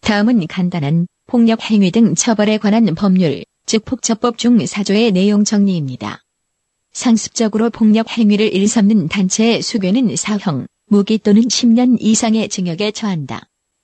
[0.00, 6.22] 다음은 간단한 폭력 행위 등 처벌에 관한 법률, 즉 폭처법 중 4조의 내용 정리입니다.
[6.92, 13.42] 상습적으로 폭력 행위를 일삼는 단체의 수괴는 사형, 무기 또는 10년 이상의 징역에 처한다.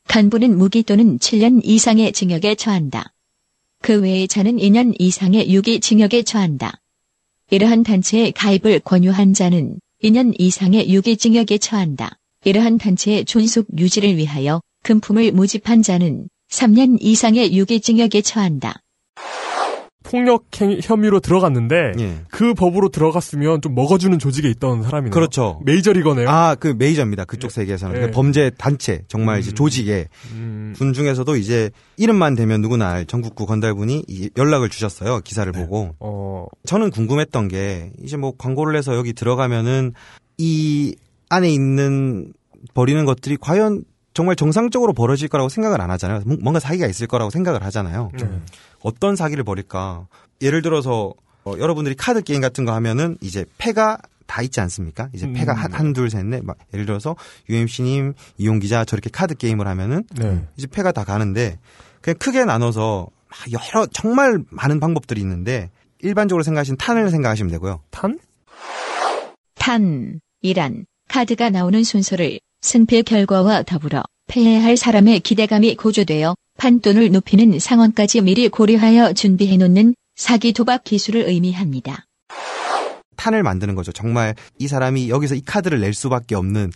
[0.08, 3.12] 간부는 무기 또는 7년 이상의 징역에 처한다.
[3.82, 6.80] 그 외의 자는 2년 이상의 유기 징역에 처한다.
[7.50, 12.18] 이러한 단체에 가입을 권유한 자는 2년 이상의 유기징역에 처한다.
[12.44, 18.82] 이러한 단체의 존속 유지를 위하여 금품을 모집한 자는 3년 이상의 유기징역에 처한다.
[20.04, 22.14] 폭력 행- 혐의로 들어갔는데 예.
[22.30, 25.10] 그 법으로 들어갔으면 좀 먹어주는 조직에 있던 사람이네요.
[25.10, 25.60] 그렇죠.
[25.64, 26.28] 메이저리거네요.
[26.28, 27.24] 아, 그 메이저입니다.
[27.24, 27.96] 그쪽 세계에서는.
[27.96, 28.00] 예.
[28.06, 29.54] 그 범죄 단체, 정말 이제 음.
[29.54, 35.20] 조직에 음, 군 중에서도 이제 이름만 되면 누구나 알 전국구 건달분이 이 연락을 주셨어요.
[35.24, 35.96] 기사를 보고.
[35.98, 39.92] 어, 저는 궁금했던 게 이제 뭐 광고를 해서 여기 들어가면은
[40.38, 40.94] 이
[41.30, 42.32] 안에 있는
[42.74, 43.82] 버리는 것들이 과연
[44.14, 46.22] 정말 정상적으로 벌어질 거라고 생각을 안 하잖아요.
[46.24, 48.10] 뭐- 뭔가 사기가 있을 거라고 생각을 하잖아요.
[48.18, 48.40] 네.
[48.82, 50.06] 어떤 사기를 벌일까?
[50.40, 51.12] 예를 들어서
[51.44, 55.10] 어, 여러분들이 카드 게임 같은 거 하면은 이제 패가 다 있지 않습니까?
[55.12, 55.58] 이제 패가 음.
[55.58, 56.42] 한, 한, 둘, 셋, 넷.
[56.42, 57.14] 막 예를 들어서
[57.50, 60.46] UMC님, 이용 기자 저렇게 카드 게임을 하면은 네.
[60.56, 61.58] 이제 패가 다 가는데
[62.00, 67.80] 그냥 크게 나눠서 막 여러 정말 많은 방법들이 있는데 일반적으로 생각하시는 탄을 생각하시면 되고요.
[67.90, 68.18] 탄?
[69.54, 78.22] 탄, 이란, 카드가 나오는 순서를 승패 결과와 더불어 패해할 사람의 기대감이 고조되어 판돈을 높이는 상황까지
[78.22, 82.06] 미리 고려하여 준비해 놓는 사기 도박 기술을 의미합니다.
[83.16, 83.92] 탄을 만드는 거죠.
[83.92, 86.72] 정말 이 사람이 여기서 이 카드를 낼 수밖에 없는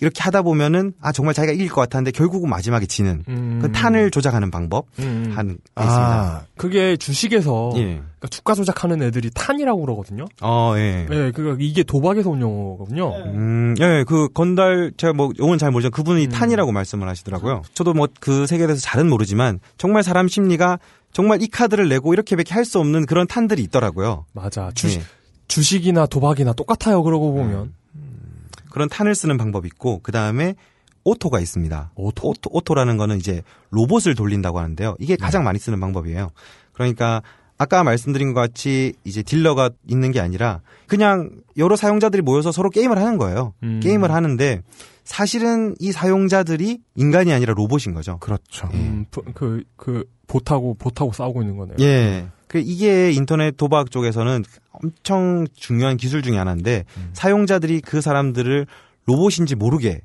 [0.00, 3.58] 이렇게 하다 보면은 아 정말 자기가 이길 것 같았는데 결국은 마지막에 지는 음.
[3.62, 5.32] 그 탄을 조작하는 방법 음.
[5.34, 6.12] 하는 게 있습니다.
[6.12, 7.82] 아, 그게 주식에서 예.
[7.84, 10.26] 그러니까 주가 조작하는 애들이 탄이라고 그러거든요.
[10.42, 11.06] 어, 예.
[11.08, 13.14] 네, 그러니까 이게 도박에서 온 용어거든요.
[13.34, 16.30] 음, 예, 그 건달 제가 뭐 용어는 잘 모르지만 그분이 음.
[16.30, 17.62] 탄이라고 말씀을 하시더라고요.
[17.74, 20.78] 저도 뭐 그 세계에 대해서 잘은 모르지만 정말 사람 심리가
[21.12, 24.24] 정말 이 카드를 내고 이렇게밖에 할 수 없는 그런 탄들이 있더라고요.
[24.32, 24.70] 맞아.
[24.74, 25.04] 주식, 예.
[25.48, 27.02] 주식이나 도박이나 똑같아요.
[27.02, 27.74] 그러고 보면.
[28.74, 30.56] 그런 탄을 쓰는 방법이 있고 그 다음에
[31.04, 31.92] auto가 있습니다.
[31.94, 32.30] auto?
[32.30, 34.96] auto auto 라는 거는 이제 로봇을 돌린다고 하는데요.
[34.98, 35.44] 이게 가장 네.
[35.44, 36.30] 많이 쓰는 방법이에요.
[36.72, 37.22] 그러니까
[37.56, 42.98] 아까 말씀드린 것 같이 이제 딜러가 있는 게 아니라 그냥 여러 사용자들이 모여서 서로 게임을
[42.98, 43.54] 하는 거예요.
[43.62, 43.78] 음.
[43.80, 44.60] 게임을 하는데
[45.04, 48.18] 사실은 이 사용자들이 인간이 아니라 로봇인 거죠.
[48.18, 48.68] 그렇죠.
[48.74, 51.76] 음, 부- 그, 그, 보타고, 보타고 싸우고 있는 거네요.
[51.78, 52.26] 예.
[52.54, 57.10] 그 이게 인터넷 도박 쪽에서는 엄청 중요한 기술 중에 하나인데 음.
[57.12, 58.68] 사용자들이 그 사람들을
[59.06, 60.02] 로봇인지 모르게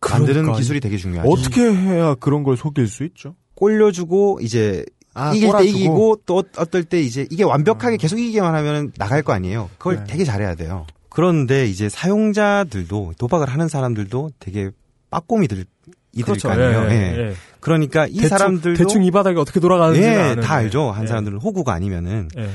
[0.00, 1.30] 만드는 그러니까 기술이 되게 중요하죠.
[1.30, 3.34] 어떻게 해야 그런 걸 속일 수 있죠?
[3.56, 5.64] 꼴려주고 이제 아, 이길 때?
[5.66, 9.68] 이기고 또 어- 어떨 때 이제 이게 완벽하게 계속 이기기만 하면 나갈 거 아니에요.
[9.76, 10.04] 그걸 네.
[10.08, 10.86] 되게 잘해야 돼요.
[11.10, 14.70] 그런데 이제 사용자들도 도박을 하는 사람들도 되게
[15.10, 15.66] 빠꼼이들
[16.14, 16.48] 이들 그렇죠.
[16.48, 16.86] 거 아니에요.
[16.88, 17.28] 예, 예.
[17.28, 17.34] 예.
[17.62, 20.36] 그러니까 이 대충, 사람들도 대충 이 바닥이 어떻게 돌아가는지 예.
[20.42, 20.90] 다 알죠.
[20.90, 21.06] 한 예.
[21.06, 22.50] 사람들은 호구가 아니면은 예.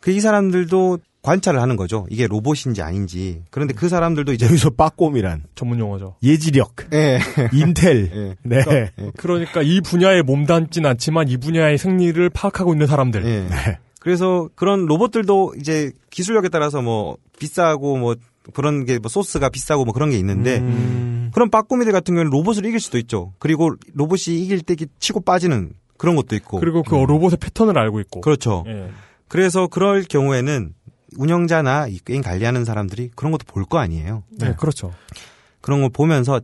[0.00, 2.06] 그이 사람들도 관찰을 하는 거죠.
[2.10, 3.42] 이게 로봇인지 아닌지.
[3.50, 6.16] 그런데 그 사람들도 이제 여기서 빠꼼이란 전문 용어죠.
[6.22, 7.20] 예지력, 예.
[7.52, 8.10] 인텔.
[8.12, 8.36] 예.
[8.42, 8.90] 네.
[9.16, 13.24] 그러니까 이 분야에 몸담진 않지만 이 분야의 생리를 파악하고 있는 사람들.
[13.24, 13.78] 예.
[14.00, 18.16] 그래서 그런 로봇들도 이제 기술력에 따라서 뭐 비싸고 뭐
[18.54, 21.30] 그런 게 뭐 소스가 비싸고 뭐 그런 게 있는데 음.
[21.34, 23.32] 그런 빠꾸미들 같은 경우는 로봇을 이길 수도 있죠.
[23.38, 26.58] 그리고 로봇이 이길 때 치고 빠지는 그런 것도 있고.
[26.60, 28.20] 그리고 그 로봇의 패턴을 알고 있고.
[28.22, 28.64] 그렇죠.
[28.66, 28.90] 예.
[29.28, 30.74] 그래서 그럴 경우에는
[31.16, 34.22] 운영자나 이 게임 관리하는 사람들이 그런 것도 볼 거 아니에요.
[34.30, 34.92] 네, 그렇죠.
[35.60, 36.40] 그런 걸 보면서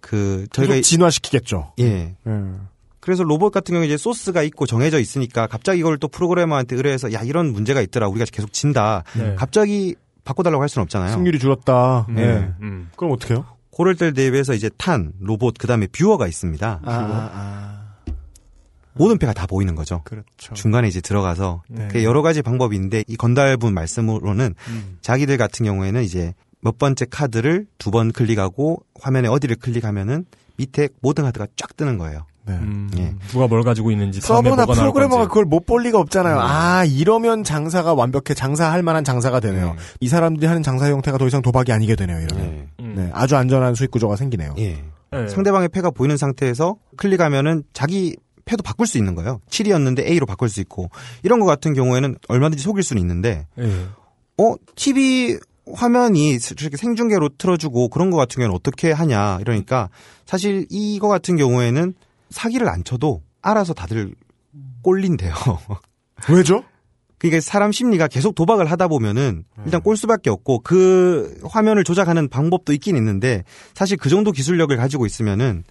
[0.00, 1.72] 그 저희가 진화시키겠죠.
[1.80, 2.14] 예.
[2.26, 2.68] 음.
[3.00, 7.22] 그래서 로봇 같은 경우에 이제 소스가 있고 정해져 있으니까 갑자기 이걸 또 프로그래머한테 의뢰해서 야
[7.22, 9.04] 이런 문제가 있더라 우리가 계속 진다.
[9.16, 9.34] 네.
[9.36, 11.12] 갑자기 바꿔달라고 할 수는 없잖아요.
[11.12, 12.06] 승률이 줄었다.
[12.08, 12.52] 음, 예.
[12.62, 12.90] 음.
[12.96, 13.44] 그럼 어떡해요?
[13.76, 16.80] 그럴 때를 대비해서 이제 탄, 로봇, 그 다음에 뷰어가 있습니다.
[16.84, 17.80] 아,
[18.94, 20.02] 모든 패가 다 보이는 거죠.
[20.04, 20.52] 그렇죠.
[20.54, 21.88] 중간에 이제 들어가서 네.
[21.90, 24.98] 그 여러 가지 방법이 있는데 이 건달분 말씀으로는 음.
[25.00, 31.24] 자기들 같은 경우에는 이제 몇 번째 카드를 두 번 클릭하고 화면에 어디를 클릭하면은 밑에 모든
[31.24, 32.26] 카드가 쫙 뜨는 거예요.
[32.46, 32.54] 네.
[32.54, 33.14] 음, 예.
[33.28, 35.28] 누가 뭘 가지고 있는지 서버나 프로그래머가.
[35.28, 36.38] 그걸 못 볼 리가 없잖아요.
[36.40, 39.74] 아, 이러면 장사가 완벽해 장사할 만한 장사가 되네요.
[39.74, 39.76] 네.
[40.00, 42.44] 이 사람들이 하는 장사 형태가 더 이상 도박이 아니게 되네요, 이러면.
[42.46, 42.68] 예.
[42.80, 42.94] 음.
[42.96, 44.54] 네, 아주 안전한 수익 구조가 생기네요.
[44.58, 44.82] 예.
[45.12, 45.28] 예.
[45.28, 48.16] 상대방의 패가 보이는 상태에서 클릭하면은 자기
[48.46, 49.40] 패도 바꿀 수 있는 거예요.
[49.50, 50.88] 7이었는데 A로 바꿀 수 있고
[51.22, 53.64] 이런 거 같은 경우에는 얼마든지 속일 수는 있는데 예.
[54.38, 55.38] 어 TV
[55.72, 59.88] 화면이 이렇게 생중계로 틀어주고 그런 거 같은 경우는 어떻게 하냐 이러니까
[60.26, 61.94] 사실 이거 같은 경우에는
[62.30, 64.14] 사기를 안 쳐도 알아서 다들
[64.82, 65.34] 꼴린대요.
[66.30, 66.64] 왜죠?
[67.18, 69.62] 그러니까 사람 심리가 계속 도박을 하다 보면은 음.
[69.64, 75.04] 일단 꼴 수밖에 없고 그 화면을 조작하는 방법도 있긴 있는데 사실 그 정도 기술력을 가지고
[75.04, 75.64] 있으면은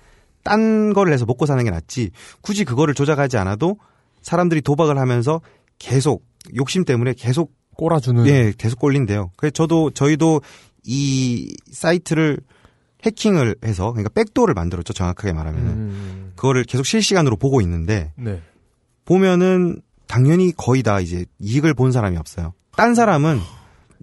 [0.43, 3.77] 딴 거를 해서 먹고 사는 게 낫지 굳이 그거를 조작하지 않아도
[4.21, 5.41] 사람들이 도박을 하면서
[5.79, 6.23] 계속
[6.55, 8.27] 욕심 때문에 계속 꼬라주는.
[8.27, 9.31] 예 계속 꼴린대요.
[9.35, 10.41] 그래서 저도 저희도
[10.83, 12.39] 이 사이트를
[13.05, 18.41] 해킹을 해서 그러니까 백도어를 만들었죠 정확하게 말하면은 음, 그거를 계속 실시간으로 보고 있는데 네.
[19.03, 22.53] 보면은 당연히 거의 다 이제 이익을 본 사람이 없어요.
[22.77, 23.39] 딴 사람은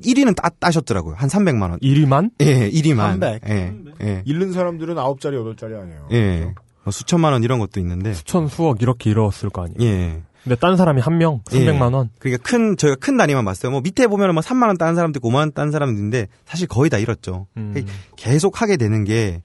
[0.04, 1.14] 1위는 따, 따셨더라고요.
[1.16, 1.78] 한 300만 원.
[1.80, 2.32] 1위만?
[2.40, 2.96] 예, 1위만.
[2.98, 3.40] 300.
[3.48, 3.74] 예.
[4.02, 4.22] 예.
[4.26, 6.08] 잃는 사람들은 9짜리, 8짜리 아니에요.
[6.12, 6.54] 예.
[6.84, 8.12] 뭐 수천만 원 이런 것도 있는데.
[8.12, 9.80] 수천, 수억 이렇게 잃었을 거 아니에요.
[9.80, 10.22] 예.
[10.44, 12.10] 근데 딴 사람이 한 명, 300만 원.
[12.18, 13.72] 그러니까 큰 저희가 큰 단위만 봤어요.
[13.72, 16.68] 뭐 밑에 보면은 뭐 3만 원 딴 사람도 있고 5만 원 딴 사람도 있는데 사실
[16.68, 17.46] 거의 다 잃었죠.
[17.56, 17.74] 음.
[18.16, 19.42] 계속 하게 되는 게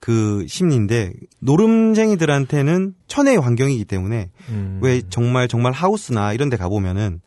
[0.00, 4.78] 그 심리인데 노름쟁이들한테는 천혜의 환경이기 때문에 음.
[4.82, 7.20] 왜 정말 정말 하우스나 이런 데 가 보면은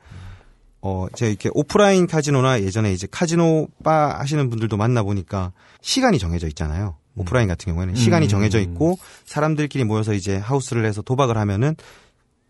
[0.82, 6.48] 어 제가 이렇게 오프라인 카지노나 예전에 이제 카지노 바 하시는 분들도 만나 보니까 시간이 정해져
[6.48, 6.98] 있잖아요.
[7.16, 8.30] 오프라인 같은 경우에는 시간이 음.
[8.30, 11.76] 정해져 있고 사람들끼리 모여서 이제 하우스를 해서 도박을 하면은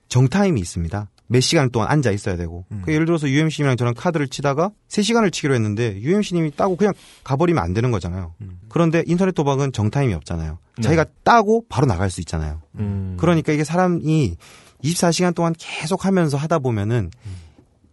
[0.07, 1.09] 정타임이 있습니다.
[1.28, 2.65] 몇 시간 동안 앉아 있어야 되고.
[2.71, 2.82] 음.
[2.86, 6.93] 그 예를 들어서 UMC님이랑 저랑 카드를 치다가 3시간을 치기로 했는데 UMC님이 따고 그냥
[7.24, 8.34] 가버리면 안 되는 거잖아요.
[8.41, 8.59] 음.
[8.69, 10.59] 그런데 인터넷 도박은 정타임이 없잖아요.
[10.78, 10.82] 네.
[10.82, 12.61] 자기가 따고 바로 나갈 수 있잖아요.
[12.80, 13.15] 음.
[13.19, 14.36] 그러니까 이게 사람이
[14.84, 17.09] 24시간 동안 계속 하면서 하다 보면은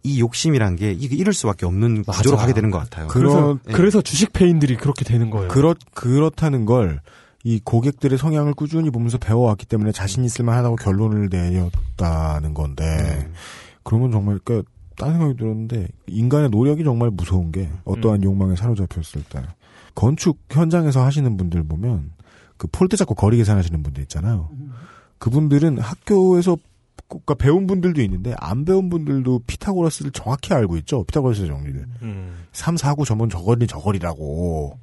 [0.03, 2.17] 이 욕심이란 게 이게 이룰 수밖에 없는 맞아.
[2.17, 3.07] 구조로 가게 되는 것 같아요.
[3.07, 3.71] 그래서, 예.
[3.71, 5.47] 그래서 주식 페인들이 그렇게 되는 거예요.
[5.47, 7.01] 그렇, 그렇다는 걸,
[7.43, 13.31] 이 고객들의 성향을 꾸준히 보면서 배워왔기 때문에 자신 있을 만 하다고 결론을 내렸다는 건데, 네.
[13.83, 14.63] 그러면 정말, 그,
[14.97, 19.41] 딴 생각이 들었는데, 인간의 노력이 정말 무서운 게, 어떠한 욕망에 사로잡혔을 때,
[19.95, 22.11] 건축 현장에서 하시는 분들 보면,
[22.57, 24.49] 그 폴대 잡고 거리 계산하시는 분들 있잖아요.
[25.17, 26.57] 그분들은 학교에서
[27.07, 31.03] 그러니까 배운 분들도 있는데 안 배운 분들도 피타고라스를 정확히 알고 있죠.
[31.03, 31.85] 피타고라스 정리를.
[32.03, 32.45] 음.
[32.53, 34.79] 3, 4, 9 저번 저거리 저거리라고.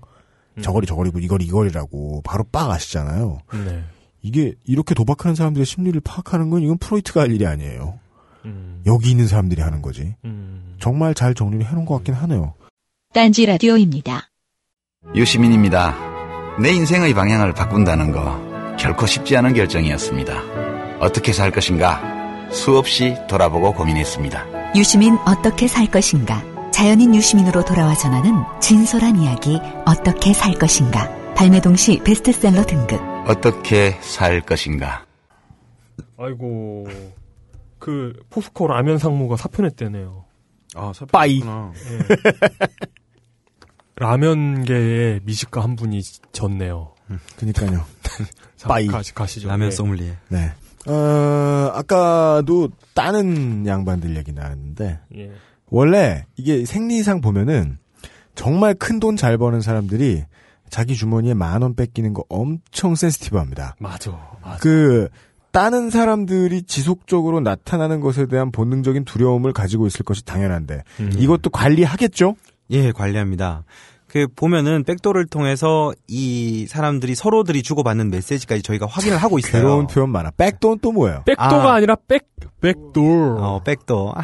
[0.62, 3.38] 저거리 저거리고 이거리 이거리라고 바로 빡 아시잖아요.
[3.52, 3.84] 네.
[4.22, 7.98] 이게 이렇게 도박하는 사람들의 심리를 파악하는 건 이건 프로이트가 할 일이 아니에요.
[8.44, 8.82] 음.
[8.86, 10.14] 여기 있는 사람들이 하는 거지.
[10.24, 10.76] 음.
[10.80, 12.54] 정말 잘 정리를 해놓은 것 같긴 하네요.
[13.12, 14.30] 딴지 라디오입니다.
[15.14, 15.96] 유시민입니다.
[16.60, 20.98] 내 인생의 방향을 바꾼다는 거 결코 쉽지 않은 결정이었습니다.
[21.00, 24.74] 어떻게 살 것인가 수없이 돌아보고 고민했습니다.
[24.74, 26.42] 유시민 어떻게 살 것인가?
[26.78, 31.12] 자연인 유시민으로 돌아와 전하는 진솔한 이야기 어떻게 살 것인가?
[31.34, 33.00] 발매 동시 베스트셀러 등극.
[33.26, 35.04] 어떻게 살 것인가?
[36.16, 36.86] 아이고.
[37.80, 40.24] 그, 포스코 라면 상무가 사표 냈대네요.
[40.76, 41.40] 아, bye.
[41.40, 42.16] 예.
[43.96, 46.00] 라면계의 미식가 한 분이
[46.30, 46.94] 졌네요.
[47.38, 47.84] 그니까요.
[48.56, 48.86] 자, bye.
[48.86, 49.48] 가시, 가시죠.
[49.48, 49.70] 라면 예.
[49.72, 50.16] 소믈리에.
[50.28, 50.52] 네.
[50.86, 55.32] 어, 아까도 따는 양반들 얘기 나왔는데, 예.
[55.70, 57.78] 원래 이게 생리상 보면은
[58.34, 60.24] 정말 큰 돈 잘 버는 사람들이
[60.70, 63.74] 자기 주머니에 만 원 뺏기는 거 엄청 센스티브 합니다.
[63.80, 64.10] 맞아.
[64.42, 64.58] 맞아.
[64.60, 65.08] 그,
[65.50, 71.10] 따는 사람들이 지속적으로 나타나는 것에 대한 본능적인 두려움을 가지고 있을 것이 당연한데, 음.
[71.18, 72.36] 이것도 관리하겠죠?
[72.70, 73.64] 예, 관리합니다.
[74.08, 79.62] 그 보면은 백도를 통해서 이 사람들이 서로들이 주고받는 메시지까지 저희가 확인을 하고 있어요.
[79.62, 80.30] 괴로운 표현 많아.
[80.36, 81.22] 백돈 또 뭐예요?
[81.26, 81.74] 백도가 아.
[81.74, 81.80] 아.
[81.80, 82.26] 니라 백,
[82.60, 83.36] 백돌.
[83.38, 84.14] 어, 백도.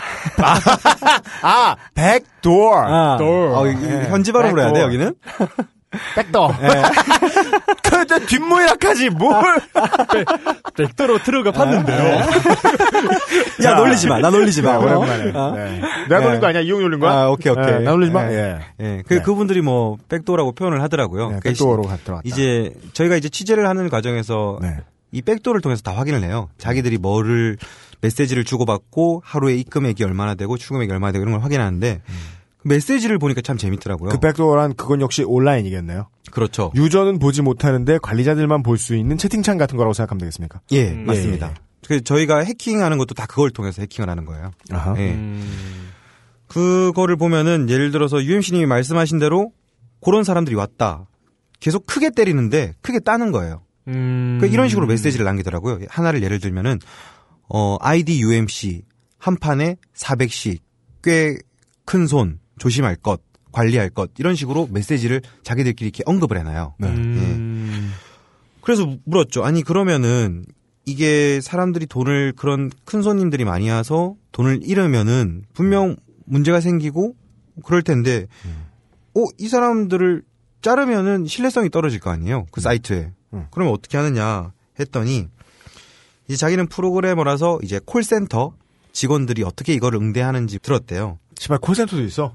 [1.43, 2.77] 아, 백도어!
[2.77, 3.55] 아, door.
[3.55, 3.67] 어,
[4.09, 4.81] 현지 발음으로 해야 돼.
[4.81, 5.15] 여기는?
[6.15, 6.49] 백도.
[7.83, 9.61] 그, 저 뒷모약하지, 뭘!
[10.77, 13.65] 백도로 트럭을 팠는데요.
[13.65, 14.19] 야, 놀리지 마.
[14.19, 14.73] 나 놀리지 마.
[14.79, 15.31] 네, 오랜만에.
[15.35, 15.53] 어?
[15.57, 15.81] 네.
[16.09, 16.63] 내가 놀린 거 아니야?
[16.63, 17.13] 이용 놀린 거야?
[17.13, 17.65] 아, 오케이, 오케이.
[17.67, 18.25] 네, 나 놀리지 마?
[18.31, 18.59] 예.
[18.81, 18.85] 예.
[18.85, 19.03] 예.
[19.07, 19.23] 그, 네.
[19.23, 21.31] 그분들이 뭐, 백도라고 표현을 하더라고요.
[21.31, 22.21] 네, 그러니까 가- 들어갔다.
[22.25, 24.77] 이제, 저희가 이제 취재를 하는 과정에서 네.
[25.13, 26.49] 이 백도를 통해서 다 확인을 해요.
[26.59, 27.57] 자기들이 뭐를,
[28.01, 32.13] 메시지를 주고받고 하루에 입금액이 얼마나 되고 출금액이 얼마나 되고 이런 걸 확인하는데, 그
[32.65, 34.11] 메시지를 보니까 참 재밌더라고요.
[34.11, 36.09] 그 백도어란 그건 역시 온라인이겠네요.
[36.31, 36.73] 그렇죠.
[36.75, 40.61] 유저는 보지 못하는데 관리자들만 볼 수 있는 채팅창 같은 거라고 생각하면 되겠습니까?
[40.73, 41.05] 예, 음.
[41.07, 41.47] 맞습니다.
[41.49, 41.55] 예, 예.
[41.87, 44.51] 그래서 저희가 해킹하는 것도 다 그걸 통해서 해킹을 하는 거예요.
[44.71, 44.95] 아하.
[44.99, 45.13] 예.
[45.13, 45.91] 음.
[46.49, 49.53] 그거를 보면은 예를 들어서 UMC님이 말씀하신 대로
[50.03, 51.07] 그런 사람들이 왔다.
[51.61, 53.63] 계속 크게 때리는데 크게 따는 거예요.
[53.89, 54.39] 음.
[54.41, 55.81] 그 이런 식으로 메시지를 남기더라고요.
[55.89, 56.79] 하나를 예를 들면은
[57.49, 58.83] 어 ID UMC
[59.19, 60.59] 한 판에 400씩
[61.03, 61.37] 꽤
[61.87, 63.21] 큰 손 조심할 것
[63.53, 66.75] 관리할 것 이런 식으로 메시지를 자기들끼리 이렇게 언급을 해놔요.
[66.79, 66.89] 네.
[66.89, 67.93] 음.
[68.61, 69.45] 그래서 물었죠.
[69.45, 70.45] 아니 그러면은
[70.87, 77.15] 이게 사람들이 돈을 그런 큰 손님들이 많이 와서 돈을 잃으면은 분명 문제가 생기고
[77.65, 78.27] 그럴 텐데
[79.15, 80.23] 어이 사람들을
[80.61, 83.47] 자르면은 신뢰성이 떨어질 거 아니에요 그 사이트에 음.
[83.51, 85.29] 그러면 어떻게 하느냐 했더니
[86.27, 88.55] 이제 자기는 프로그래머라서 이제 콜센터
[88.93, 91.19] 직원들이 어떻게 이걸 응대하는지 들었대요.
[91.39, 92.35] 씨발 콜센터도 있어.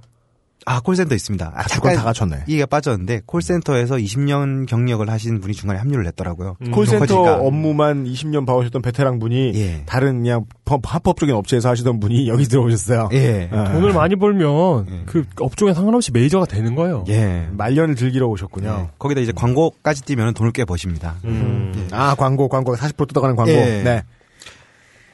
[0.65, 1.52] 아, 콜센터 있습니다.
[1.56, 2.44] 아, 갖출 건다 갖췄네.
[2.48, 6.57] 이해가 빠졌는데 콜센터에서 20년 경력을 하신 분이 중간에 합류를 했더라고요.
[6.72, 7.38] 콜센터 커지니까.
[7.38, 9.84] 업무만 20년 봐오셨던 베테랑 분이 예.
[9.86, 13.10] 다른 그냥 법- 합법적인 업체에서 하시던 분이 여기 들어오셨어요.
[13.14, 13.49] 예.
[13.52, 13.72] 아.
[13.72, 17.06] 돈을 많이 벌면 그 업종에 상관없이 메이저가 되는 거예요.
[17.07, 17.48] 예.
[17.52, 18.88] 말년을 즐기러 오셨군요.
[18.90, 18.90] 예.
[18.99, 21.15] 거기다 이제 광고까지 뛰면 돈을 꽤 버십니다.
[21.23, 21.88] 음.
[21.91, 23.52] 아 광고 광고 40% 뜯어가는 광고.
[23.52, 23.81] 예.
[23.84, 24.03] 네.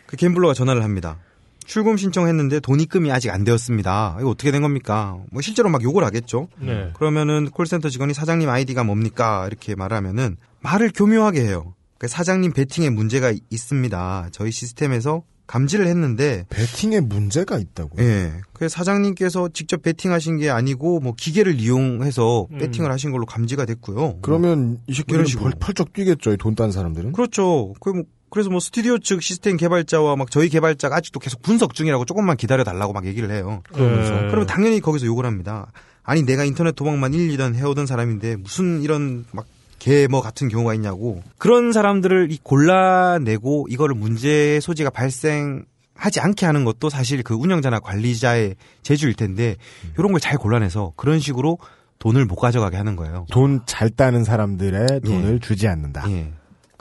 [0.08, 1.18] 그 갬블러가 전화를 합니다.
[1.66, 4.18] 출금 신청했는데 돈 입금이 아직 안 되었습니다.
[4.20, 5.18] 이거 어떻게 된 겁니까?
[5.32, 6.48] 뭐 실제로 막 욕을 하겠죠.
[6.60, 6.92] 네.
[6.96, 9.46] 그러면은 콜센터 직원이 사장님 아이디가 뭡니까?
[9.48, 11.74] 이렇게 말하면은 말을 교묘하게 해요.
[11.98, 14.30] 그 사장님 베팅에 문제가 이- 있습니다.
[14.32, 17.98] 저희 시스템에서 감지를 했는데 베팅에 문제가 있다고.
[18.00, 18.34] 예.
[18.54, 22.58] 그 사장님께서 직접 베팅하신 게 아니고 뭐 기계를 이용해서 음.
[22.58, 24.18] 베팅을 하신 걸로 감지가 됐고요.
[24.24, 25.24] 그러면 이 식으로.
[25.24, 26.36] 펄, 펄쩍 뛰겠죠.
[26.38, 27.12] 돈 딴 사람들은.
[27.12, 27.74] 그렇죠.
[27.80, 32.06] 그 뭐, 그래서 뭐 스튜디오 측 시스템 개발자와 막 저희 개발자가 아직도 계속 분석 중이라고
[32.06, 33.62] 조금만 기다려 달라고 막 얘기를 해요.
[33.72, 34.14] 그러면서.
[34.14, 34.28] 네.
[34.28, 35.72] 그러면 당연히 거기서 욕을 합니다.
[36.04, 39.46] 아니 내가 인터넷 도박만 1, 2년 해오던 사람인데 무슨 이런 막
[39.80, 41.22] 개뭐 같은 경우가 있냐고.
[41.38, 48.56] 그런 사람들을 이 골라내고 이거를 문제의 소지가 발생하지 않게 하는 것도 사실 그 운영자나 관리자의
[48.84, 49.56] 재주일 텐데
[49.98, 51.60] 이런 걸 잘 골라내서 그런 식으로
[52.00, 53.26] 돈을 못 가져가게 하는 거예요.
[53.32, 56.10] 돈 잘 따는 사람들의 돈을 주지 않는다.
[56.12, 56.32] 예.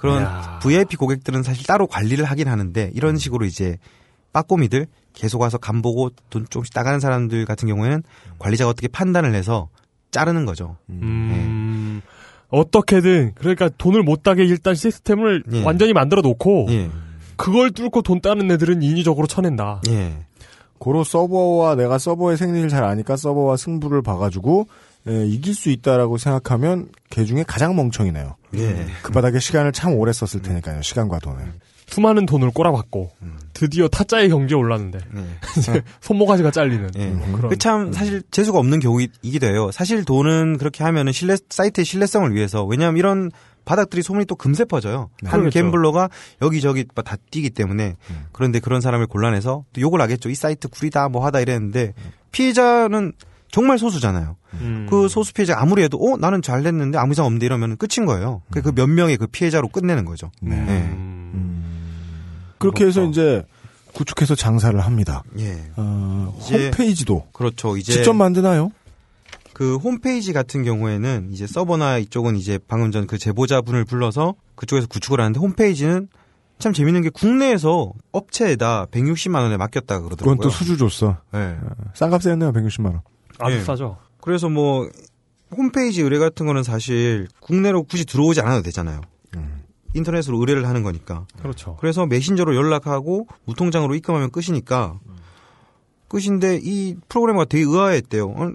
[0.04, 0.58] 그런 이야.
[0.62, 3.78] VIP 고객들은 사실 따로 관리를 하긴 하는데 이런 식으로 이제
[4.34, 8.02] 빠꼬미들 계속 와서 간 보고 돈 조금씩 따가는 사람들 같은 경우에는
[8.38, 9.70] 관리자가 어떻게 판단을 해서
[10.10, 10.76] 자르는 거죠.
[10.90, 12.02] 음,
[12.50, 15.62] 어떻게든 그러니까 돈을 못 따게 일단 시스템을 예.
[15.64, 16.90] 완전히 만들어 놓고 예.
[17.36, 19.80] 그걸 뚫고 돈 따는 애들은 인위적으로 쳐낸다.
[19.88, 20.26] 예.
[20.78, 24.66] 고로 서버와 내가 서버의 생리를 잘 아니까 서버와 승부를 봐가지고
[25.06, 28.36] 에, 이길 수 있다라고 생각하면 걔 중에 가장 멍청이네요.
[28.54, 28.86] 예.
[29.02, 30.82] 그 바닥에 시간을 참 오래 썼을 테니까요.
[30.82, 31.52] 시간과 돈을.
[31.86, 33.12] 수많은 돈을 꼬라박고
[33.52, 35.00] 드디어 타짜의 경지에 올랐는데
[35.58, 37.06] 이제 손모가지가 잘리는 예.
[37.08, 37.50] 뭐 그런.
[37.50, 39.70] 그참 사실 재수가 없는 경우이기도 해요.
[39.70, 43.30] 사실 돈은 그렇게 하면은 신뢰 사이트의 신뢰성을 위해서 왜냐하면 이런
[43.66, 45.10] 바닥들이 소문이 또 금세 퍼져요.
[45.24, 45.60] 한 그러겠죠.
[45.60, 46.08] 갬블러가
[46.40, 47.96] 여기저기 다 뛰기 때문에
[48.32, 50.30] 그런데 그런 사람을 골라내서 또 욕을 하겠죠.
[50.30, 51.92] 이 사이트 구리다 뭐 하다 이랬는데
[52.32, 53.12] 피해자는
[53.54, 54.36] 정말 소수잖아요.
[54.54, 54.86] 음.
[54.90, 58.42] 그 소수 피해자 아무리 해도 어 나는 잘 냈는데 아무 이상 없는데 이러면 끝인 거예요.
[58.50, 60.32] 그 몇 명의 그 피해자로 끝내는 거죠.
[60.42, 60.56] 네.
[60.56, 62.54] 음.
[62.58, 63.44] 그렇게 해서 이제
[63.92, 65.22] 구축해서 장사를 합니다.
[65.38, 65.70] 예.
[65.76, 67.76] 어, 이제- 홈페이지도 그렇죠.
[67.76, 68.72] 이제 직접 만드나요?
[69.52, 75.20] 그 홈페이지 같은 경우에는 이제 서버나 이쪽은 이제 방금 전 그 제보자분을 불러서 그쪽에서 구축을
[75.20, 76.08] 하는데 홈페이지는
[76.58, 80.36] 참 재밌는 게 국내에서 업체에다 160만 원에 맡겼다 그러더라고요.
[80.36, 81.18] 그건 또 수주 줬어.
[81.32, 81.56] 네.
[81.94, 82.50] 싼 값에 했네요.
[82.52, 83.00] 160만 원.
[83.38, 83.60] 아주 예.
[83.60, 83.98] 싸죠.
[84.20, 84.88] 그래서 뭐
[85.56, 89.00] 홈페이지 의뢰 같은 거는 사실 국내로 굳이 들어오지 않아도 되잖아요.
[89.94, 91.24] 인터넷으로 의뢰를 하는 거니까.
[91.40, 91.76] 그렇죠.
[91.80, 94.98] 그래서 메신저로 연락하고 무통장으로 입금하면 끝이니까
[96.08, 98.28] 끝인데 이 프로그래머가 되게 의아했대요.
[98.28, 98.52] 어,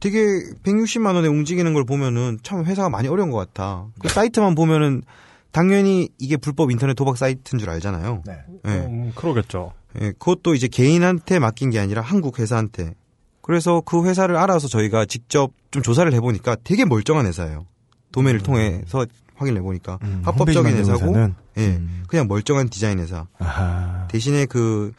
[0.00, 0.18] 되게
[0.62, 3.86] 160만 원에 움직이는 걸 보면은 참 회사가 많이 어려운 것 같아.
[3.98, 5.02] 그 사이트만 보면은
[5.50, 8.22] 당연히 이게 불법 인터넷 도박 사이트인 줄 알잖아요.
[8.26, 8.38] 네.
[8.66, 8.70] 예.
[8.70, 9.72] 음, 그러겠죠.
[10.00, 12.94] 예, 그것도 이제 개인한테 맡긴 게 아니라 한국 회사한테.
[13.48, 17.64] 그래서 그 회사를 알아서 저희가 직접 좀 조사를 해보니까 되게 멀쩡한 회사예요.
[18.12, 19.06] 도메인을 통해서
[19.36, 21.34] 확인을 해보니까 음, 합법적인 홈페이지 만드는 회사고, 회사는?
[21.56, 22.02] 예, 음.
[22.08, 23.26] 그냥 멀쩡한 디자인 회사.
[23.38, 24.06] 아하.
[24.08, 24.92] 대신에 그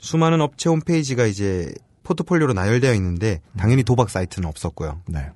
[0.00, 1.72] 수많은 업체 홈페이지가 이제
[2.02, 5.00] 포트폴리오로 나열되어 있는데 당연히 도박 사이트는 없었고요.
[5.06, 5.30] 네.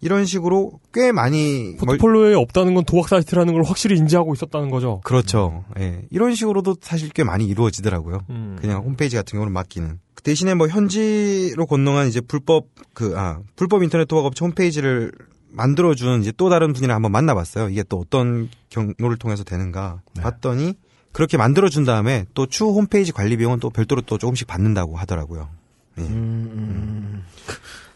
[0.00, 5.00] 이런 식으로 꽤 많이 멀- 포트폴리오에 없다는 건 도박 사이트라는 걸 확실히 인지하고 있었다는 거죠.
[5.02, 5.64] 그렇죠.
[5.80, 6.02] 예.
[6.10, 8.20] 이런 식으로도 사실 꽤 많이 이루어지더라고요.
[8.30, 8.56] 음.
[8.60, 9.98] 그냥 홈페이지 같은 경우는 맡기는.
[10.22, 15.12] 그 대신에 뭐 현지로 건너간 이제 불법 그 아 불법 인터넷 도박 업체 홈페이지를
[15.50, 17.68] 만들어준 이제 또 다른 분이랑 한번 만나봤어요.
[17.68, 20.74] 이게 또 어떤 경로를 통해서 되는가 봤더니
[21.12, 25.50] 그렇게 만들어준 다음에 또추 홈페이지 관리 비용은 또 별도로 또 조금씩 받는다고 하더라고요.
[25.98, 26.08] 예.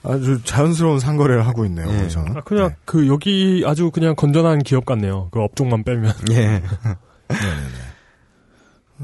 [0.02, 1.88] 아주 자연스러운 상거래를 하고 있네요.
[1.88, 2.08] 예.
[2.34, 5.28] 아, 그냥 그 여기 아주 그냥 건전한 기업 같네요.
[5.32, 6.12] 그 업종만 빼면.
[6.32, 6.62] 예.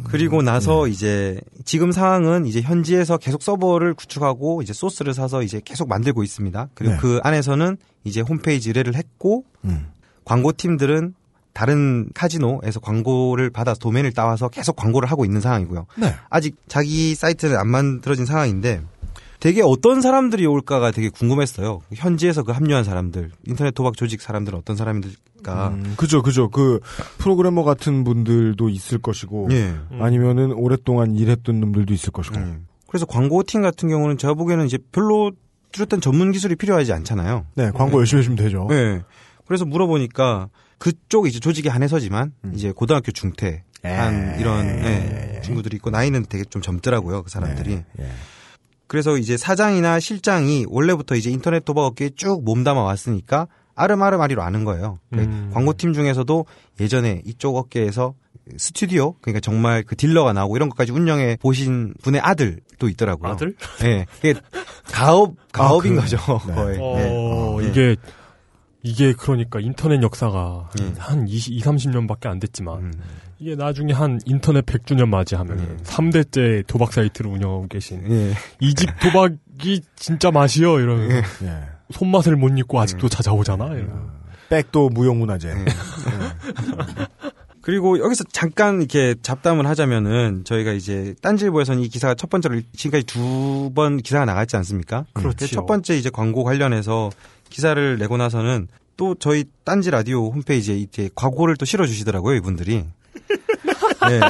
[0.04, 5.88] 그리고 나서 이제 지금 상황은 이제 현지에서 계속 서버를 구축하고 이제 소스를 사서 이제 계속
[5.88, 6.68] 만들고 있습니다.
[6.74, 7.00] 그리고 네.
[7.00, 9.88] 그 안에서는 이제 홈페이지 의뢰를 했고 음.
[10.24, 11.14] 광고팀들은
[11.52, 15.86] 다른 카지노에서 광고를 받아 도면을 따와서 계속 광고를 하고 있는 상황이고요.
[15.98, 16.14] 네.
[16.30, 18.82] 아직 자기 사이트는 안 만들어진 상황인데
[19.42, 21.80] 되게 어떤 사람들이 올까가 되게 궁금했어요.
[21.92, 25.68] 현지에서 그 합류한 사람들, 인터넷 도박 조직 사람들은 어떤 사람들일까.
[25.70, 26.48] 음, 그죠, 그죠.
[26.48, 26.78] 그
[27.18, 29.74] 프로그래머 같은 분들도 있을 것이고, 예.
[29.98, 32.36] 아니면은 오랫동안 일했던 놈들도 있을 것이고.
[32.36, 32.68] 음.
[32.86, 35.32] 그래서 광고 팀 같은 경우는 제가 보기에는 이제 별로
[35.72, 37.46] 뚜렷한 전문 기술이 필요하지 않잖아요.
[37.56, 38.68] 네, 광고 열심히 해주면 되죠.
[38.70, 39.02] 네.
[39.44, 44.40] 그래서 물어보니까 그쪽 이제 조직에 한해서지만 이제 고등학교 중퇴 한 에.
[44.40, 47.72] 이런 예, 친구들이 있고 나이는 되게 좀 젊더라고요 그 사람들이.
[47.72, 48.06] 예.
[48.92, 54.98] 그래서 이제 사장이나 실장이 원래부터 이제 인터넷 도박 업계에 쭉 몸담아 왔으니까 아름아름아리로 아는 거예요.
[55.08, 55.50] 그러니까 음.
[55.54, 56.44] 광고팀 중에서도
[56.78, 58.12] 예전에 이쪽 업계에서
[58.58, 63.32] 스튜디오 그러니까 정말 그 딜러가 나오고 이런 것까지 운영해 보신 분의 아들도 있더라고요.
[63.32, 63.54] 아들?
[63.80, 64.04] 네,
[64.92, 66.18] 가업 가업인 그- 거죠.
[66.48, 66.54] 네.
[66.54, 66.78] 거의.
[66.78, 67.68] 어, 네.
[67.70, 67.96] 이게
[68.82, 70.92] 이게 그러니까 인터넷 역사가 예.
[70.98, 72.92] 한 20, 2, 30년밖에 안 됐지만 음.
[73.38, 75.82] 이게 나중에 한 인터넷 100주년 맞이하면 예.
[75.84, 78.34] 3대째 도박 사이트를 운영하고 계신 예.
[78.60, 81.52] 이집 도박이 진짜 맛이요 이러면서 예.
[81.90, 83.66] 손맛을 못 잊고 아직도 찾아오잖아.
[83.66, 84.10] 이러면.
[84.48, 85.54] 백도 무형문화재.
[85.54, 85.64] 네.
[87.60, 93.70] 그리고 여기서 잠깐 이렇게 잡담을 하자면은 저희가 이제 딴지일보에서는 이 기사가 첫 번째로 지금까지 두
[93.74, 95.06] 번 기사가 나갔지 않습니까?
[95.14, 95.48] 그렇지요.
[95.48, 97.10] 첫 번째 이제 광고 관련해서
[97.52, 102.84] 기사를 내고 나서는 또 저희 딴지 라디오 홈페이지에 이제 광고를 또 실어 주시더라고요, 이분들이.
[104.08, 104.20] 네.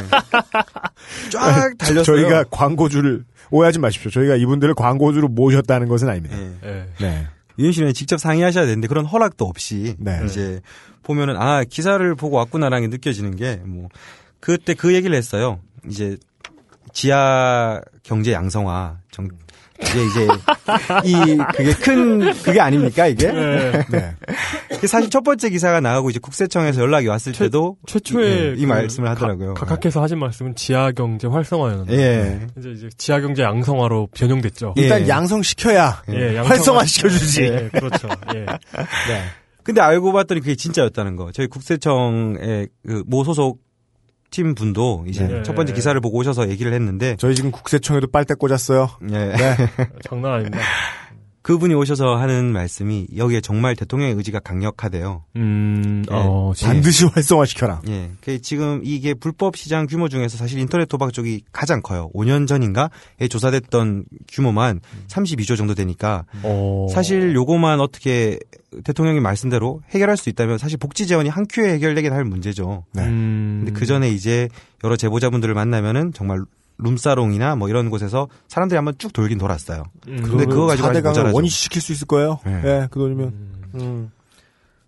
[1.31, 2.03] 쫙 달렸어요.
[2.05, 4.11] 저희가 광고주를 오해하지 마십시오.
[4.11, 6.37] 저희가 이분들을 광고주로 모셨다는 것은 아닙니다.
[6.37, 6.53] 네.
[6.65, 6.87] 예.
[7.01, 7.27] 네.
[7.59, 10.21] 유현 씨는 직접 상의하셔야 되는데 그런 허락도 없이 네.
[10.25, 10.61] 이제
[11.03, 13.89] 보면은 아 기사를 보고 왔구나라는 게 느껴지는 게 뭐
[14.41, 15.61] 그때 그 얘기를 했어요.
[15.89, 16.17] 이제
[16.93, 19.29] 지하 경제 양성화 정
[19.91, 20.29] 이게 이제
[21.05, 23.31] 이 그게 큰 그게 아닙니까 이게?
[23.33, 23.85] 네.
[24.81, 28.63] 그 사실 첫 번째 기사가 나가고 이제 국세청에서 연락이 왔을 최- 때도 최초에 이, 이
[28.63, 29.55] 그 말씀을 하더라고요.
[29.55, 32.47] 가- 각각해서 하신 말씀은 지하 경제 활성화였는데 예.
[32.59, 34.75] 이제 이제 지하 경제 양성화로 변형됐죠.
[34.79, 34.83] 예.
[34.83, 37.43] 일단 양성시켜야 예, 양성화- 활성화 시켜주지.
[37.43, 38.09] 예, 그렇죠.
[38.35, 38.41] 예.
[38.41, 39.23] 네.
[39.63, 41.31] 근데 알고 봤더니 그게 진짜였다는 거.
[41.33, 43.59] 저희 국세청의 그 모 소속
[44.33, 45.43] 팀 분도 이제 네.
[45.45, 48.89] 첫 번째 기사를 보고 오셔서 얘기를 했는데 저희 지금 국세청에도 빨대 꽂았어요.
[49.11, 49.15] 예.
[49.15, 49.57] 네.
[50.03, 50.59] 장난 아닙니다.
[51.43, 55.25] 그분이 오셔서 하는 말씀이 여기에 정말 대통령의 의지가 강력하대요.
[55.37, 56.15] 음, 예.
[56.15, 57.83] 어, 지- 반드시 활성화시켜라.
[57.89, 58.11] 예.
[58.21, 62.11] 그 지금 이게 불법 시장 규모 중에서 사실 인터넷 도박 쪽이 가장 커요.
[62.15, 68.39] 5년 전인가에 조사됐던 규모만 32조 정도 되니까 어, 사실 요거만 어떻게
[68.85, 72.85] 대통령이 말씀대로 해결할 수 있다면 사실 복지 재원이 한 큐에 해결되긴 할 문제죠.
[72.95, 73.03] 네.
[73.03, 74.49] 음, 근데 그 전에 이제
[74.85, 76.41] 여러 제보자분들을 만나면은 정말
[76.79, 79.85] 룸사롱이나 뭐 이런 곳에서 사람들이 한번 쭉 돌긴 돌았어요.
[80.09, 81.35] 음, 근데 그거 가지고 아직 4대강을 모자라죠.
[81.37, 82.41] 원위치 시킬 수 있을 거예요.
[82.45, 82.63] 네.
[82.65, 83.27] 예, 그 돈이면.
[83.29, 84.11] 음, 음.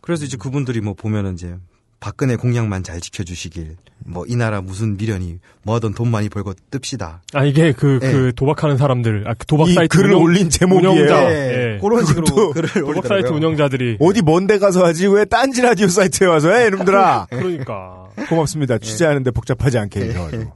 [0.01, 1.55] 그래서 이제 그분들이 뭐 보면은 이제
[2.01, 7.21] 박근혜 공약만 잘 지켜주시길 뭐 이 나라 무슨 미련이 뭐하던 돈 많이 벌고 뜹시다.
[7.33, 8.33] 아 이게 그그 예.
[8.33, 10.91] 도박하는 사람들, 아, 그 도박 이 사이트 글을 운영- 올린 제목이에요.
[10.91, 11.75] 운영자, 예.
[11.75, 11.79] 예.
[11.81, 13.09] 그런 식으로 글을 도박 올리더라고요.
[13.09, 17.29] 사이트 운영자들이 어디 먼데 가서 하지 왜 딴지 라디오 사이트에 와서 해 이놈들아.
[17.33, 18.77] 그러니까 고맙습니다.
[18.77, 20.53] 취재하는데 복잡하지 않게 해줘가지고.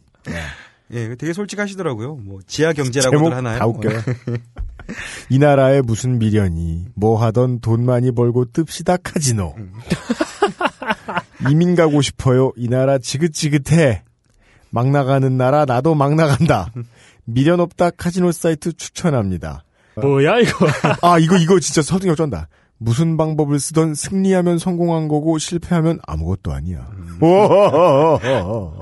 [0.93, 2.17] 예, 되게 솔직하시더라고요.
[2.17, 3.59] 뭐 지하 경제라고들 하나요?
[3.59, 4.01] 다 웃겨요.
[5.29, 9.55] 이 나라에 무슨 미련이 뭐 하던 돈 많이 벌고 뜹시다 카지노.
[11.51, 12.53] 이민 가고 싶어요.
[12.57, 14.03] 이 나라 지긋지긋해.
[14.71, 16.73] 막 나가는 나라 나도 막 나간다.
[17.25, 19.65] 미련 없다 카지노 사이트 추천합니다.
[19.97, 20.67] 뭐야 이거?
[21.03, 22.49] 아 이거 이거 진짜 설득력 쩐다.
[22.79, 26.89] 무슨 방법을 쓰던 승리하면 성공한 거고 실패하면 아무것도 아니야.
[26.89, 27.08] 오호호호호.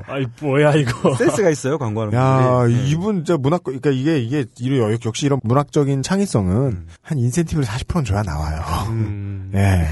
[0.06, 1.14] 아이 뭐야 이거?
[1.16, 2.80] 센스가 있어요 광고하는 야, 분들이.
[2.80, 2.86] 예.
[2.90, 8.04] 이분 진짜 문학 그러니까 이게 이게 이런 역- 역시 이런 문학적인 창의성은 한 인센티브를 40%는
[8.04, 8.60] 줘야 나와요.
[8.88, 9.86] 음, 예.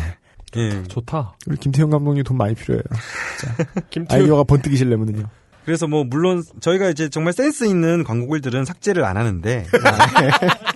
[0.56, 0.82] 예.
[0.84, 1.36] 좋다.
[1.46, 2.82] 우리 김태형 감독님 돈 많이 필요해요.
[4.08, 5.24] 아이디어가 번뜩이시려면은요.
[5.64, 9.64] 그래서 뭐 물론 저희가 이제 정말 센스 있는 광고글들은 삭제를 안 하는데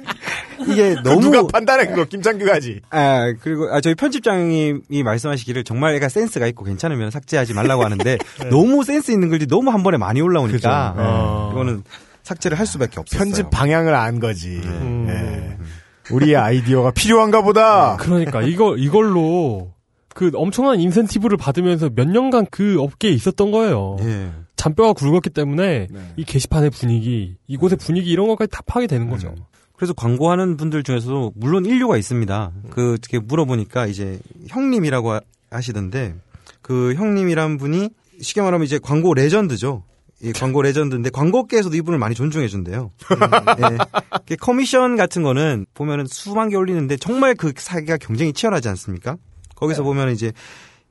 [0.72, 2.80] 이게 너무 누가 판단해 그거 김창규가지.
[2.90, 8.18] 아 그리고 아 저희 편집장님이 말씀하시기를 정말 애가 센스가 있고 괜찮으면 삭제하지 말라고 하는데
[8.50, 10.94] 너무 센스 있는 글들이 너무 한 번에 많이 올라오니까.
[10.96, 11.02] 네.
[11.02, 11.50] 아.
[11.52, 11.82] 이거는
[12.22, 13.24] 삭제를 할 수밖에 없었어요.
[13.24, 14.60] 편집 방향을 안 거지.
[14.64, 15.06] 음.
[15.08, 16.14] 예.
[16.14, 17.96] 우리의 아이디어가 필요한가 보다.
[17.98, 19.72] 그러니까 이거 이걸로
[20.14, 23.96] 그 엄청난 인센티브를 받으면서 몇 년간 그 업계에 있었던 거예요.
[24.00, 24.30] 예.
[24.56, 26.12] 잔뼈가 굵었기 때문에 네.
[26.16, 29.34] 이 게시판의 분위기, 이곳의 분위기 이런 것까지 다 파게 되는 거죠.
[29.78, 32.50] 그래서 광고하는 분들 중에서도 물론 일류가 있습니다.
[32.70, 34.18] 그 어떻게 물어보니까 이제
[34.48, 35.20] 형님이라고 하-
[35.52, 36.16] 하시던데
[36.62, 37.90] 그 형님이란 분이
[38.20, 39.84] 쉽게 말하면 이제 광고 레전드죠.
[40.20, 42.90] 이 광고 레전드인데 광고계에서도 이분을 많이 존중해 준대요.
[43.70, 43.78] 예.
[44.26, 49.16] 그 커미션 같은 거는 보면은 수만 개 올리는데 정말 그 사기가 경쟁이 치열하지 않습니까?
[49.54, 50.32] 거기서 보면 이제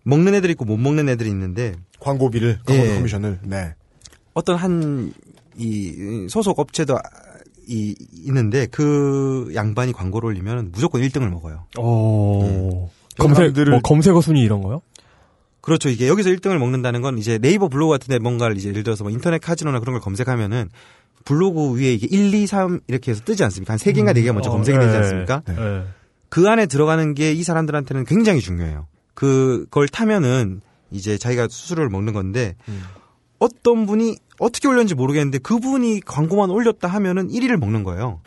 [0.05, 2.95] 먹는 애들이 있고 못 먹는 애들이 있는데 광고비를 예.
[2.95, 3.39] 커미션을.
[3.43, 3.75] 네.
[4.33, 5.11] 어떤 한
[5.59, 6.99] 이 소속 업체도
[7.67, 7.95] 이
[8.25, 11.65] 있는데 그 양반이 광고를 올리면 무조건 1등을 먹어요.
[11.77, 12.89] 어.
[13.17, 14.81] 그 검색 뭐 검색어 순위 이런 거요?
[15.61, 15.89] 그렇죠.
[15.89, 19.11] 이게 여기서 1등을 먹는다는 건 이제 네이버 블로그 같은 데 뭔가를 이제 예를 들어서 뭐
[19.11, 20.69] 인터넷 카지노나 그런 걸 검색하면은
[21.25, 23.73] 블로그 위에 이게 1, 2, 3 이렇게 해서 뜨지 않습니까?
[23.73, 25.41] 한 3개인가 4개가 먼저 어, 검색이 되지 예, 않습니까?
[25.49, 25.83] 예.
[26.29, 28.87] 그 안에 들어가는 게 이 사람들한테는 굉장히 중요해요.
[29.13, 30.61] 그걸 타면은
[30.91, 32.55] 이제 자기가 수수료를 먹는 건데
[33.39, 38.21] 어떤 분이 어떻게 올렸는지 모르겠는데 그분이 광고만 올렸다 하면은 1위를 먹는 거예요.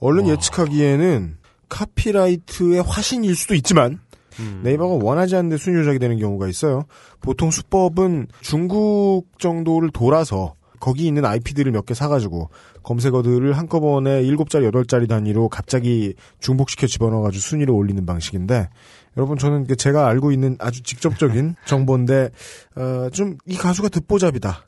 [0.00, 1.36] 얼른 예측하기에는
[1.68, 3.98] 카피라이트의 화신일 수도 있지만
[4.38, 4.60] 음.
[4.62, 6.84] 네이버가 원하지 않는데 순위 조작이 되는 경우가 있어요.
[7.20, 12.50] 보통 수법은 중국 정도를 돌아서 거기 있는 IP들을 몇 개 사가지고
[12.82, 18.68] 검색어들을 한꺼번에 7자리, 8자리 단위로 갑자기 중복시켜 집어넣어가지고 순위를 올리는 방식인데
[19.16, 22.28] 여러분 저는 그 제가 알고 있는 아주 직접적인 정보인데
[22.76, 24.65] 어, 좀 이 가수가 듣보잡이다.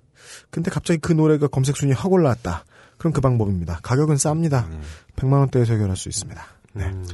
[0.50, 2.64] 근데 갑자기 그 노래가 검색 순위 확 올라왔다.
[2.96, 3.80] 그럼 그 방법입니다.
[3.82, 4.66] 가격은 쌉니다.
[5.16, 6.42] 100만 원대에서 해결할 수 있습니다.
[6.74, 6.84] 네.
[6.86, 7.06] 음.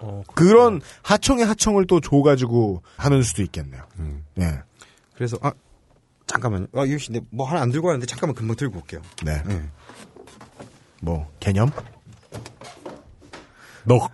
[0.00, 3.82] 어, 그런 하청의 하청을 또 줘가지고 하는 수도 있겠네요.
[4.40, 4.60] 예.
[5.14, 5.52] 그래서 아
[6.26, 6.66] 잠깐만요.
[6.74, 9.00] 아 유씨, 근데 뭐 하나 안 들고 왔는데 잠깐만 금방 들고 올게요.
[9.24, 9.42] 네.
[11.00, 11.70] 뭐 개념?
[13.84, 14.10] 넉.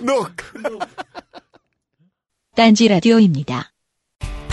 [0.00, 0.36] 넉.
[2.56, 3.72] 딴지 라디오입니다.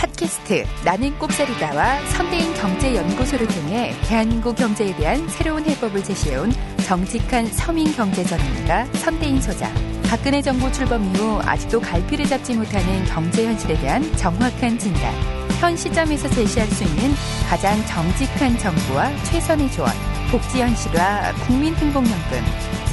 [0.04, 6.52] 팟캐스트 나는 꼽사리다와 선대인 경제연구소를 통해 대한민국 경제에 대한 새로운 해법을 제시해온
[6.86, 9.72] 정직한 서민 경제 전문가 선대인 소장.
[10.02, 15.14] 박근혜 정부 출범 이후 아직도 갈피를 잡지 못하는 경제 현실에 대한 정확한 진단.
[15.60, 17.14] 현 시점에서 제시할 수 있는
[17.48, 19.90] 가장 정직한 정부와 최선의 조언.
[20.30, 22.44] 복지 현실화, 국민행복연금,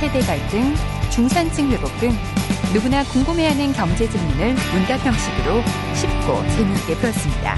[0.01, 0.73] 세대 갈등,
[1.11, 2.09] 중산층 회복 등
[2.73, 5.61] 누구나 궁금해하는 경제 질문을 문답 형식으로
[5.93, 7.55] 쉽고 재미있게 풀었습니다.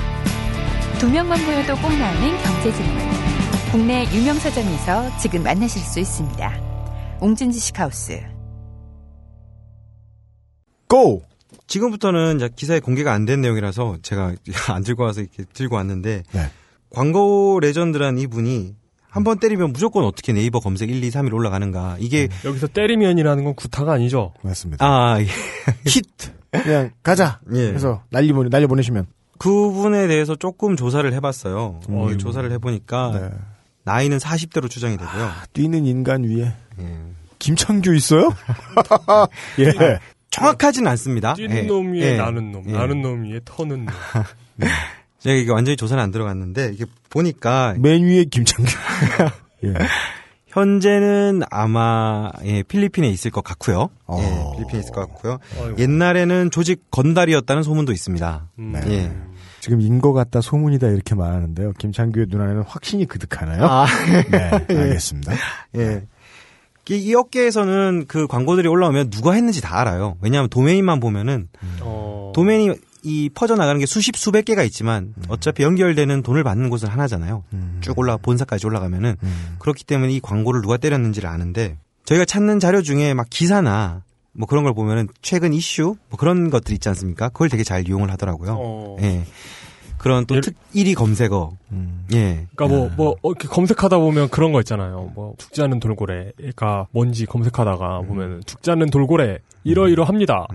[0.99, 2.98] 두 명만 보여도 꼭 나오는 경제 질문.
[3.72, 7.18] 국내 유명 서점에서 지금 만나실 수 있습니다.
[7.22, 8.22] 웅진지 식 하우스.
[10.90, 11.24] 고!
[11.68, 14.36] 지금부터는 기사에 공개가 안 된 내용이라서 제가
[14.68, 16.41] 안 들고 와서 이렇게 들고 왔는데 네.
[16.90, 18.76] 광고 레전드란 이분이
[19.14, 23.53] 한 번 때리면 무조건 어떻게 네이버 검색 1, 2, 3일 올라가는가 이게 여기서 때리면이라는 건
[23.53, 24.34] 구타가 아니죠.
[24.41, 24.84] 맞습니다.
[24.84, 25.27] 아 예.
[25.85, 26.31] 히트.
[26.52, 27.40] 그냥 가자.
[27.53, 27.68] 예.
[27.68, 29.06] 그래서 날리 보내 날려 보내시면
[29.38, 31.81] 그분에 대해서 조금 조사를 해봤어요.
[31.90, 31.95] 음.
[31.98, 33.30] 어, 조사를 해보니까 네.
[33.84, 35.30] 나이는 40대로 추정이 되고요.
[35.53, 36.99] 뛰는 인간 위에 예.
[37.38, 38.30] 김창규 있어요?
[39.60, 39.99] 예.
[40.31, 41.35] 정확하진 않습니다.
[41.35, 41.61] 뛰는 예.
[41.64, 42.18] 놈 위에 예.
[42.18, 42.72] 나는 놈, 예.
[42.72, 43.94] 나는 놈 위에 터는 놈.
[45.23, 48.71] 제가 이게 완전히 조사는 안 들어갔는데 이게 보니까 맨 위에 김창규.
[49.63, 49.73] 예.
[50.47, 53.89] 현재는 아마 예, 필리핀에 있을 것 같고요.
[54.05, 54.19] 어.
[54.19, 55.39] 예, 필리핀에 있을 것 같고요.
[55.59, 55.77] 아이고.
[55.79, 58.49] 옛날에는 조직 건달이었다는 소문도 있습니다.
[58.59, 58.73] 음.
[58.87, 59.11] 예.
[59.61, 61.71] 지금 인거 같다 소문이다 이렇게 말하는데요.
[61.77, 63.63] 김창규의 눈안에는 확신이 그득하나요?
[63.63, 63.85] 아,
[64.29, 65.31] 네, 알겠습니다.
[65.77, 66.03] 예.
[66.89, 70.17] 이, 이 업계에서는 그 광고들이 올라오면 누가 했는지 다 알아요.
[70.21, 71.47] 왜냐하면 도메인만 보면은
[71.79, 72.33] 어.
[72.35, 77.43] 도메인이 이 퍼져 나가는 게 수십 수백 개가 있지만 어차피 연결되는 돈을 받는 곳은 하나잖아요.
[77.81, 79.15] 쭉 올라 본사까지 올라가면은
[79.59, 84.63] 그렇기 때문에 이 광고를 누가 때렸는지를 아는데 저희가 찾는 자료 중에 막 기사나 뭐 그런
[84.63, 87.30] 걸 보면은 최근 이슈 뭐 그런 것들 있지 않습니까?
[87.30, 88.57] 그걸 되게 잘 이용을 하더라고요.
[88.59, 88.97] 어.
[89.01, 89.25] 예.
[89.99, 91.51] 그런 또 예를- 특 1위 검색어.
[92.13, 92.47] 예.
[92.55, 95.11] 그러니까 뭐, 뭐, 어, 이렇게 검색하다 보면 그런 거 있잖아요.
[95.15, 100.47] 뭐, 죽지 않는 돌고래가 뭔지 검색하다가 보면, 죽지 않는 돌고래, 이러이러합니다.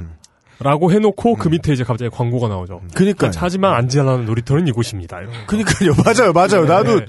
[0.60, 2.80] 라고 해놓고 그 밑에 이제 갑자기 광고가 나오죠.
[2.94, 3.30] 그니까요.
[3.36, 5.20] 하지만 안전한 놀이터는 이곳입니다.
[5.46, 5.92] 그니까요.
[6.04, 6.64] 맞아요, 맞아요.
[6.64, 7.06] 나도 네.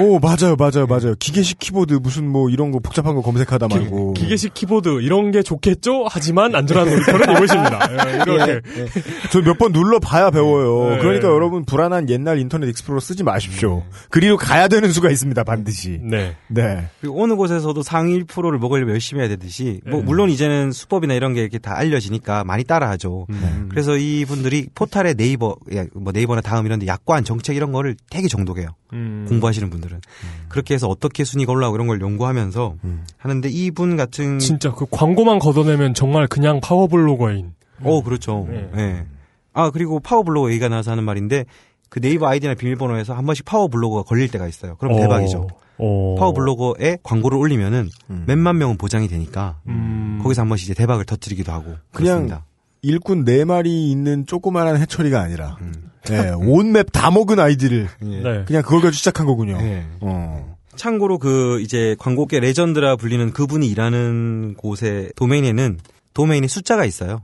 [0.00, 1.14] 오 맞아요, 맞아요, 맞아요.
[1.18, 5.42] 기계식 키보드 무슨 뭐 이런 거 복잡한 거 검색하다 말고 기, 계식 키보드 이런 게
[5.42, 6.06] 좋겠죠?
[6.10, 7.88] 하지만 안전한 놀이터는 이곳입니다.
[8.08, 8.60] 예, 이렇게.
[9.32, 10.90] 저 몇 번 눌러 봐야 배워요.
[10.96, 10.98] 네.
[10.98, 13.84] 그러니까 여러분 불안한 옛날 인터넷 익스플로러 쓰지 마십시오.
[14.10, 15.98] 그리로 가야 되는 수가 있습니다, 반드시.
[16.02, 16.36] 네.
[16.48, 16.88] 네.
[17.00, 20.04] 그리고 어느 곳에서도 상위 1%를 먹으려면 열심히 해야 되듯이 뭐 네.
[20.04, 23.26] 물론 이제는 수법이나 이런 게 이렇게 다 알려지니까 많이 따라하죠.
[23.30, 23.68] 음.
[23.70, 28.28] 그래서 이분들이 포탈에 네이버 야, 뭐 네이버나 다음 이런 데 약관 정책 이런 거를 되게
[28.28, 28.68] 정독해요.
[28.92, 29.26] 음.
[29.28, 30.00] 공부하시는 분 들은
[30.48, 32.76] 그렇게 해서 어떻게 순위가 올라오고 이런 걸 연구하면서
[33.16, 37.52] 하는데 이분 같은 진짜 그 광고만 걷어내면 정말 그냥 파워블로거인.
[37.82, 38.46] 어 그렇죠.
[38.48, 38.70] 네.
[38.76, 39.04] 예.
[39.52, 41.44] 아 그리고 파워블로거 얘기가 나와서 하는 말인데
[41.88, 44.76] 그 네이버 아이디나 비밀번호에서 한 번씩 파워블로거가 걸릴 때가 있어요.
[44.76, 45.00] 그럼 어.
[45.00, 45.48] 대박이죠.
[45.78, 46.14] 어.
[46.18, 47.88] 파워블로거에 광고를 올리면은
[48.26, 50.20] 몇만 명은 보장이 되니까 음.
[50.22, 52.44] 거기서 한 번씩 이제 대박을 터뜨리기도 하고 그냥 그렇습니다.
[52.82, 55.90] 일꾼 네 마리 있는 조그만한 해처리가 아니라 음.
[56.04, 58.06] 네, 온맵 다 먹은 아이들을 예.
[58.06, 58.44] 네.
[58.46, 59.58] 그냥 그걸 가지고 시작한 거군요.
[59.60, 59.84] 예.
[60.00, 60.56] 어.
[60.76, 65.78] 참고로 그 이제 광고계 레전드라 불리는 그분이 일하는 곳의 도메인에는
[66.14, 67.22] 도메인에 숫자가 있어요.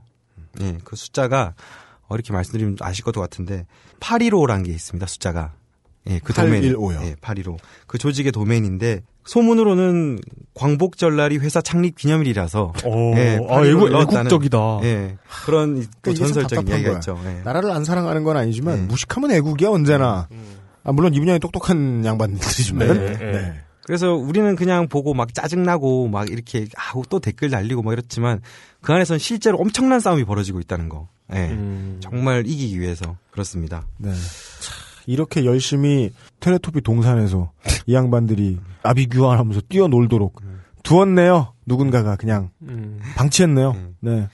[0.60, 1.54] 예, 그 숫자가
[2.08, 3.66] 어, 이렇게 말씀드리면 아실 것도 같은데
[4.00, 5.06] 815라는 게 있습니다.
[5.06, 5.52] 숫자가.
[6.08, 6.62] 예, 그 도메인.
[6.62, 7.00] 815 요.
[7.04, 7.58] 예, 815.
[7.86, 10.18] 그 조직의 도메인인데 소문으로는
[10.54, 13.12] 광복절날이 회사 창립 기념일이라서 어.
[13.16, 14.80] 예, 아, 815를 애국, 넣었다는, 애국적이다.
[14.82, 16.98] 예, 그런 또 이게 참 전설적인 이야기가 거야.
[16.98, 17.18] 있죠.
[17.24, 17.40] 예.
[17.44, 18.82] 나라를 안 사랑하는 건 아니지만 네.
[18.86, 20.28] 무식하면 애국이야 언제나.
[20.84, 22.88] 아, 물론 이분이 똑똑한 양반들이지만.
[22.88, 23.32] 네, 네.
[23.32, 23.60] 네.
[23.84, 28.40] 그래서 우리는 그냥 보고 막 짜증나고 막 이렇게 하고 또 댓글 날리고 막 이렇지만
[28.80, 31.08] 그 안에서는 실제로 엄청난 싸움이 벌어지고 있다는 거.
[31.34, 31.48] 예.
[31.50, 31.98] 음.
[32.00, 33.86] 정말 이기기 위해서 그렇습니다.
[33.98, 34.10] 네.
[34.12, 34.72] 차,
[35.06, 37.52] 이렇게 열심히 텔레토비 동산에서
[37.86, 40.40] 이 양반들이 아비규환하면서 뛰어놀도록
[40.82, 41.52] 두었네요.
[41.66, 43.00] 누군가가 그냥 음.
[43.16, 43.76] 방치했네요.
[44.00, 44.28] 네.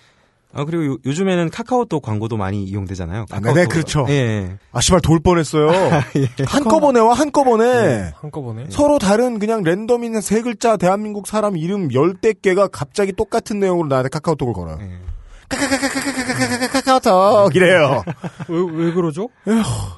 [0.52, 3.26] 아 그리고 요, 즘에는 카카오톡 광고도 많이 이용되잖아요.
[3.30, 4.06] 아, 네, 그렇죠.
[4.08, 4.58] 예, 예.
[4.72, 5.68] 아, 씨발 돌 뻔했어요.
[6.46, 13.12] 한꺼번에와 한꺼번에 한꺼번에 서로 다른 그냥 랜덤인 세 글자 대한민국 사람 이름 열대 개가 갑자기
[13.12, 14.78] 똑같은 내용으로 나한테 카카오톡을 걸어요.
[15.50, 16.66] 예.
[16.68, 18.04] 카카오톡 이래요.
[18.48, 19.28] 왜, 왜 그러죠?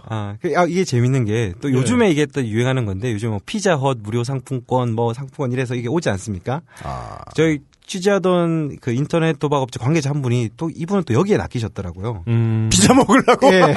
[0.08, 1.74] 아, 그, 아, 이게 재밌는 게, 또 네.
[1.74, 6.08] 요즘에 이게 또 유행하는 건데, 요즘 뭐 피자헛 무료 상품권, 뭐 상품권 이래서 이게 오지
[6.10, 6.62] 않습니까?
[6.82, 7.18] 아.
[7.34, 12.24] 저희 취재하던 그 인터넷 도박업체 관계자 한 분이 또 이분은 또 여기에 낚이셨더라고요.
[12.28, 12.68] 음.
[12.70, 13.52] 피자 먹으려고?
[13.52, 13.74] 예.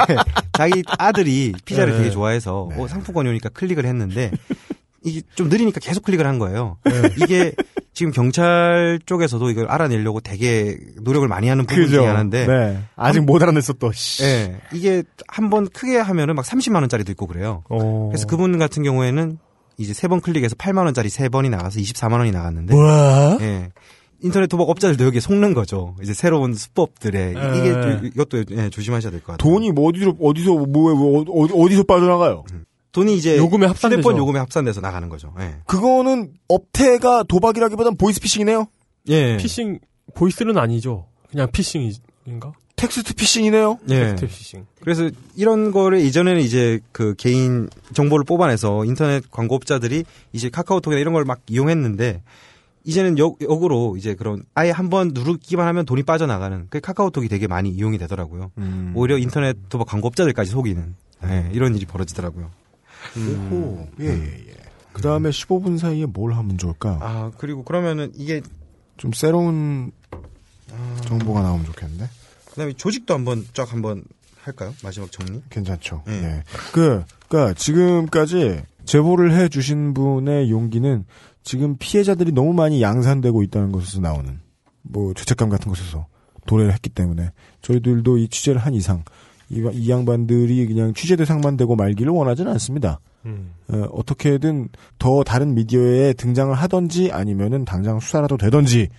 [0.54, 2.00] 자기 아들이 피자를 네.
[2.00, 4.32] 되게 좋아해서, 어, 상품권이 오니까 클릭을 했는데,
[5.04, 6.78] 이게 좀 느리니까 계속 클릭을 한 거예요.
[7.22, 7.54] 이게
[7.94, 12.80] 지금 경찰 쪽에서도 이걸 알아내려고 되게 노력을 많이 하는 부분 중에 하나인데, 네.
[12.95, 13.91] 아직 못 알아냈어 또.
[13.91, 14.24] 씨.
[14.24, 14.57] 예.
[14.74, 17.64] 이게 한 번 크게 하면은 막 30만 원짜리도 있고 그래요.
[17.70, 18.07] 어.
[18.10, 19.38] 그래서 그분 같은 경우에는
[19.78, 23.38] 이제 세 번 클릭해서 8만 원짜리 세 번이 나가서 24만 원이 나갔는데, 뭐야?
[23.41, 23.72] 예.
[24.22, 25.95] 인터넷 도박 업자들도 여기에 속는 거죠.
[26.02, 27.74] 이제 새로운 수법들에 이게 예.
[27.74, 29.52] 좀 이것도 예, 조심하셔야 될 것 같아요.
[29.52, 32.45] 돈이 뭐 어디로 어디서 뭐 어디, 어디서 빠져나가요?
[32.94, 33.99] 돈이 이제 요금에 합산되죠.
[33.99, 35.34] 휴대폰 요금에 합산돼서 나가는 거죠.
[35.40, 35.56] 예.
[35.65, 38.68] 그거는 업태가 도박이라기보단 보이스피싱이네요.
[39.10, 39.38] 예.
[39.38, 39.80] 피싱
[40.14, 41.07] 보이스는 아니죠.
[41.30, 42.53] 그냥 피싱인가?
[42.76, 43.80] 텍스트 피싱이네요.
[43.90, 43.99] 예.
[44.15, 44.65] 텍스트 피싱.
[44.82, 51.26] 그래서 이런 거를 이전에는 이제 그 개인 정보를 뽑아내서 인터넷 광고업자들이 이제 카카오톡이나 이런 걸
[51.26, 52.22] 막 이용했는데
[52.86, 57.70] 이제는 역, 역으로 이제 그런 아예 한번 누르기만 하면 돈이 빠져나가는 그 카카오톡이 되게 많이
[57.70, 58.52] 이용이 되더라고요.
[58.57, 58.91] 음.
[58.95, 60.95] 오히려 인터넷 도박 광고업자들까지 속이는
[61.26, 62.52] 예, 이런 일이 벌어지더라고요.
[63.18, 63.88] 오호.
[64.02, 64.54] 예, 예, 예.
[64.94, 67.00] 그 다음에 15분 사이에 뭘 하면 좋을까?
[67.02, 68.42] 아 그리고 그러면은 이게
[68.98, 69.92] 좀 새로운
[71.06, 72.10] 정보가 나오면 좋겠는데?
[72.46, 74.04] 그 다음에 조직도 한번 쫙 한번
[74.44, 74.74] 할까요?
[74.84, 75.42] 마지막 정리.
[75.50, 76.04] 괜찮죠.
[76.08, 76.12] 예.
[76.12, 76.44] 예.
[76.72, 81.06] 그, 그니까 지금까지 제보를 해 주신 분의 용기는
[81.44, 84.40] 지금 피해자들이 너무 많이 양산되고 있다는 것에서 나오는
[84.82, 86.08] 뭐 죄책감 같은 것에서
[86.46, 87.32] 도래를 했기 때문에
[87.62, 89.04] 저희들도 이 취재를 한 이상
[89.54, 93.00] 이, 이 양반들이 그냥 취재 대상만 되고 말기를 원하지는 않습니다.
[93.26, 93.54] 음.
[93.70, 94.70] 어, 어떻게든
[95.00, 98.90] 더 다른 미디어에 등장을 하던지 아니면은 당장 수사라도 되던지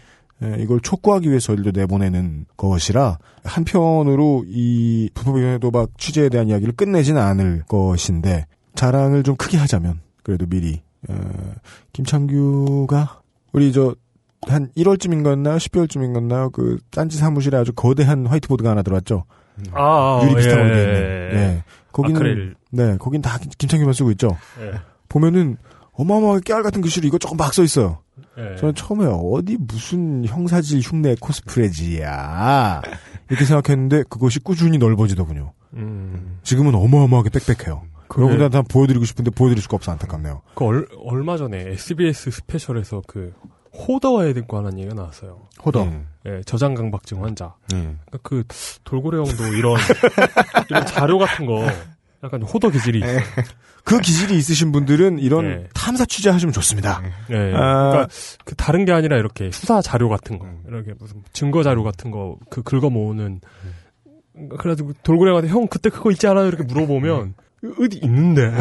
[0.43, 7.21] 에, 이걸 촉구하기 위해서 저희도 내보내는 것이라 한편으로 이 불법 도박 취재에 대한 이야기를 끝내지는
[7.21, 11.15] 않을 것인데 자랑을 좀 크게 하자면 그래도 미리 어,
[11.93, 13.21] 김창규가
[13.53, 15.59] 우리 저한 1월쯤인가였나요?
[15.59, 16.53] 12월쯤인가였나요?
[16.53, 19.25] 그 딴지 사무실에 아주 거대한 화이트보드가 하나 들어왔죠.
[19.73, 21.31] 아, 아, 유리 비슷한 예, 걸로 돼 예, 있는.
[21.33, 21.35] 예.
[21.47, 21.65] 네.
[21.93, 22.55] 거기는 아크릴.
[22.73, 24.37] 네, 거긴 다 김- 김창규만 쓰고 있죠.
[24.61, 24.73] 예.
[25.09, 25.57] 보면은
[25.93, 27.99] 어마어마하게 깨알 같은 글씨로 이거 조금 막 써 있어요.
[28.39, 28.57] 예.
[28.57, 32.83] 저는 처음에 어디 무슨 형사질 흉내 코스프레지야
[33.31, 35.53] 이렇게 생각했는데 그것이 꾸준히 넓어지더군요.
[35.75, 36.39] 음.
[36.43, 37.83] 지금은 어마어마하게 빽빽해요.
[38.17, 40.43] 여러분들한테 한번 보여드리고 싶은데 보여드릴 수가 없어 안타깝네요.
[40.55, 43.33] 그 얼, 얼마 전에 SBS 스페셜에서 그
[43.77, 45.49] 호더와에 대고 하는 얘기가 나왔어요.
[45.65, 45.85] 호더.
[45.87, 46.05] 예.
[46.27, 47.55] 예, 저장 강박증 환자.
[47.73, 47.77] 예.
[47.77, 48.45] 그러니까 그
[48.85, 49.77] 돌고래 형도 이런
[50.71, 51.67] 이런 자료 같은 거
[52.23, 53.21] 약간 호더 기질이 있어요.
[53.85, 55.69] 그 기질이 있으신 분들은 이런 네.
[55.75, 57.03] 탐사 취재하시면 좋습니다.
[57.31, 57.53] 예.
[57.55, 57.91] 아.
[57.91, 58.09] 그러니까
[58.45, 62.37] 그 다른 게 아니라 이렇게 수사 자료 같은 거, 이렇게 무슨 증거 자료 같은 거
[62.49, 63.41] 그 긁어 모으는.
[64.59, 66.47] 그래가지고 돌고래 형한테 형 그때 그거 있지 않아요?
[66.49, 67.35] 이렇게 물어보면
[67.79, 68.53] 어디 있는데.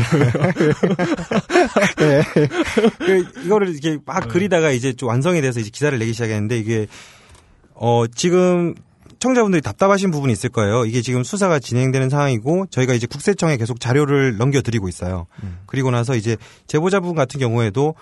[2.99, 6.88] 그 이거를 이렇게 막 그리다가 이제 좀 완성이 돼서 이제 기사를 내기 시작했는데 이게
[7.73, 8.75] 어 지금
[9.19, 10.85] 청자분들이 답답하신 부분이 있을 거예요.
[10.85, 15.27] 이게 지금 수사가 진행되는 상황이고 저희가 이제 국세청에 계속 자료를 넘겨드리고 있어요.
[15.65, 16.35] 그리고 나서 이제
[16.67, 17.95] 제보자분 같은 경우에도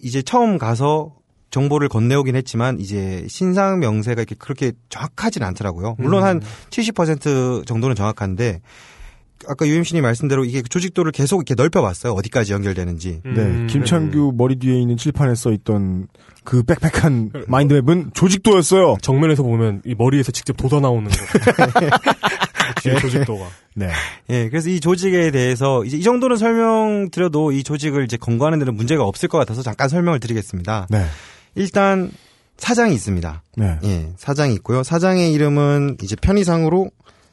[0.00, 1.14] 이제 처음 가서
[1.50, 5.96] 정보를 건네오긴 했지만 이제 신상 명세가 이렇게 그렇게 정확하진 않더라고요.
[5.98, 8.60] 물론 한70% 정도는 정확한데
[9.48, 12.12] 아까 유엠씨님 말씀대로 이게 조직도를 계속 이렇게 넓혀봤어요.
[12.12, 13.22] 어디까지 연결되는지.
[13.24, 13.66] 네, 음.
[13.68, 16.08] 김창규 머리 뒤에 있는 칠판에 써 있던
[16.44, 18.96] 그 빽빽한 마인드맵은 조직도였어요.
[19.02, 21.16] 정면에서 보면 이 머리에서 직접 돋아 나오는 거.
[22.82, 23.46] 뒤에 조직도가.
[23.74, 23.90] 네.
[24.30, 29.04] 예, 그래서 이 조직에 대해서 이제 이 정도는 설명드려도 이 조직을 이제 검거하는 데는 문제가
[29.04, 30.86] 없을 것 같아서 잠깐 설명을 드리겠습니다.
[30.90, 31.04] 네.
[31.54, 32.10] 일단
[32.56, 33.42] 사장이 있습니다.
[33.56, 33.78] 네.
[33.84, 34.82] 예, 사장이 있고요.
[34.82, 36.90] 사장의 이름은 이제 편의상으로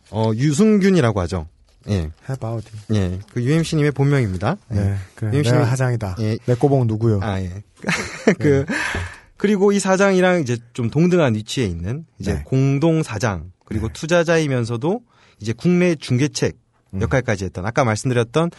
[0.09, 1.47] 어 유승균이라고 하죠.
[1.89, 2.67] 예, 해바우디.
[2.93, 4.57] 예, 그 UMC님의 본명입니다.
[4.71, 4.75] 예.
[4.75, 4.95] 네.
[5.15, 6.17] 그래, 씨는- 하장이다.
[6.19, 6.37] 예.
[6.45, 7.19] 내 꼬봉 누구요?
[7.21, 7.63] 아, 예.
[8.39, 8.65] 그,
[9.37, 12.41] 그리고 이 사장이랑 이제 좀 동등한 위치에 있는 이제 네.
[12.45, 15.01] 공동 사장, 그리고 투자자이면서도
[15.39, 16.57] 이제 국내 중개책
[16.93, 17.01] 음.
[17.01, 18.49] 역할까지 했던, 아까 말씀드렸던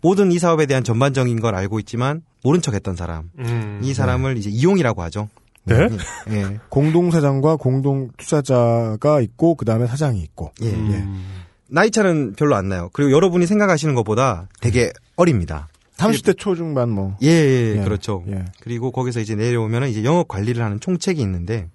[0.00, 3.30] 모든 이 사업에 대한 전반적인 걸 알고 있지만 모른 척 했던 사람.
[3.38, 3.80] 음.
[3.82, 5.28] 이 사람을 이제 이용이라고 하죠.
[5.64, 5.88] 네?
[6.30, 6.58] 예.
[6.70, 10.52] 공동 사장과 공동 투자자가 있고 그 다음에 사장이 있고.
[10.62, 10.70] 예.
[10.70, 11.37] 음.
[11.68, 12.90] 나이 차는 별로 안 나요.
[12.92, 15.68] 그리고 여러분이 생각하시는 것보다 되게 어립니다.
[15.98, 17.16] 30대 초중반 뭐.
[17.22, 17.82] 예, 예, 예.
[17.82, 18.24] 그렇죠.
[18.28, 18.44] 예.
[18.60, 21.68] 그리고 거기서 이제 내려오면은 이제 영업 관리를 하는 총책이 있는데,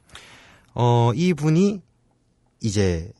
[0.74, 1.82] 어, 이분이
[2.62, 3.12] 이제,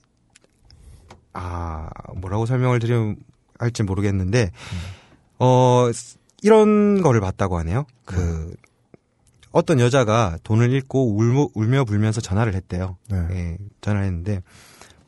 [1.34, 3.18] 아, 뭐라고 설명을 드리면
[3.60, 4.52] 할지 모르겠는데,
[5.40, 5.90] 어,
[6.42, 7.86] 이런 거를 봤다고 하네요.
[8.06, 8.54] 그,
[9.52, 12.98] 어떤 여자가 돈을 잃고 울며, 울며 불면서 전화를 했대요.
[13.10, 13.18] 네.
[13.32, 14.42] 예, 전화를 했는데,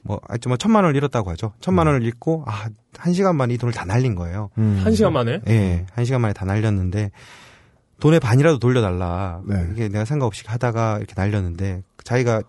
[0.06, 1.54] 뭐, 하여튼 뭐, 천만 원을 잃었다고 하죠.
[1.60, 4.50] 천만 원을 잃고, 아, 한 시간 만에 이 돈을 다 날린 거예요.
[4.58, 4.80] 음.
[4.84, 5.42] 한 시간 만에?
[5.48, 7.12] 예, 한 시간 만에 다 날렸는데
[8.00, 9.42] 돈의 반이라도 돌려달라.
[9.46, 9.68] 네.
[9.72, 12.42] 이게 내가 생각 없이 하다가 이렇게 날렸는데 자기가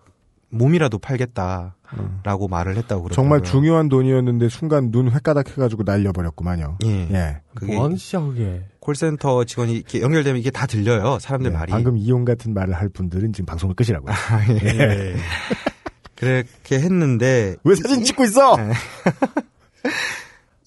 [0.49, 3.13] 몸이라도 팔겠다라고 말을 했다고 그러더라고요.
[3.13, 6.77] 정말 중요한 돈이었는데 순간 눈 횟가닥 해가지고 날려버렸구만요.
[6.85, 7.07] 예.
[7.11, 7.41] 예.
[7.55, 8.65] 그게 뭐 하는 짓이야, 그게.
[8.79, 11.17] 콜센터 직원이 이렇게 연결되면 이게 다 들려요.
[11.19, 11.71] 사람들 예, 말이.
[11.71, 14.13] 방금 이용 같은 말을 할 분들은 지금 방송을 끄시라고요.
[14.63, 15.15] 예.
[16.17, 18.57] 그렇게 했는데 왜 사진 찍고 있어?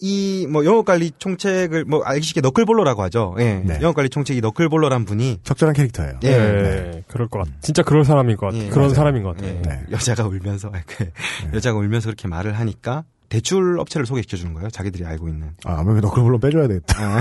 [0.02, 3.34] 이 뭐 영업 관리 총책을 뭐 알기 쉽게 너클볼러라고 하죠.
[3.38, 3.56] 예.
[3.64, 3.78] 네.
[3.82, 6.14] 영업 관리 총책이 너클볼러란 분이 적절한 캐릭터예요.
[6.22, 6.30] 예.
[6.38, 7.04] 네.
[7.06, 7.50] 그럴 것 같아.
[7.60, 8.58] 진짜 그럴 사람인 것 같아.
[8.58, 8.94] 예, 그런 맞아요.
[8.94, 9.46] 사람인 것 같아.
[9.48, 9.60] 예.
[9.60, 9.82] 네.
[9.90, 11.10] 여자가 울면서 그
[11.52, 14.70] 여자가 울면서 그렇게 말을 하니까 대출 업체를 소개시켜 주는 거예요.
[14.70, 15.50] 자기들이 알고 있는.
[15.64, 17.18] 아, 뭐 너클볼로 빼줘야 되겠다.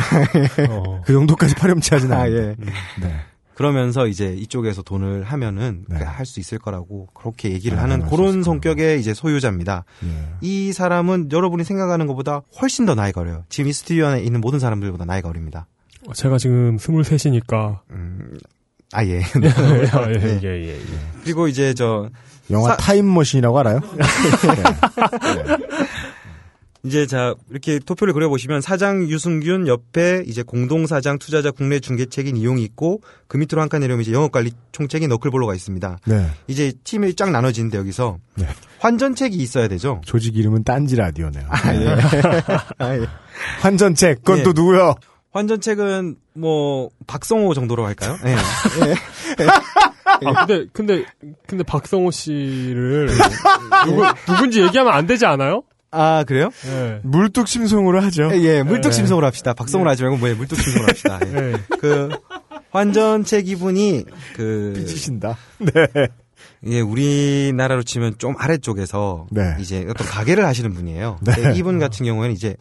[0.69, 1.01] 어.
[1.05, 2.35] 그 정도까지 파렴치하진 아, 않아요.
[2.35, 2.55] 예.
[3.01, 3.11] 네.
[3.59, 5.97] 그러면서 이제 이쪽에서 돈을 하면은 네.
[5.97, 9.83] 할수 있을 거라고 그렇게 얘기를 아, 하는 할수 그런 성격의 이제 소유자입니다.
[10.05, 10.07] 예.
[10.39, 13.43] 이 사람은 여러분이 생각하는 것보다 훨씬 더 나이가 어려요.
[13.49, 15.67] 지금 이 스튜디오 안에 있는 모든 사람들보다 나이가 어립니다.
[16.13, 17.79] 제가 지금 23이니까.
[17.91, 18.37] 음,
[18.93, 19.19] 아, 예.
[19.19, 20.79] 예, 예, 예, 예.
[21.25, 22.09] 그리고 이제 저,
[22.51, 23.81] 영화 사- 타임머신이라고 알아요?
[26.83, 33.01] 이제 자, 이렇게 도표를 그려보시면 사장 유승균 옆에 이제 공동사장 투자자 국내 중개책인 이용이 있고
[33.27, 35.99] 그 밑으로 한 칸 내려오면 이제 영업관리 총책인 너클볼로가 있습니다.
[36.05, 36.27] 네.
[36.47, 38.47] 이제 팀이 쫙 나눠지는데 여기서 네.
[38.79, 39.99] 환전책이 있어야 되죠.
[40.05, 41.43] 조직 이름은 딴지 라디오네요.
[41.65, 41.95] 네.
[42.79, 43.05] 아, 예.
[43.61, 44.43] 환전책, 그건 예.
[44.43, 44.95] 또 누구요?
[45.31, 48.17] 환전책은 뭐 박성호 정도로 할까요?
[48.25, 48.35] 예.
[50.25, 51.05] 아, 근데, 근데,
[51.47, 53.09] 근데 박성호 씨를
[53.85, 55.63] 누구, 누군지 얘기하면 안 되지 않아요?
[55.91, 56.49] 아 그래요?
[56.67, 56.99] 예.
[57.03, 58.29] 물뚝심송으로 하죠.
[58.35, 59.53] 예, 물뚝심송으로 합시다.
[59.53, 61.19] 박성호로 하지 말고 뭐예 물뚝심송으로 합시다.
[61.25, 61.53] 예.
[61.53, 61.57] 예.
[61.79, 62.09] 그
[62.71, 64.05] 환전책 이분이
[64.35, 65.37] 그 삐지신다.
[66.67, 69.55] 예, 우리나라로 치면 좀 아래쪽에서 네.
[69.59, 71.19] 이제 어떤 가게를 하시는 분이에요.
[71.21, 71.53] 네.
[71.55, 72.55] 이분 같은 경우에는 이제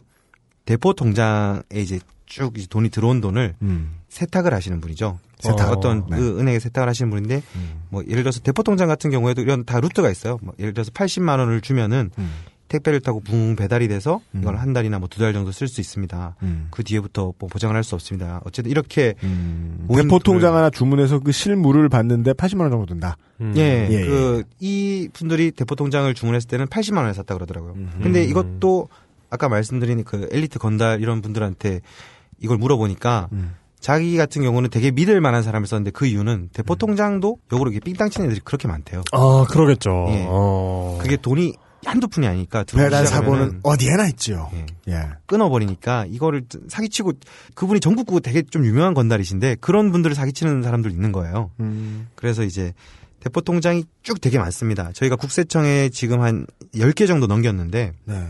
[0.65, 3.95] 대포 통장에 이제 쭉 이제 돈이 들어온 돈을 음.
[4.09, 5.19] 세탁을 하시는 분이죠.
[5.39, 5.71] 세탁.
[5.71, 6.17] 어, 떤 네.
[6.17, 7.81] 그 은행에 세탁을 하시는 분인데 음.
[7.89, 10.37] 뭐 예를 들어서 대포 통장 같은 경우에도 이런 다 루트가 있어요.
[10.41, 12.31] 뭐 예를 들어서 80만 원을 주면은 음.
[12.69, 14.59] 택배를 타고 붕 배달이 돼서 이걸 음.
[14.59, 16.35] 한 달이나 뭐 두 달 정도 쓸 수 있습니다.
[16.43, 16.67] 음.
[16.71, 18.41] 그 뒤에부터 뭐 보장을 할 수 없습니다.
[18.45, 19.87] 어쨌든 이렇게 음.
[19.93, 23.17] 대포 통장 하나 주문해서 그 실물을 받는데 80만 원 정도 든다.
[23.41, 23.53] 음.
[23.57, 27.73] 예, 예, 그, 이 분들이 대포 통장을 주문했을 때는 80만 원에 샀다 그러더라고요.
[27.73, 28.03] 음흠.
[28.03, 28.87] 근데 이것도
[29.29, 31.81] 아까 말씀드린 그 엘리트 건달 이런 분들한테
[32.39, 33.55] 이걸 물어보니까 음.
[33.79, 36.77] 자기 같은 경우는 되게 믿을 만한 사람을 썼는데 그 이유는 대포 음.
[36.77, 39.03] 통장도 역으로 이렇게 삥땅 치는 애들이 그렇게 많대요.
[39.13, 39.89] 아, 그러겠죠.
[40.09, 40.25] 예.
[40.27, 40.97] 어.
[41.01, 41.53] 그게 돈이
[41.85, 44.49] 한두 푼이 아니니까 시작하면은 사고는 어디에나 있지요.
[44.53, 45.09] 예, 예.
[45.25, 47.13] 끊어버리니까 이거를 사기치고
[47.55, 51.51] 그분이 전국구 되게 좀 유명한 건달이신데 그런 분들을 사기치는 사람들 있는 거예요.
[51.59, 52.07] 음.
[52.15, 52.73] 그래서 이제
[53.21, 54.91] 대포 통장이 쭉 되게 많습니다.
[54.93, 56.45] 저희가 국세청에 지금 한
[56.75, 58.27] 10개 정도 넘겼는데 네.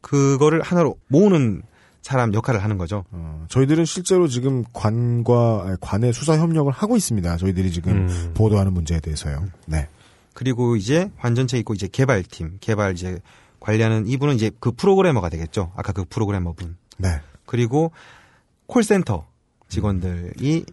[0.00, 1.62] 그거를 하나로 모으는
[2.02, 3.04] 사람 역할을 하는 거죠.
[3.10, 7.36] 어, 저희들은 실제로 지금 관과 관의 수사 협력을 하고 있습니다.
[7.36, 8.30] 저희들이 지금 음.
[8.34, 9.44] 보도하는 문제에 대해서요.
[9.66, 9.86] 네.
[10.34, 13.20] 그리고 이제 환전체 있고 이제 개발팀, 개발 이제
[13.58, 15.72] 관리하는 이분은 이제 그 프로그래머가 되겠죠.
[15.76, 16.76] 아까 그 프로그래머 분.
[16.98, 17.20] 네.
[17.46, 17.92] 그리고
[18.66, 19.26] 콜센터
[19.68, 20.64] 직원들이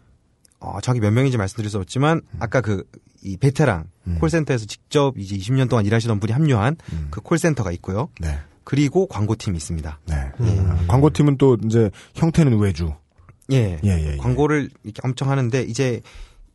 [0.60, 2.84] 어, 정확히 몇 명인지 말씀드릴 수 없지만 아까 그
[3.22, 4.18] 이 베테랑 음.
[4.20, 7.08] 콜센터에서 직접 이제 20년 동안 일하시던 분이 합류한 음.
[7.12, 8.10] 그 콜센터가 있고요.
[8.20, 8.38] 네.
[8.64, 10.00] 그리고 광고팀이 있습니다.
[10.06, 10.16] 네.
[10.40, 10.68] 음.
[10.70, 12.94] 아, 광고팀은 또 이제 형태는 외주.
[13.52, 13.80] 예.
[13.84, 14.18] 예, 예, 예.
[14.18, 16.02] 광고를 이렇게 엄청 하는데 이제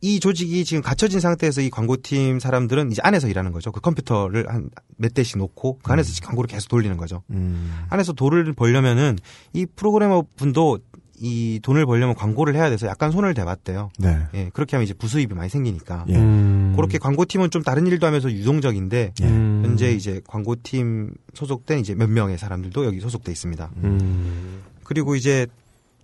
[0.03, 3.71] 이 조직이 지금 갇혀진 상태에서 이 광고팀 사람들은 이제 안에서 일하는 거죠.
[3.71, 7.23] 그 컴퓨터를 한 몇 대씩 놓고 그 안에서 광고를 계속 돌리는 거죠.
[7.29, 7.73] 음.
[7.89, 9.17] 안에서 돈을 벌려면은
[9.53, 10.79] 이 프로그래머 분도
[11.19, 13.91] 이 돈을 벌려면 광고를 해야 돼서 약간 손을 대봤대요.
[13.99, 14.17] 네.
[14.33, 16.05] 예, 그렇게 하면 이제 부수입이 많이 생기니까.
[16.09, 16.15] 예.
[16.15, 16.73] 음.
[16.75, 19.25] 그렇게 광고팀은 좀 다른 일도 하면서 유동적인데 예.
[19.25, 19.61] 음.
[19.65, 23.71] 현재 이제 광고팀 소속된 이제 몇 명의 사람들도 여기 소속돼 있습니다.
[23.83, 24.61] 음.
[24.83, 25.47] 그리고 이제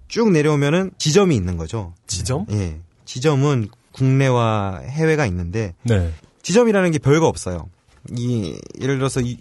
[0.07, 1.93] 쭉 내려오면은 지점이 있는 거죠.
[2.07, 2.45] 지점?
[2.51, 2.79] 예.
[3.05, 3.69] 지점은
[3.99, 6.11] 국내와 해외가 있는데 네.
[6.41, 7.69] 지점이라는 게 별거 없어요.
[8.11, 9.37] 이 예를 들어서 이,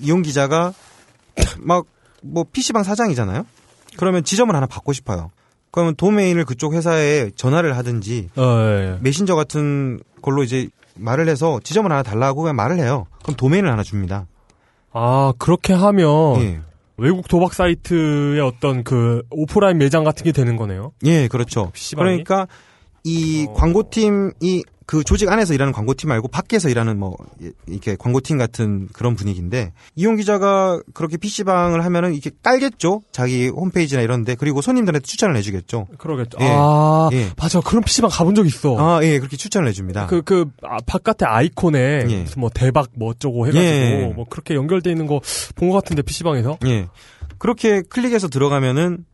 [0.00, 0.72] 이용 기자가
[1.60, 1.84] 막
[2.22, 3.44] 뭐 PC방 사장이잖아요.
[3.96, 5.30] 그러면 지점을 하나 받고 싶어요.
[5.70, 8.98] 그러면 도메인을 그쪽 회사에 전화를 하든지 어, 예, 예.
[9.00, 13.06] 메신저 같은 걸로 이제 말을 해서 지점을 하나 달라고 그냥 말을 해요.
[13.22, 14.26] 그럼 도메인을 하나 줍니다.
[14.92, 16.60] 아, 그렇게 하면 예.
[16.96, 20.92] 외국 도박 사이트의 어떤 그 오프라인 매장 같은 게 되는 거네요.
[21.04, 21.70] 예, 그렇죠.
[21.72, 22.04] PC방이?
[22.24, 22.48] 그러니까
[23.08, 23.52] 이 어.
[23.54, 29.16] 광고팀이 그 조직 안에서 일하는 광고팀 말고 밖에서 일하는 뭐 이- 이렇게 광고팀 같은 그런
[29.16, 33.02] 분위기인데 이용 기자가 그렇게 PC방을 하면은 이렇게 깔겠죠.
[33.12, 35.88] 자기 홈페이지나 이런데 그리고 손님들한테 추천을 해 주겠죠.
[35.98, 36.38] 그러겠죠.
[36.40, 36.46] 예.
[36.50, 37.28] 아, 예.
[37.36, 37.60] 맞아.
[37.60, 38.76] 그런 PC방 가본 적 있어.
[38.78, 40.06] 아, 예, 그렇게 추천을 해 줍니다.
[40.06, 41.78] 그, 그, 아, 바깥에 아이콘에,
[42.08, 42.24] 예.
[42.38, 44.12] 뭐 대박 뭐 어쩌고 해가지고, 예.
[44.16, 45.20] 뭐 그렇게 연결돼 있는 거
[45.54, 46.56] 본 것 같은데, PC방에서?
[46.66, 46.88] 예.
[47.36, 49.04] 그렇게 클릭해서 들어가면은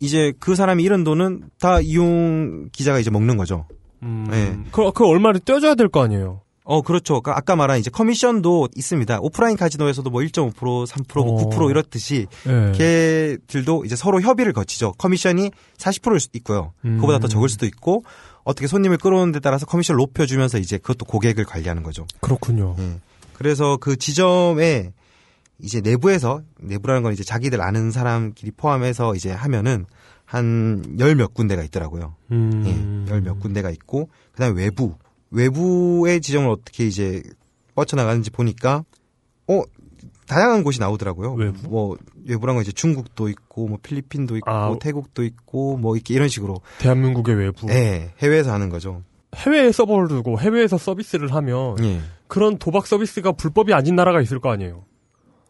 [0.00, 3.66] 이제 그 사람이 잃은 돈은 다 이용 기자가 이제 먹는 거죠.
[4.02, 4.70] 음, 예.
[4.70, 6.40] 그, 그 얼마를 떼줘야 될 거 아니에요?
[6.66, 7.20] 어, 그렇죠.
[7.20, 9.18] 그러니까 아까 말한 이제 커미션도 있습니다.
[9.20, 10.54] 오프라인 카지노에서도 뭐 1.5%,
[10.86, 11.50] 3%, 뭐 어.
[11.50, 12.72] 9% 이렇듯이 예.
[12.72, 14.92] 걔들도 이제 서로 협의를 거치죠.
[14.92, 16.72] 커미션이 40%일 수도 있고요.
[16.86, 16.96] 음.
[17.00, 18.02] 그보다 더 적을 수도 있고
[18.44, 22.06] 어떻게 손님을 끌어오는 데 따라서 커미션을 높여주면서 이제 그것도 고객을 관리하는 거죠.
[22.20, 22.76] 그렇군요.
[22.78, 22.92] 예.
[23.34, 24.92] 그래서 그 지점에
[25.58, 29.86] 이제 내부에서 내부라는 건 이제 자기들 아는 사람끼리 포함해서 이제 하면은
[30.24, 32.16] 한 열 몇 군데가 있더라고요.
[32.32, 33.04] 음.
[33.06, 34.94] 예, 열 몇 군데가 있고 그다음에 외부
[35.30, 37.22] 외부의 지점을 어떻게 이제
[37.74, 38.84] 뻗쳐나가는지 보니까
[39.48, 39.62] 어
[40.26, 41.34] 다양한 곳이 나오더라고요.
[41.34, 41.68] 외부?
[41.68, 44.74] 뭐 외부란 건 이제 중국도 있고 뭐 필리핀도 있고 아.
[44.80, 47.68] 태국도 있고 뭐 이렇게 이런 식으로 대한민국의 외부.
[47.70, 49.02] 예, 해외에서 하는 거죠.
[49.36, 52.00] 해외에 서버를 두고 해외에서 서비스를 하면, 예.
[52.28, 54.84] 그런 도박 서비스가 불법이 아닌 나라가 있을 거 아니에요?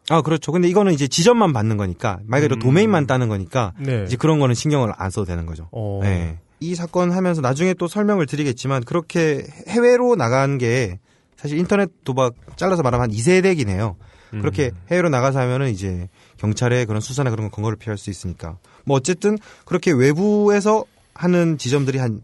[0.09, 0.51] 아, 그렇죠.
[0.51, 2.59] 근데 이거는 이제 지점만 받는 거니까, 말 그대로 음.
[2.59, 4.03] 도메인만 따는 거니까, 네.
[4.05, 5.67] 이제 그런 거는 신경을 안 써도 되는 거죠.
[5.71, 5.99] 어.
[6.03, 6.39] 네.
[6.59, 10.99] 이 사건 하면서 나중에 또 설명을 드리겠지만, 그렇게 해외로 나간 게,
[11.37, 13.97] 사실 인터넷 도박 잘라서 말하면 한 2세대긴 해요.
[14.33, 14.39] 음.
[14.41, 16.07] 그렇게 해외로 나가서 하면은 이제
[16.37, 18.57] 경찰의 그런 수사나 그런 건 근거를 피할 수 있으니까.
[18.85, 22.21] 뭐 어쨌든 그렇게 외부에서 하는 지점들이 한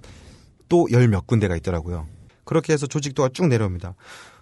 [0.70, 2.08] 또 열 몇 군데가 있더라고요.
[2.46, 3.94] 그렇게 해서 조직도가 쭉 내려옵니다.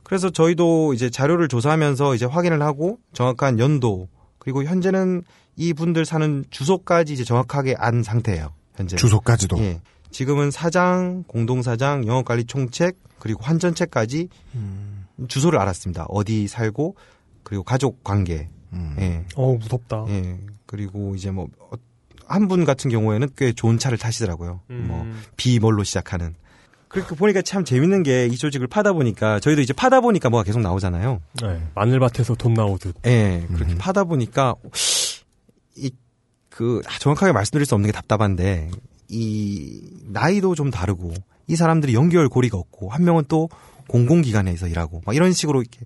[0.09, 4.09] 그래서 저희도 이제 자료를 조사하면서 이제 확인을 하고 정확한 연도
[4.39, 5.21] 그리고 현재는
[5.55, 8.51] 이 분들 사는 주소까지 이제 정확하게 안 상태예요.
[8.75, 8.95] 현재.
[8.95, 9.59] 주소까지도.
[9.59, 9.79] 예.
[10.09, 14.29] 지금은 사장, 공동사장, 영업관리 총책 그리고 환전책까지
[15.27, 16.05] 주소를 알았습니다.
[16.09, 16.95] 어디 살고
[17.43, 18.49] 그리고 가족 관계.
[18.97, 19.23] 예.
[19.35, 20.05] 어 무섭다.
[20.07, 20.39] 예.
[20.65, 21.47] 그리고 이제 뭐
[22.31, 24.61] 한 분 같은 경우에는 꽤 좋은 차를 타시더라고요.
[24.69, 24.85] 음.
[24.87, 25.05] 뭐
[25.35, 26.35] 비몰로 시작하는.
[26.89, 30.59] 그렇게 보니까 참 재밌는 게 이 조직을 파다 보니까 저희도 이제 파다 보니까 뭐가 계속
[30.61, 31.21] 나오잖아요.
[31.41, 32.95] 네, 마늘밭에서 돈 나오듯.
[33.05, 34.55] 예, 그렇게 파다 보니까
[35.77, 35.91] 이
[36.49, 38.69] 그 정확하게 말씀드릴 수 없는 게 답답한데
[39.07, 41.13] 이 나이도 좀 다르고
[41.47, 43.47] 이 사람들이 연결고리가 없고 한 명은 또
[43.87, 45.79] 공공기관에서 일하고 막 이런 식으로 이렇게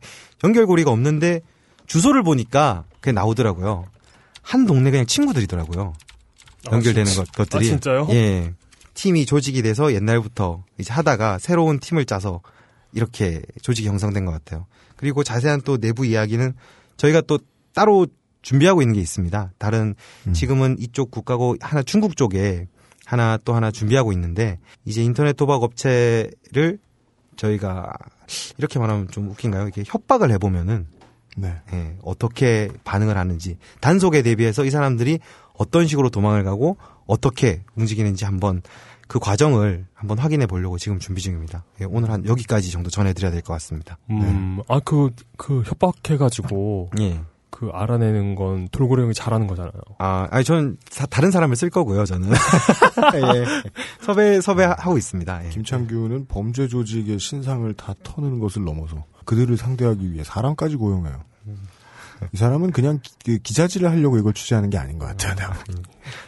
[0.43, 1.41] 연결고리가 없는데
[1.85, 3.85] 주소를 보니까 그게 나오더라고요.
[4.41, 5.93] 한 동네 그냥 친구들이더라고요.
[6.71, 7.23] 연결되는 아, 진짜?
[7.23, 7.67] 것, 것들이.
[7.67, 8.07] 아, 진짜요?
[8.11, 8.53] 예.
[8.93, 12.41] 팀이 조직이 돼서 옛날부터 이제 하다가 새로운 팀을 짜서
[12.93, 14.65] 이렇게 조직이 형성된 것 같아요.
[14.95, 16.53] 그리고 자세한 또 내부 이야기는
[16.97, 17.39] 저희가 또
[17.73, 18.07] 따로
[18.41, 19.51] 준비하고 있는 게 있습니다.
[19.57, 19.95] 다른
[20.33, 22.67] 지금은 이쪽 국가고 하나 중국 쪽에
[23.05, 26.77] 하나 또 하나 준비하고 있는데 이제 인터넷 도박 업체를
[27.35, 27.91] 저희가
[28.57, 29.63] 이렇게 말하면 좀 웃긴가요?
[29.63, 30.87] 이렇게 협박을 해보면은
[31.35, 31.55] 네.
[31.73, 35.19] 예, 어떻게 반응을 하는지 단속에 대비해서 이 사람들이
[35.53, 38.61] 어떤 식으로 도망을 가고 어떻게 움직이는지 한번
[39.07, 41.65] 그 과정을 한번 확인해 보려고 지금 준비 중입니다.
[41.81, 43.97] 예, 오늘 한 여기까지 정도 전해드려야 될 것 같습니다.
[44.09, 47.19] 음, 아, 그, 그 협박해가지고, 예.
[47.49, 49.73] 그 알아내는 건 돌고래 형이 잘하는 거잖아요.
[49.99, 52.03] 아, 아니 저는 사- 다른 사람을 쓸 거고요.
[52.05, 52.29] 저는
[53.13, 53.45] 예.
[54.01, 55.45] 섭외 섭외하고 있습니다.
[55.45, 55.49] 예.
[55.49, 61.21] 김창규는 범죄 조직의 신상을 다 터는 것을 넘어서 그들을 상대하기 위해 사람까지 고용해요.
[62.31, 65.35] 이 사람은 그냥 기, 기자질을 하려고 이걸 취재하는 게 아닌 것 같아요.
[65.35, 65.53] 내가.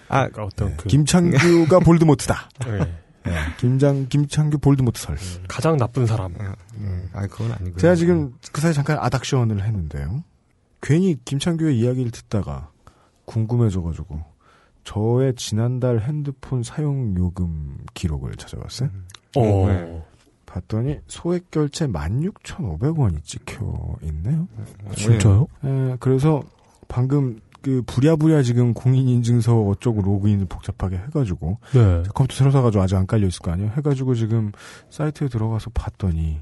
[0.07, 2.49] 아, 그러니까 어떤 그, 김창규가 볼드모트다.
[2.67, 2.79] 예,
[3.27, 5.17] 예, 김장 김창규 볼드모트 설.
[5.47, 6.33] 가장 나쁜 사람.
[7.13, 7.77] 아, 그건 아니고요.
[7.77, 10.23] 제가 지금 그 사이 잠깐 아닥션을 했는데요.
[10.81, 12.69] 괜히 김창규의 이야기를 듣다가
[13.25, 14.23] 궁금해져가지고
[14.83, 18.89] 저의 지난달 핸드폰 사용 요금 기록을 찾아봤어요.
[19.35, 20.03] 어, 네.
[20.55, 24.47] 봤더니 소액 결제 16,500원이 찍혀 있네요.
[24.95, 25.47] 진짜요?
[25.65, 26.41] 에, 그래서
[26.87, 32.03] 방금 그 부랴부랴 지금 공인인증서 어쩌고 로그인을 복잡하게 해가지고 네.
[32.13, 33.71] 컴퓨터 새로 사가지고 아직 안 깔려 있을 거 아니에요.
[33.75, 34.51] 해가지고 지금
[34.89, 36.39] 사이트에 들어가서 봤더니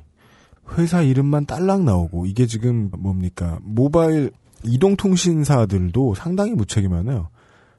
[0.78, 4.32] 회사 이름만 딸랑 나오고 이게 지금 뭡니까 모바일
[4.64, 7.30] 이동통신사들도 상당히 무책임하네요.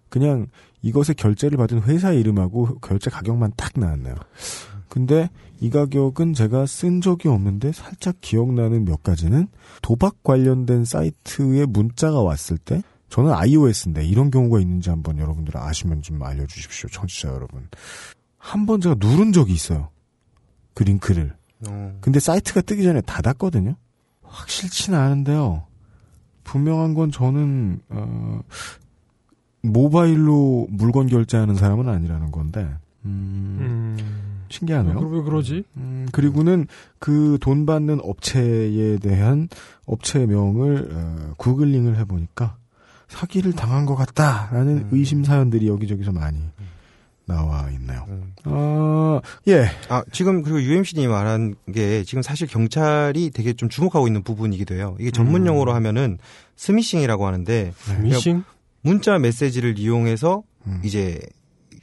[0.09, 0.47] 그냥
[0.83, 4.15] 이것의 결제를 받은 회사 이름하고 결제 가격만 딱 나왔네요.
[4.89, 5.29] 근데
[5.61, 9.49] 이 가격은 제가 쓴 적이 없는데 살짝 기억나는 몇 가지는
[9.83, 16.23] 도박 관련된 사이트에 문자가 왔을 때 저는 iOS인데 이런 경우가 있는지 한번 여러분들 아시면 좀
[16.23, 16.89] 알려주십시오.
[16.91, 17.69] 청취자 여러분.
[18.39, 19.89] 한 번 제가 누른 적이 있어요.
[20.75, 21.35] 그 링크를.
[21.69, 23.75] 어, 근데 사이트가 뜨기 전에 닫았거든요.
[24.23, 25.65] 확실치는 않은데요.
[26.43, 28.41] 분명한 건 저는 어,
[29.63, 32.69] 모바일로 물건 결제하는 사람은 아니라는 건데
[33.07, 34.34] 음, 음.
[34.49, 34.99] 신기하네요.
[34.99, 35.65] 왜 그러지?
[35.77, 36.67] 음, 그리고는
[36.99, 39.49] 그 돈 받는 업체에 대한
[39.87, 42.57] 업체명을 어, 구글링을 해보니까
[43.09, 46.39] 사기를 당한 것 같다라는 의심 사연들이 여기저기서 많이
[47.27, 48.07] 나와 있네요.
[48.45, 49.67] 아, 예.
[49.89, 54.97] 아, 지금 그리고 UMC님이 말한 게 지금 사실 경찰이 되게 좀 주목하고 있는 부분이기도 해요.
[55.01, 55.47] 이게 전문 음.
[55.47, 56.19] 용어로 하면은
[56.57, 58.45] 스미싱이라고 하는데 스미싱?
[58.83, 60.81] 문자 메시지를 이용해서 음.
[60.85, 61.19] 이제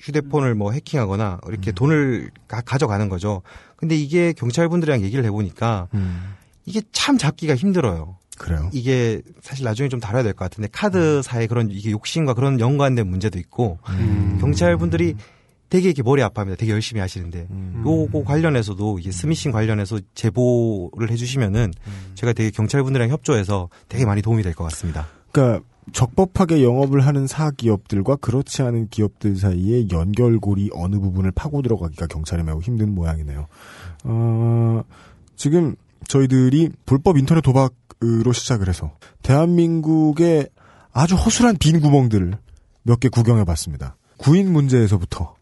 [0.02, 1.50] 휴대폰을 뭐 해킹하거나 음.
[1.52, 3.42] 이렇게 돈을 가, 져가는 거죠.
[3.76, 6.34] 근데 이게 경찰분들이랑 얘기를 해보니까 음.
[6.66, 8.18] 이게 참 잡기가 힘들어요.
[8.38, 8.70] 그래요.
[8.74, 13.38] 이게 사실 나중에 좀 다뤄야 될 것 같은데 카드사의 그런 이게 욕심과 그런 연관된 문제도
[13.38, 14.38] 있고 음.
[14.42, 15.16] 경찰분들이
[15.70, 16.58] 되게 이렇게 머리 아파합니다.
[16.60, 17.84] 되게 열심히 하시는데 음.
[17.86, 22.12] 요거 관련해서도 이게 스미싱 관련해서 제보를 해주시면은 음.
[22.16, 25.08] 제가 되게 경찰분들이랑 협조해서 되게 많이 도움이 될 것 같습니다.
[25.32, 32.44] 그러니까 적법하게 영업을 하는 사기업들과 그렇지 않은 기업들 사이에 연결고리 어느 부분을 파고 들어가기가 경찰이
[32.44, 33.48] 매우 힘든 모양이네요.
[34.06, 34.84] 어,
[35.36, 35.76] 지금
[36.08, 38.92] 저희들이 불법 인터넷 도박으로 시작을 해서
[39.24, 40.50] 대한민국의
[40.92, 42.34] 아주 허술한 빈 구멍들을
[42.84, 43.96] 몇 개 구경해 봤습니다.
[44.18, 45.36] 구인 문제에서부터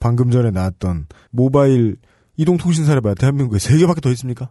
[0.00, 1.96] 방금 전에 나왔던 모바일
[2.36, 4.50] 이동통신사를 봐야 대한민국에 세 개밖에 더 있습니까?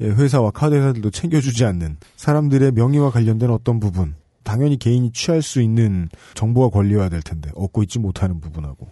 [0.00, 4.14] 예, 회사와 카드 회사들도 챙겨주지 않는 사람들의 명의와 관련된 어떤 부분,
[4.48, 8.88] 당연히 개인이 취할 수 있는 정보와 권리여야 될 텐데 얻고 있지 못하는 부분하고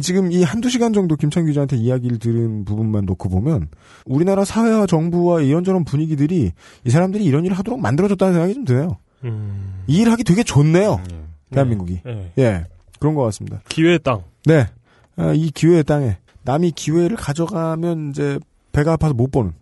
[0.00, 3.66] 지금 이 한두 시간 정도 김창 기자한테 이야기를 들은 부분만 놓고 보면
[4.06, 6.52] 우리나라 사회와 정부와 이런저런 분위기들이
[6.84, 8.98] 이 사람들이 이런 일을 하도록 만들어줬다는 생각이 좀 드네요.
[9.24, 9.82] 음.
[9.88, 11.00] 이 일을 하기 되게 좋네요.
[11.50, 12.02] 대한민국이.
[12.04, 12.32] 네.
[12.38, 12.66] 예.
[13.00, 13.60] 그런 것 같습니다.
[13.68, 14.22] 기회의 땅.
[14.44, 14.68] 네.
[15.16, 18.38] 아, 이 기회의 땅에 남이 기회를 가져가면 이제
[18.70, 19.52] 배가 아파서 못 보는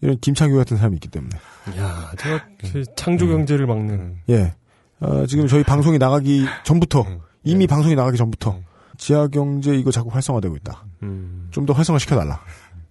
[0.00, 1.36] 이런 김창규 같은 사람이 있기 때문에.
[1.78, 4.16] 야, 제가 그 창조 경제를 막는.
[4.30, 4.54] 예.
[5.00, 7.06] 어, 지금 저희 방송이 나가기 전부터
[7.44, 8.58] 이미 방송이 나가기 전부터
[8.96, 10.84] 지하 경제 이거 자꾸 활성화되고 있다.
[11.02, 11.48] 음.
[11.50, 12.40] 좀더 활성화 시켜달라.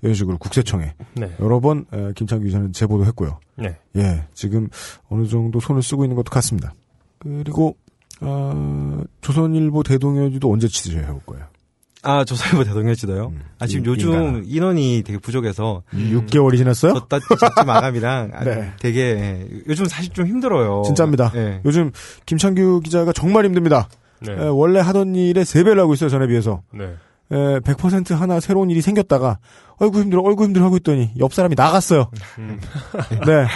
[0.01, 1.35] 이런 식으로 국세청에 네.
[1.39, 3.39] 여러 번 에, 김창규 기자는 제보도 했고요.
[3.55, 3.77] 네.
[3.95, 4.69] 예, 지금
[5.09, 6.73] 어느 정도 손을 쓰고 있는 것도 같습니다.
[7.19, 7.75] 그리고
[8.21, 11.45] 어, 조선일보 대동여지도 언제 취재해볼 거예요?
[12.03, 13.33] 아, 조선일보 대동여지도요?
[13.59, 14.41] 아, 지금 인- 요즘 인간아.
[14.45, 15.83] 인원이 되게 부족해서.
[15.93, 16.93] 6개월이 지났어요?
[17.09, 18.71] 저, 저지 마감이랑 아, 네.
[18.79, 20.83] 되게 예, 요즘 사실 좀 힘들어요.
[20.85, 21.31] 진짜입니다.
[21.35, 21.61] 예.
[21.65, 21.91] 요즘
[22.25, 23.89] 김창규 기자가 정말 힘듭니다.
[24.21, 24.31] 네.
[24.33, 26.61] 에, 원래 하던 일의 3배를 하고 있어요, 전에 비해서.
[26.73, 26.85] 네.
[27.31, 29.39] 에, 100% 하나 새로운 일이 생겼다가
[29.79, 32.09] 어이구 힘들어 어이구 힘들어 하고 있더니 옆 사람이 나갔어요.
[32.39, 32.59] 음.
[33.25, 33.47] 네.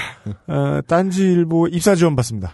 [0.54, 2.52] 어, 딴지일보 입사 지원 받습니다.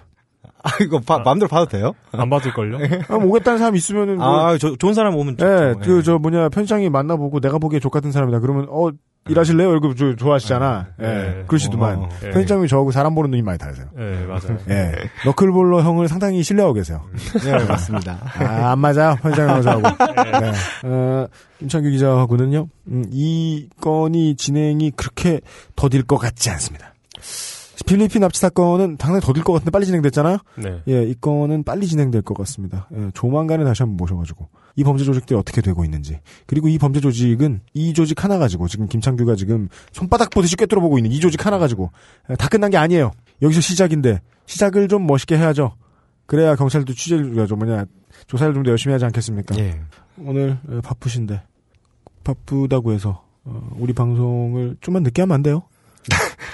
[0.63, 1.93] 아, 이거 바, 마음대로 봐도 돼요?
[2.11, 2.77] 안 받을걸요?
[3.09, 5.79] 아, 오겠다는 사람 있으면은 뭐, 아, 저, 좋은 사람 오면 예, 좋죠.
[5.79, 8.39] 그, 저, 뭐냐, 편집장이 만나보고 내가 보기에 족 같은 사람이다.
[8.39, 8.89] 그러면, 어,
[9.29, 9.75] 일하실래요?
[9.75, 10.87] 이거 저, 좋아하시잖아.
[11.01, 11.43] 예, 네.
[11.47, 11.97] 그러시더만.
[11.97, 12.29] 어, 예.
[12.29, 13.87] 편집장이 저하고 사람 보는 눈이 많이 다르세요.
[13.95, 14.57] 네, 맞아요.
[14.69, 14.93] 예.
[15.25, 17.03] 너클볼러 형을 상당히 신뢰하고 계세요.
[17.43, 18.19] 네, 맞습니다.
[18.39, 19.15] 아, 안 맞아.
[19.15, 19.81] 편집장이 저하고.
[20.39, 20.51] 네.
[20.83, 21.27] 어,
[21.59, 25.41] 김창규 기자하고는요, 음, 이 건이 진행이 그렇게
[25.75, 26.93] 더딜 것 같지 않습니다.
[27.85, 30.37] 필리핀 납치 사건은 당연히 더딜 것 같은데 빨리 진행됐잖아요?
[30.57, 30.81] 네.
[30.87, 32.87] 예, 이 건은 빨리 진행될 것 같습니다.
[32.95, 37.61] 예, 조만간에 다시 한번 모셔가지고 이 범죄 조직들이 어떻게 되고 있는지 그리고 이 범죄 조직은
[37.73, 41.57] 이 조직 하나 가지고 지금 김창규가 지금 손바닥 보듯이 꿰뚫어 보고 있는 이 조직 하나
[41.59, 41.91] 가지고
[42.29, 43.11] 예, 다 끝난 게 아니에요.
[43.41, 45.73] 여기서 시작인데 시작을 좀 멋있게 해야죠.
[46.25, 47.85] 그래야 경찰도 취재를 좀 뭐냐
[48.27, 49.57] 조사를 좀 더 열심히 하지 않겠습니까?
[49.59, 49.79] 예.
[50.19, 51.41] 오늘 예, 바쁘신데
[52.23, 55.63] 바쁘다고 해서 어, 우리 방송을 좀만 늦게 하면 안 돼요?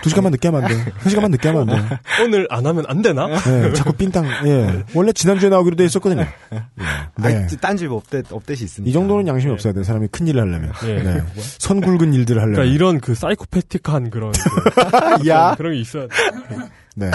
[0.02, 0.86] 두 시간만 늦게 하면 안 돼요.
[0.96, 1.98] 한 시간만 늦게 하면 안 돼요.
[2.24, 3.28] 오늘 안 하면 안 되나?
[3.32, 4.26] 예, 자꾸 삥땅.
[4.46, 4.84] 예.
[4.96, 6.26] 원래 지난주에 나오기로 돼 있었거든요.
[6.52, 6.64] 네.
[6.78, 8.90] 아, 딴지 업데, 업데이트 있습니다.
[8.90, 9.84] 이 정도는 양심이 없어야 돼.
[9.84, 10.72] 사람이 큰 일을 하려면.
[10.86, 11.02] 예.
[11.02, 11.24] 네.
[11.36, 12.56] 선 굵은 일들을 하려면.
[12.56, 14.32] 그러니까 이런 그 사이코패틱한 그런
[15.22, 15.56] 그, 야.
[15.56, 16.16] 그런 게 있어야 돼.
[16.96, 17.10] 네.
[17.10, 17.12] 네.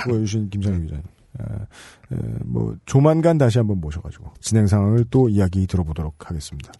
[0.00, 1.02] 수고해주신 김상희 기자님.
[1.40, 1.52] 아,
[2.12, 6.72] 에, 뭐, 조만간 다시 한번 모셔가지고, 진행 상황을 또 이야기 들어보도록 하겠습니다.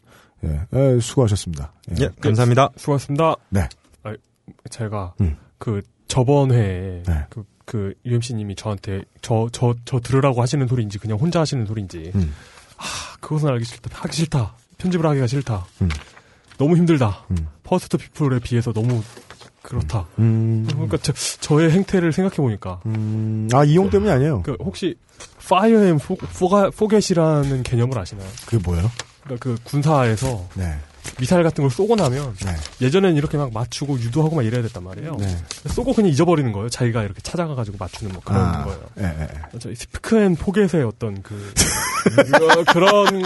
[0.45, 1.73] 예, 에, 수고하셨습니다.
[2.01, 2.71] 예, 감사합니다.
[2.77, 3.35] 수고하셨습니다.
[3.49, 3.69] 네.
[4.49, 5.37] 아, 제가 음.
[5.59, 7.27] 그 저번 회에 네.
[7.31, 12.35] 그, 그 UMC님이 저한테 저 저 저 들으라고 하시는 소리인지 그냥 혼자 하시는 소리인지 음.
[12.77, 12.85] 아
[13.21, 15.89] 그것은 알기 싫다 하기 싫다 편집을 하기가 싫다 음.
[16.59, 17.49] 너무 힘들다 음.
[17.63, 19.03] Power to the People에 비해서 너무
[19.63, 24.43] 그렇다 음, 그러니까 저, 저의 행태를 생각해 보니까 음, 아, 이용 때문이 아니에요.
[24.43, 24.95] 그 혹시
[25.49, 28.29] fire and forget이라는 개념을 아시나요?
[28.45, 28.91] 그게 뭐예요?
[29.23, 30.79] 그러니까 그 군사에서 네.
[31.19, 32.53] 미사일 같은 걸 쏘고 나면 네.
[32.87, 35.17] 예전에는 이렇게 막 맞추고 유도하고 막 이래야 됐단 말이에요.
[35.19, 35.37] 네.
[35.69, 36.69] 쏘고 그냥 잊어버리는 거예요.
[36.69, 38.81] 자기가 이렇게 찾아가가지고 맞추는 뭐 그런 아, 거예요.
[39.01, 39.23] 예, 예,
[39.55, 39.59] 예.
[39.59, 41.53] 저희 speak and forget의 어떤 그
[42.05, 43.23] 그- 그런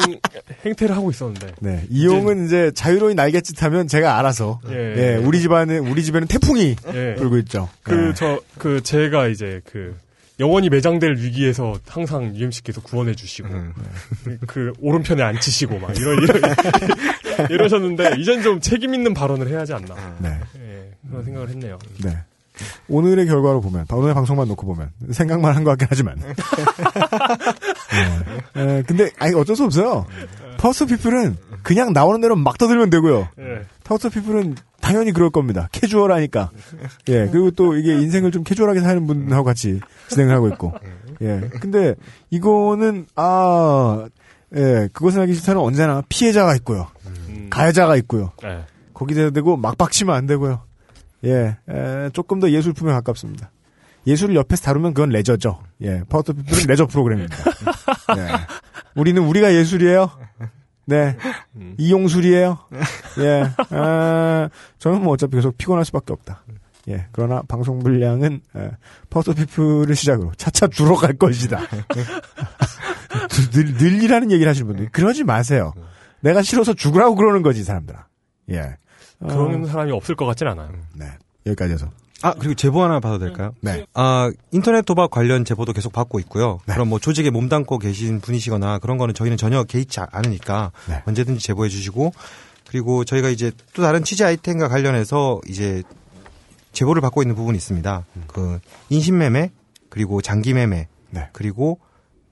[0.65, 1.85] 행태를 하고 있었는데 네.
[1.91, 4.61] 이용은 이제 자유로운 날갯짓 하면 제가 알아서.
[4.69, 4.75] 예.
[4.97, 7.15] 예, 우리 집안은, 우리 집에는 태풍이 예.
[7.17, 7.69] 불고 있죠.
[7.83, 9.97] 그저그 제가 이제 그
[10.41, 13.49] 영원히 매장될 위기에서 항상 UMC께서 구원해 주시고
[14.47, 16.41] 그 오른편에 앉히시고 막 이런 이런
[17.51, 19.95] 이러셨는데 이젠 좀 책임 있는 발언을 해야 하지 않나.
[20.19, 20.39] 네.
[20.59, 21.79] 예, 그런 생각을 했네요.
[22.05, 22.17] 네.
[22.89, 26.17] 오늘의 결과로 보면, 오늘의 방송만 놓고 보면, 생각만 한 것 같긴 하지만.
[28.55, 28.61] 네.
[28.79, 30.07] 에, 근데, 아니, 어쩔 수 없어요.
[30.57, 33.29] Power to the People은 그냥 나오는 대로 막 떠들면 되고요.
[33.39, 33.63] 예.
[33.85, 35.69] Power to the People은 당연히 그럴 겁니다.
[35.73, 36.51] 캐주얼하니까.
[37.09, 40.73] 예, 그리고 또 이게 인생을 좀 캐주얼하게 사는 분하고 같이 진행을 하고 있고.
[41.23, 41.41] 예.
[41.61, 41.95] 근데
[42.31, 44.07] 이거는, 아,
[44.57, 46.89] 예, 그것은 알기 싫다는 언제나 피해자가 있고요.
[47.51, 48.33] 가해자가 있고요.
[48.45, 48.65] 예.
[48.95, 50.63] 거기다 대고 막 박치면 안 되고요.
[51.25, 53.51] 예, 에, 조금 더 예술품에 가깝습니다.
[54.07, 55.61] 예술을 옆에서 다루면 그건 레저죠.
[55.83, 57.37] 예, Power to the People은 레저 프로그램입니다.
[58.17, 58.29] 네.
[58.95, 60.11] 우리는 우리가 예술이에요.
[60.87, 61.17] 네.
[61.77, 62.59] 이용술이에요.
[63.19, 63.45] 예.
[63.71, 64.49] 아,
[64.79, 66.43] 저는 뭐 어차피 계속 피곤할 수밖에 없다.
[66.89, 67.07] 예.
[67.13, 68.71] 그러나 방송 분량은 에,
[69.11, 71.61] Power to the People을 시작으로 차차 줄어갈 것이다.
[73.53, 75.75] 늘, 늘리라는 얘기를 하시는 분들이 그러지 마세요.
[76.21, 78.07] 내가 싫어서 죽으라고 그러는 거지, 이 사람들아.
[78.51, 78.77] 예.
[79.21, 80.71] 그런 사람이 없을 것 같진 않아요.
[80.95, 81.07] 네.
[81.47, 81.91] 여기까지 해서.
[82.21, 83.55] 아, 그리고 제보 하나 봐도 될까요?
[83.61, 83.87] 네.
[83.95, 86.59] 아, 인터넷 도박 관련 제보도 계속 받고 있고요.
[86.67, 91.03] 그럼 뭐 조직에 몸담고 계신 분이시거나 그런 거는 저희는 전혀 개의치 않으니까 네.
[91.07, 92.13] 언제든지 제보해 주시고
[92.69, 95.83] 그리고 저희가 이제 또 다른 취재 아이템과 관련해서 이제
[96.73, 98.05] 제보를 받고 있는 부분이 있습니다.
[98.27, 98.59] 그
[98.91, 99.53] 인신매매
[99.89, 101.29] 그리고 장기매매 네.
[101.33, 101.79] 그리고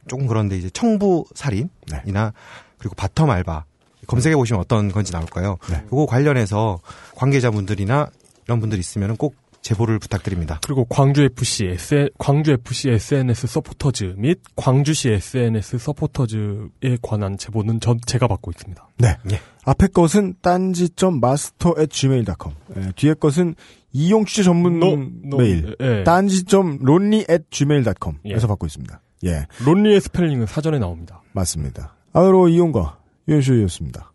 [0.08, 2.32] 조금 그런데 이제 청부 살인이나
[2.78, 3.64] 그리고 바텀 알바
[4.06, 5.58] 검색해 보시면 어떤 건지 나올 거예요.
[5.90, 6.78] 그거 관련해서
[7.16, 8.08] 관계자분들이나
[8.46, 10.60] 이런 분들 있으면 꼭 제보를 부탁드립니다.
[10.64, 17.98] 그리고 광주 FC SN, 광주 FC SNS 서포터즈 및 광주시 SNS 서포터즈에 관한 제보는 전
[18.06, 18.88] 제가 받고 있습니다.
[18.98, 19.16] 네.
[19.64, 22.54] 앞에 것은 ddanzi.master@gmail.com.
[22.76, 23.56] 예, 뒤에 것은
[23.92, 26.04] 이용 취재 전문 노- 노- 메일 예.
[26.04, 28.36] ddanzi.lonely@gmail.com에서 예.
[28.46, 29.00] 받고 있습니다.
[29.24, 31.22] 예, lonely의 스펠링은 사전에 나옵니다.
[31.32, 31.96] 맞습니다.
[32.12, 32.98] 아으로 이용과
[33.28, 34.12] 유현수였습니다.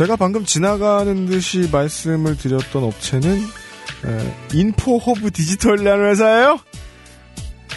[0.00, 3.38] 제가 방금 지나가는 듯이 말씀을 드렸던 업체는
[4.06, 6.58] 에, 인포허브 디지털이라는 회사예요.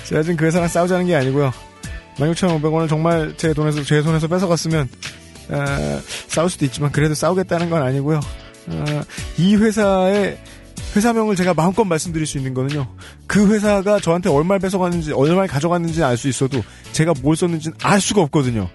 [0.06, 1.52] 제가 지금 그 회사랑 싸우자는 게 아니고요.
[2.16, 4.88] 16,500원을 정말 제 돈에서 제 손에서 뺏어갔으면
[5.52, 8.20] 에, 싸울 수도 있지만 그래도 싸우겠다는 건 아니고요.
[8.68, 8.86] 어,
[9.38, 10.38] 이 회사의
[10.96, 12.88] 회사명을 제가 마음껏 말씀드릴 수 있는 거는요.
[13.28, 16.62] 그 회사가 저한테 얼마를 뺏어갔는지 얼마를 가져갔는지는 알 수 있어도
[16.92, 18.70] 제가 뭘 썼는지는 알 수가 없거든요.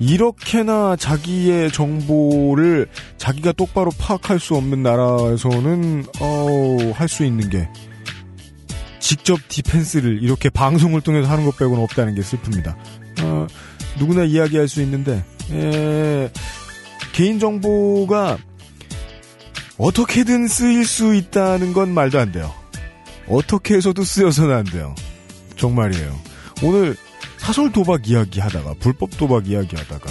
[0.00, 7.68] 이렇게나 자기의 정보를 자기가 똑바로 파악할 수 없는 나라에서는 어, 할 수 있는 게
[9.00, 12.76] 직접 디펜스를 이렇게 방송을 통해서 하는 것 빼고는 없다는 게 슬픕니다.
[13.22, 13.46] 어,
[13.98, 16.30] 누구나 이야기할 수 있는데 에,
[17.12, 18.38] 개인 정보가
[19.78, 22.52] 어떻게든 쓰일 수 있다는 건 말도 안 돼요.
[23.28, 24.94] 어떻게 해서도 쓰여서는 안 돼요.
[25.56, 26.18] 정말이에요.
[26.62, 26.96] 오늘
[27.36, 30.10] 사설 도박 이야기 하다가 불법 도박 이야기 하다가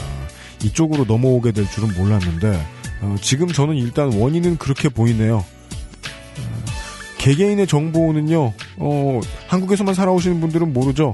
[0.64, 2.66] 이쪽으로 넘어오게 될 줄은 몰랐는데
[3.02, 5.38] 어, 지금 저는 일단 원인은 그렇게 보이네요.
[5.38, 6.66] 어,
[7.18, 8.54] 개개인의 정보는요.
[8.78, 11.14] 어, 한국에서만 살아오시는 분들은 모르죠.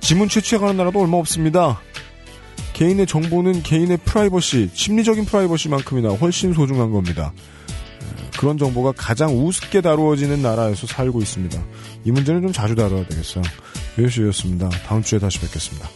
[0.00, 1.80] 지문 채취해가는 나라도 얼마 없습니다.
[2.82, 7.32] 개인의 정보는 개인의 프라이버시, 심리적인 프라이버시만큼이나 훨씬 소중한 겁니다.
[7.32, 11.62] 어, 그런 정보가 가장 우습게 다루어지는 나라에서 살고 있습니다.
[12.04, 13.44] 이 문제는 좀 자주 다뤄야 되겠어요.
[13.98, 14.68] 유혜수였습니다.
[14.84, 15.88] 다음 주에 다시 뵙겠습니다.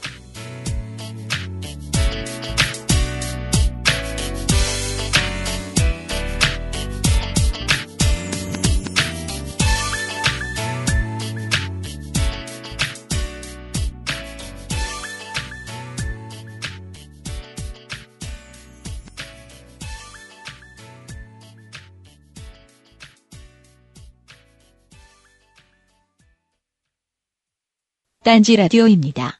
[28.26, 29.38] 딴지 라디오입니다.